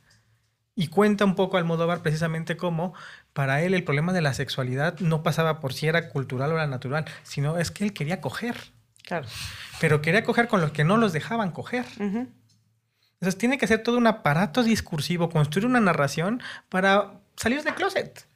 [0.76, 2.94] Y cuenta un poco Almodóvar precisamente cómo
[3.34, 6.68] para él el problema de la sexualidad no pasaba por si era cultural o era
[6.68, 8.56] natural, sino es que él quería coger.
[9.04, 9.28] Claro.
[9.80, 11.86] Pero quería coger con los que no los dejaban coger.
[12.00, 18.28] Entonces tiene que ser todo un aparato discursivo, construir una narración para salir del closet.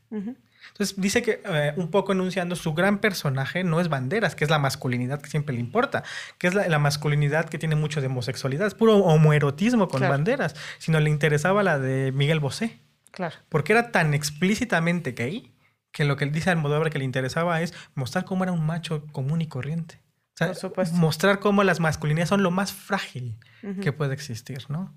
[0.79, 4.49] Entonces dice que eh, un poco enunciando su gran personaje no es banderas, que es
[4.49, 6.03] la masculinidad que siempre le importa,
[6.37, 11.01] que es la, masculinidad que tiene mucho de homosexualidad, es puro homoerotismo con banderas, sino
[11.01, 12.79] le interesaba la de Miguel Bosé.
[13.11, 13.35] Claro.
[13.49, 15.53] Porque era tan explícitamente gay
[15.91, 18.65] que lo que él dice al Almodóvar que le interesaba es mostrar cómo era un
[18.65, 19.99] macho común y corriente.
[20.39, 20.53] O sea,
[20.93, 23.37] mostrar cómo las masculinidades son lo más frágil
[23.81, 24.95] que puede existir, ¿no?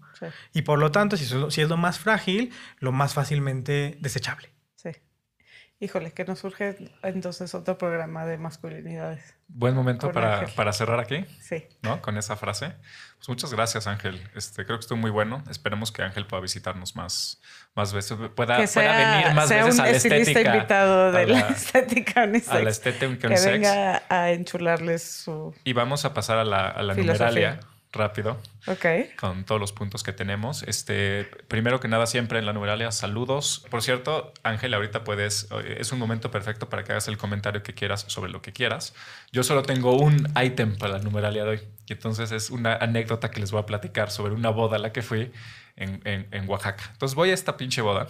[0.52, 4.51] Y por lo tanto, si, si es lo más frágil, lo más fácilmente desechable.
[5.82, 9.34] Híjole, que nos surge entonces otro programa de masculinidades.
[9.48, 11.24] Buen momento para, para, cerrar aquí.
[11.40, 11.66] Sí.
[11.82, 12.00] ¿No?
[12.00, 12.76] Con esa frase.
[13.16, 14.22] Pues muchas gracias, Ángel.
[14.36, 15.42] Este, creo que estuvo muy bueno.
[15.50, 17.42] Esperemos que Ángel pueda visitarnos más,
[17.74, 18.16] más veces.
[18.36, 20.54] Pueda, venir más veces a la estética.
[20.54, 22.26] invitado de la, estética A
[22.60, 25.52] la estética Que venga a enchularles su.
[25.64, 27.58] Y vamos a pasar a la, a la numeralia
[27.92, 28.40] rápido.
[28.66, 28.86] Ok.
[29.18, 30.62] Con todos los puntos que tenemos.
[30.62, 33.64] Este, primero que nada, siempre en la numeralia, saludos.
[33.70, 35.48] Por cierto, Ángel, ahorita puedes,
[35.78, 38.94] es un momento perfecto para que hagas el comentario que quieras sobre lo que quieras.
[39.30, 41.60] Yo solo tengo un ítem para la numeralia de hoy.
[41.86, 44.92] Y entonces es una anécdota que les voy a platicar sobre una boda a la
[44.92, 45.30] que fui
[45.76, 46.84] en, en Oaxaca.
[46.92, 48.06] Entonces voy a esta pinche boda.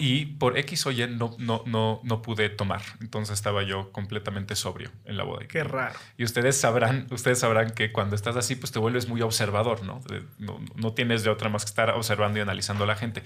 [0.00, 2.80] Y por X o Y no, no, no, no pude tomar.
[3.00, 5.46] Entonces estaba yo completamente sobrio en la boda.
[5.46, 5.94] Qué raro.
[6.16, 10.00] Y ustedes sabrán, ustedes sabrán que cuando estás así, pues te vuelves muy observador, ¿no?
[10.38, 13.22] No, no tienes de otra más que estar observando y analizando a la gente.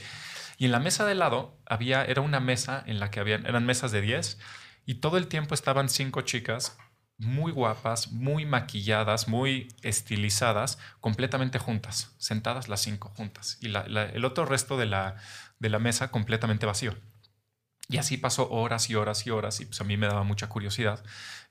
[0.59, 3.65] Y en la mesa de lado había, era una mesa en la que habían, eran
[3.67, 4.39] mesas de 10
[4.87, 6.77] y todo el tiempo estaban cinco chicas
[7.17, 13.57] muy guapas, muy maquilladas, muy estilizadas, completamente juntas, sentadas las cinco juntas.
[13.61, 15.17] Y la- la- el otro resto de la,
[15.59, 16.95] de la mesa completamente vacío.
[17.89, 20.49] Y así pasó horas y horas y horas y pues a mí me daba mucha
[20.49, 21.05] curiosidad.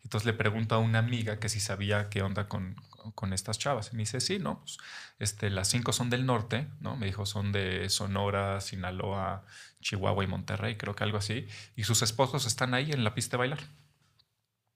[0.04, 2.76] Entonces le pregunto a una amiga que si sabía qué onda con,
[3.16, 3.92] con estas chavas.
[3.94, 4.78] Y me dice, sí, no, pues
[5.20, 6.98] este, las cinco son del norte, ¿no?
[6.98, 9.46] Me dijo, son de Sonora, Sinaloa,
[9.82, 11.48] Chihuahua y Monterrey, creo que algo así.
[11.76, 13.60] Y sus esposos están ahí en la pista de bailar.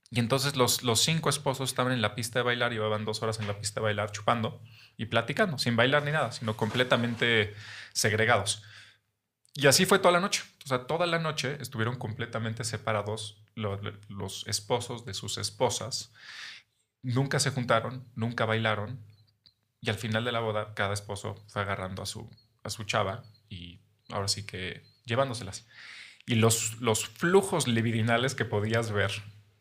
[0.10, 3.40] Y entonces los, los cinco esposos estaban en la pista de bailar, llevaban dos horas
[3.40, 4.62] en la pista de bailar chupando
[4.96, 7.54] y platicando, sin bailar ni nada, sino completamente
[7.94, 8.64] segregados.
[9.60, 10.44] Y así fue toda la noche.
[10.66, 16.14] O sea, toda la noche estuvieron completamente separados lo- lo- los esposos de sus esposas.
[17.02, 19.04] Nunca se juntaron, nunca bailaron.
[19.82, 22.30] Y al final de la boda, cada esposo fue agarrando a su,
[22.64, 25.68] a su chava y ahora sí que llevándoselas.
[26.28, 29.12] Y los, los flujos libidinales que podías ver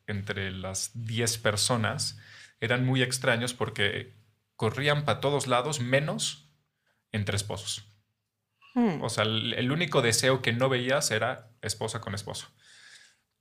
[0.06, 2.18] entre las 10 personas
[2.60, 4.14] eran muy extraños porque
[4.56, 6.50] corrían para todos lados menos
[7.12, 7.86] entre esposos.
[8.76, 9.02] Hmm.
[9.02, 12.48] O sea, el, único deseo que no veías era esposa con esposo.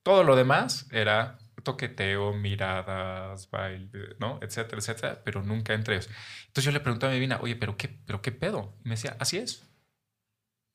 [0.01, 4.39] Todo lo demás era toqueteo, miradas, baile, ¿no?
[4.41, 6.09] Etcétera, etcétera, pero nunca entre ellos.
[6.47, 8.77] Entonces yo le pregunté a mi vina, oye, ¿pero qué, ¿pero qué pedo?
[8.85, 9.67] Y me decía, así es.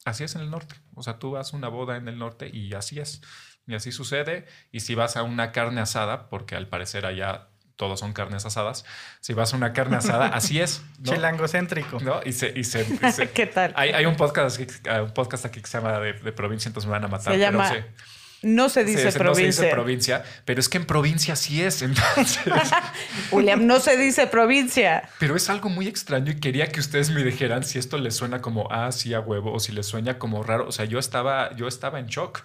[0.04, 0.74] Así es en el norte.
[0.94, 3.22] O sea, tú vas a una boda en el norte y así es.
[3.66, 4.46] Y así sucede.
[4.72, 7.49] Y si vas a una carne asada, porque al parecer allá
[7.80, 8.84] todos son carnes asadas,
[9.20, 10.82] si vas a una carne asada, así es.
[10.98, 11.14] ¿no?
[11.14, 11.98] Chilangocéntrico.
[12.00, 12.20] ¿No?
[12.26, 13.72] Y se, y se- y se- ¿Qué tal?
[13.74, 14.70] hay, hay un podcast aquí,
[15.02, 17.32] un podcast aquí que se llama de, de provincia, entonces me van a matar.
[17.32, 17.76] Se pero llama sí.
[18.42, 19.64] No se dice ese no se provincia.
[19.64, 21.80] dice provincia, pero es que en provincia sí es.
[21.82, 22.38] Entonces,
[23.30, 25.08] William, no se dice provincia.
[25.18, 28.40] pero es algo muy extraño y quería que ustedes me dijeran si esto les suena
[28.40, 30.66] como ah, sí a huevo o si les suena como raro.
[30.68, 32.42] O sea, yo estaba, yo estaba en shock.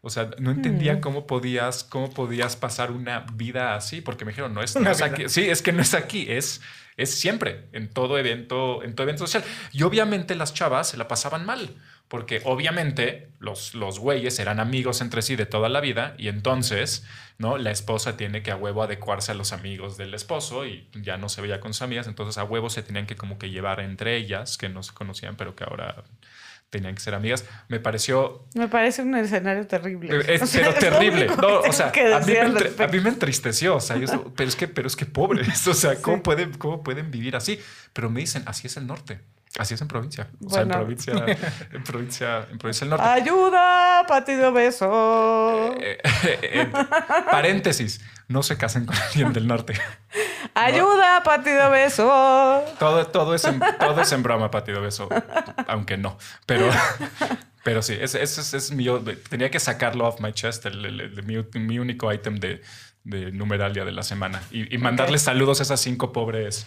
[0.00, 1.00] O sea, no entendía Mm.
[1.00, 5.02] cómo podías, cómo podías pasar una vida así, porque me dijeron, no es, no es
[5.02, 5.28] aquí.
[5.28, 6.60] Sí, es que no es aquí, es,
[6.96, 9.42] es siempre, en todo evento, en todo evento social.
[9.72, 11.74] Y obviamente las chavas se la pasaban mal,
[12.06, 17.04] porque obviamente los, los güeyes eran amigos entre sí de toda la vida, y entonces,
[17.38, 17.58] ¿no?
[17.58, 21.28] La esposa tiene que a huevo adecuarse a los amigos del esposo y ya no
[21.28, 24.16] se veía con sus amigas, entonces a huevo se tenían que como que llevar entre
[24.16, 26.04] ellas, que no se conocían, pero que ahora
[26.70, 27.44] tenían que ser amigas.
[27.68, 30.34] Me pareció Me parece un escenario terrible.
[30.34, 31.26] es, O sea, pero es terrible.
[31.40, 33.76] No, o sea, a mí, entre- a mí me entristeció.
[33.76, 35.66] O sea, yo pero es que, pero es que pobres.
[35.66, 37.58] O sea, ¿cómo, pueden, ¿cómo pueden vivir así?
[37.92, 39.20] Pero me dicen, así es el norte.
[39.58, 40.28] Así es en provincia.
[40.44, 41.12] O sea, en provincia,
[41.72, 43.04] en provincia, en provincia del norte.
[43.06, 45.74] Ayuda, patido beso.
[45.80, 45.98] Eh,
[46.42, 46.70] eh,
[47.30, 49.74] paréntesis, no se casen con alguien del norte.
[50.54, 52.04] Ayuda, patido beso.
[52.78, 55.08] Todo, todo, es, en, todo es en broma, Patido Beso.
[55.66, 56.16] Aunque no.
[56.46, 56.68] Pero,
[57.64, 58.86] pero sí, ese, ese es, es mi.
[59.28, 62.62] Tenía que sacarlo off my chest, el, el- el- mi, mi único ítem de,
[63.04, 64.40] de numeralia de la semana.
[64.50, 66.66] Y, y mandarles saludos a esas cinco pobres.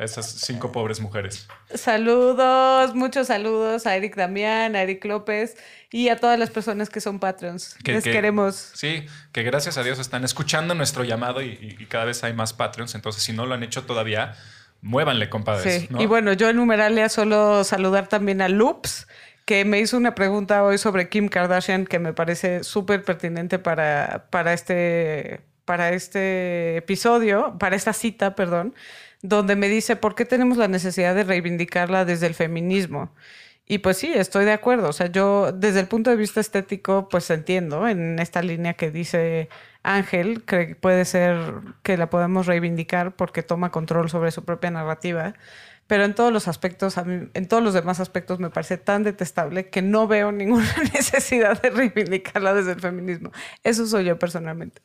[0.00, 1.46] A esas cinco pobres mujeres.
[1.74, 5.58] Saludos, muchos saludos a Eric Damián, a Eric López
[5.90, 7.74] y a todas las personas que son Patreons.
[7.84, 8.54] Que- Les que- queremos.
[8.74, 12.94] Sí, que gracias a Dios están escuchando nuestro llamado y, cada vez hay más Patreons.
[12.94, 14.34] Entonces, si no lo han hecho todavía,
[14.80, 15.82] muévanle, compadres.
[15.82, 15.88] Sí.
[15.90, 16.00] ¿no?
[16.00, 19.06] Y bueno, yo en Numeralia solo saludar también a Loops,
[19.44, 24.26] que me hizo una pregunta hoy sobre Kim Kardashian que me parece súper pertinente para,
[24.30, 28.74] para, este, para este episodio, para esta cita, perdón,
[29.22, 33.12] donde me dice por qué tenemos la necesidad de reivindicarla desde el feminismo.
[33.70, 34.88] Y pues sí, estoy de acuerdo.
[34.88, 38.90] O sea, yo desde el punto de vista estético, pues entiendo en esta línea que
[38.90, 39.48] dice
[39.84, 41.38] Ángel, que puede ser
[41.84, 45.34] que la podemos reivindicar porque toma control sobre su propia narrativa.
[45.86, 49.82] Pero en todos los aspectos, en todos los demás aspectos me parece tan detestable que
[49.82, 53.30] no veo ninguna necesidad de reivindicarla desde el feminismo.
[53.62, 54.82] Eso soy yo personalmente.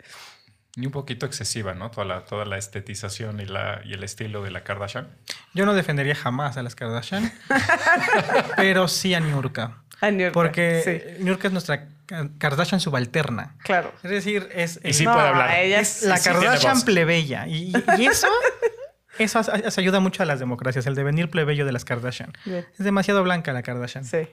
[0.78, 1.90] Y un poquito excesiva, ¿no?
[1.90, 5.08] Toda la, toda la estetización y, la, y el estilo de la Kardashian.
[5.54, 7.32] Yo no defendería jamás a las Kardashian,
[8.58, 9.78] pero sí a Niurka.
[10.02, 10.82] A New York, Porque
[11.18, 13.56] sí, Niurka es nuestra Ka- Kardashian subalterna.
[13.64, 13.94] claro.
[14.04, 15.56] Es decir, es, Y puede hablar.
[15.58, 17.48] ella es es- la sí Kardashian plebeya.
[17.48, 18.28] Y, eso,
[19.18, 22.34] eso ayuda mucho a las democracias, el devenir plebeyo de las Kardashian.
[22.44, 22.66] Bien.
[22.78, 24.04] Es demasiado blanca la Kardashian.
[24.04, 24.28] Sí.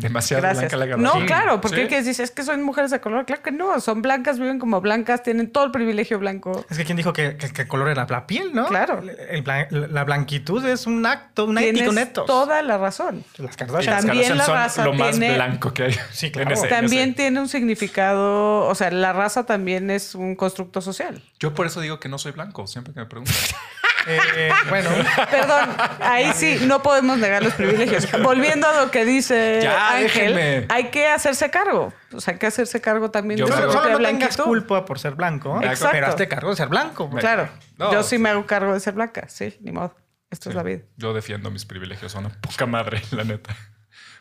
[0.00, 0.72] Demasiado Gracias.
[0.72, 1.82] blanca la No, claro, porque Sí.
[1.82, 3.24] hay que decir, es que son mujeres de color.
[3.26, 6.64] Claro que no, son blancas, viven como blancas, tienen todo el privilegio blanco.
[6.70, 8.66] Es que quien dijo que, que, color era la piel, ¿no?
[8.66, 9.00] Claro.
[9.00, 12.24] El- el blan- la blanquitud es un acto, un neto.
[12.24, 13.24] toda la razón.
[13.38, 13.94] Las Kardashian.
[13.94, 15.96] las También Kardashian la son raza lo más tiene- blanco que hay.
[16.12, 16.50] Sí, en claro.
[16.52, 21.22] ese- También ese- tiene un significado, o sea, la raza también es un constructo social.
[21.40, 23.34] Yo por eso digo que no soy blanco, siempre que me preguntan.
[24.06, 24.90] Eh, bueno,
[25.30, 25.68] Perdón,
[26.00, 28.06] ahí sí, no podemos negar los privilegios.
[28.22, 30.66] Volviendo a lo que dice Ya, Ángel, déjenme.
[30.68, 31.92] hay que hacerse cargo.
[32.12, 34.98] O sea, hay que hacerse cargo también Yo de su propia no tengas culpa por
[34.98, 35.88] ser blanco, Exacto.
[35.92, 37.10] pero hazte cargo de ser blanco.
[37.10, 37.92] Claro, No.
[37.92, 39.94] yo sí me hago cargo de ser blanca, sí, ni modo.
[40.30, 40.82] Esto es la vida.
[40.96, 43.54] Yo defiendo mis privilegios, son una poca madre, la neta.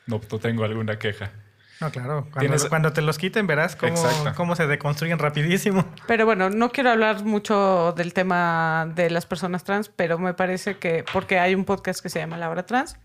[0.07, 1.31] No, no tengo alguna queja.
[1.81, 2.21] No, claro.
[2.31, 3.95] Cuando, Tienes- cuando te los quiten verás cómo,
[4.35, 5.85] cómo se deconstruyen rapidísimo.
[6.07, 10.77] Pero bueno, no quiero hablar mucho del tema de las personas trans, pero me parece
[10.77, 12.97] que, porque hay un podcast que se llama La Hora Trans,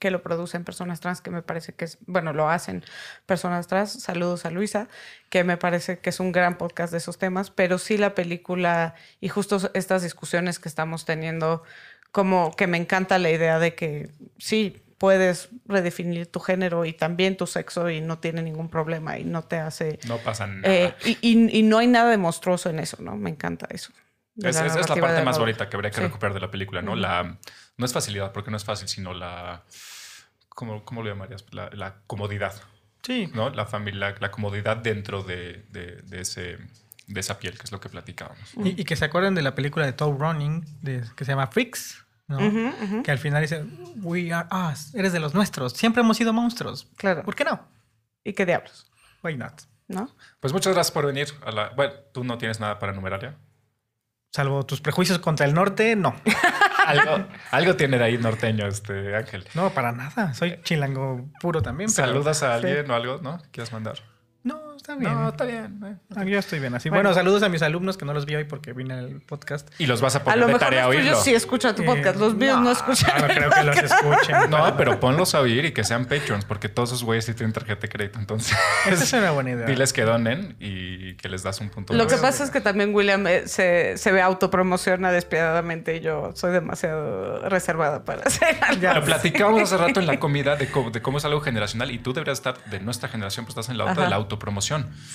[0.00, 2.82] que lo producen personas trans, que me parece que es, bueno, lo hacen
[3.26, 3.92] personas trans.
[4.02, 4.88] Saludos a Luisa,
[5.30, 8.96] que me parece que es un gran podcast de esos temas, pero sí la película
[9.20, 11.62] y justo estas discusiones que estamos teniendo,
[12.10, 17.36] como que me encanta la idea de que sí, puedes redefinir tu género y también
[17.36, 19.98] tu sexo y no tiene ningún problema y no te hace...
[20.08, 20.62] No pasa nada.
[20.74, 23.14] Eh, y, y- y no hay nada de monstruoso en eso, ¿no?
[23.14, 23.92] Me encanta eso.
[24.38, 26.02] Es, es- es la parte más bonita que habría que Sí.
[26.04, 26.96] recuperar de la película, ¿no?
[26.96, 27.36] La,
[27.76, 29.64] no es facilidad, porque no es fácil, sino la...
[30.48, 31.44] ¿Cómo, cómo lo llamarías?
[31.50, 32.54] La, la comodidad,
[33.02, 33.28] Sí.
[33.34, 33.50] ¿no?
[33.50, 36.56] La, familia, la comodidad dentro de, de- de ese,
[37.08, 38.54] de esa piel, que es lo que platicábamos.
[38.64, 41.48] Y, y que se acuerden de la película de Toe Running, de- que se llama
[41.48, 43.02] Freaks, ¿no?
[43.02, 43.64] Que al final dice,
[44.02, 46.88] We are us, eres de los nuestros, siempre hemos sido monstruos.
[46.96, 47.22] Claro.
[47.22, 47.60] ¿Por qué no?
[48.24, 48.90] ¿Y qué diablos?
[49.22, 49.62] Why not?
[49.88, 50.08] ¿No?
[50.40, 51.28] Pues muchas gracias por venir.
[51.44, 53.36] A la, bueno, tú no tienes nada para numeraria.
[54.32, 56.14] Salvo tus prejuicios contra el norte, no.
[56.86, 59.46] Algo, algo tiene de ahí norteño, este Ángel.
[59.54, 60.34] No, para nada.
[60.34, 61.88] Soy chilango puro también.
[61.94, 62.66] pero- ¿Saludas a sí.
[62.66, 63.40] alguien o algo, no?
[63.52, 64.00] ¿Quieres mandar?
[64.42, 65.12] No, está bien.
[65.14, 65.80] No, está bien.
[65.84, 65.96] eh.
[66.16, 66.88] Ah, yo estoy bien así.
[66.88, 67.04] Bueno.
[67.04, 67.14] Bueno.
[67.14, 69.68] saludos a mis alumnos que no los vi hoy porque vine al podcast.
[69.78, 71.10] Y los vas a A poner lo de mejor tarea a los oírlo.
[71.10, 73.20] tuyos sí escuchan tu podcast, Eh, los míos no, escuchan.
[73.20, 74.50] No creo que los escuchen.
[74.50, 77.52] No, pero ponlos a oír y que sean patrons, porque todos esos güeyes sí tienen
[77.52, 78.18] tarjeta de crédito.
[78.18, 78.56] Entonces,
[78.86, 79.66] Esa es una buena idea.
[79.66, 81.92] diles que donen y que les das un punto.
[81.94, 86.32] Lo que pasa es que también William eh, se, se ve autopromociona despiadadamente y yo
[86.34, 88.80] soy demasiado reservada para hacer algo.
[88.82, 88.94] Ya.
[88.94, 91.98] Lo platicábamos hace rato en la comida de cómo, de cómo es algo generacional y
[91.98, 94.02] tú deberías estar de nuestra generación, pues estás en la otra Ajá.
[94.04, 94.63] de la autopromoción.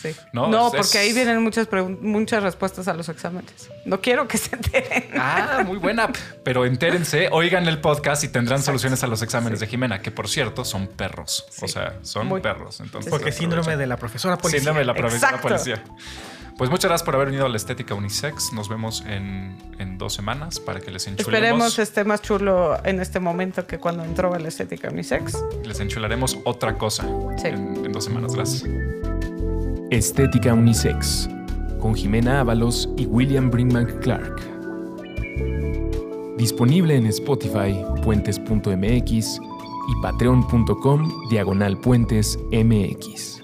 [0.01, 0.15] Sí.
[0.33, 1.67] No, No, es- porque ahí vienen muchas,
[2.01, 3.69] muchas respuestas a los exámenes.
[3.85, 5.09] No quiero que se enteren.
[5.17, 6.09] Ah, muy buena.
[6.43, 10.27] Pero entérense, oigan el podcast y tendrán soluciones a los exámenes de Jimena, que por
[10.29, 11.45] cierto son perros.
[11.61, 11.73] O Sí.
[11.73, 12.41] sea, son Muy.
[12.41, 12.79] perros.
[12.79, 14.59] Entonces, Porque síndrome de la profesora policía.
[14.59, 15.47] Síndrome de la profesora Exacto.
[15.49, 15.83] policía.
[16.57, 18.51] Pues muchas gracias por haber venido a la estética unisex.
[18.51, 21.67] Nos vemos en, en dos semanas para que les enchularemos.
[21.67, 25.37] Esperemos esté más chulo en este momento que cuando entró a la estética unisex.
[25.63, 27.03] Les enchularemos otra cosa
[27.37, 27.47] Sí.
[27.47, 28.33] en, en dos semanas.
[28.35, 28.63] Gracias.
[29.91, 31.27] Estética Unisex,
[31.79, 34.39] con Jimena Ábalos y William Brinkman Clark.
[36.37, 43.38] Disponible en Spotify, puentes.mx y patreon.com diagonal puentes mx.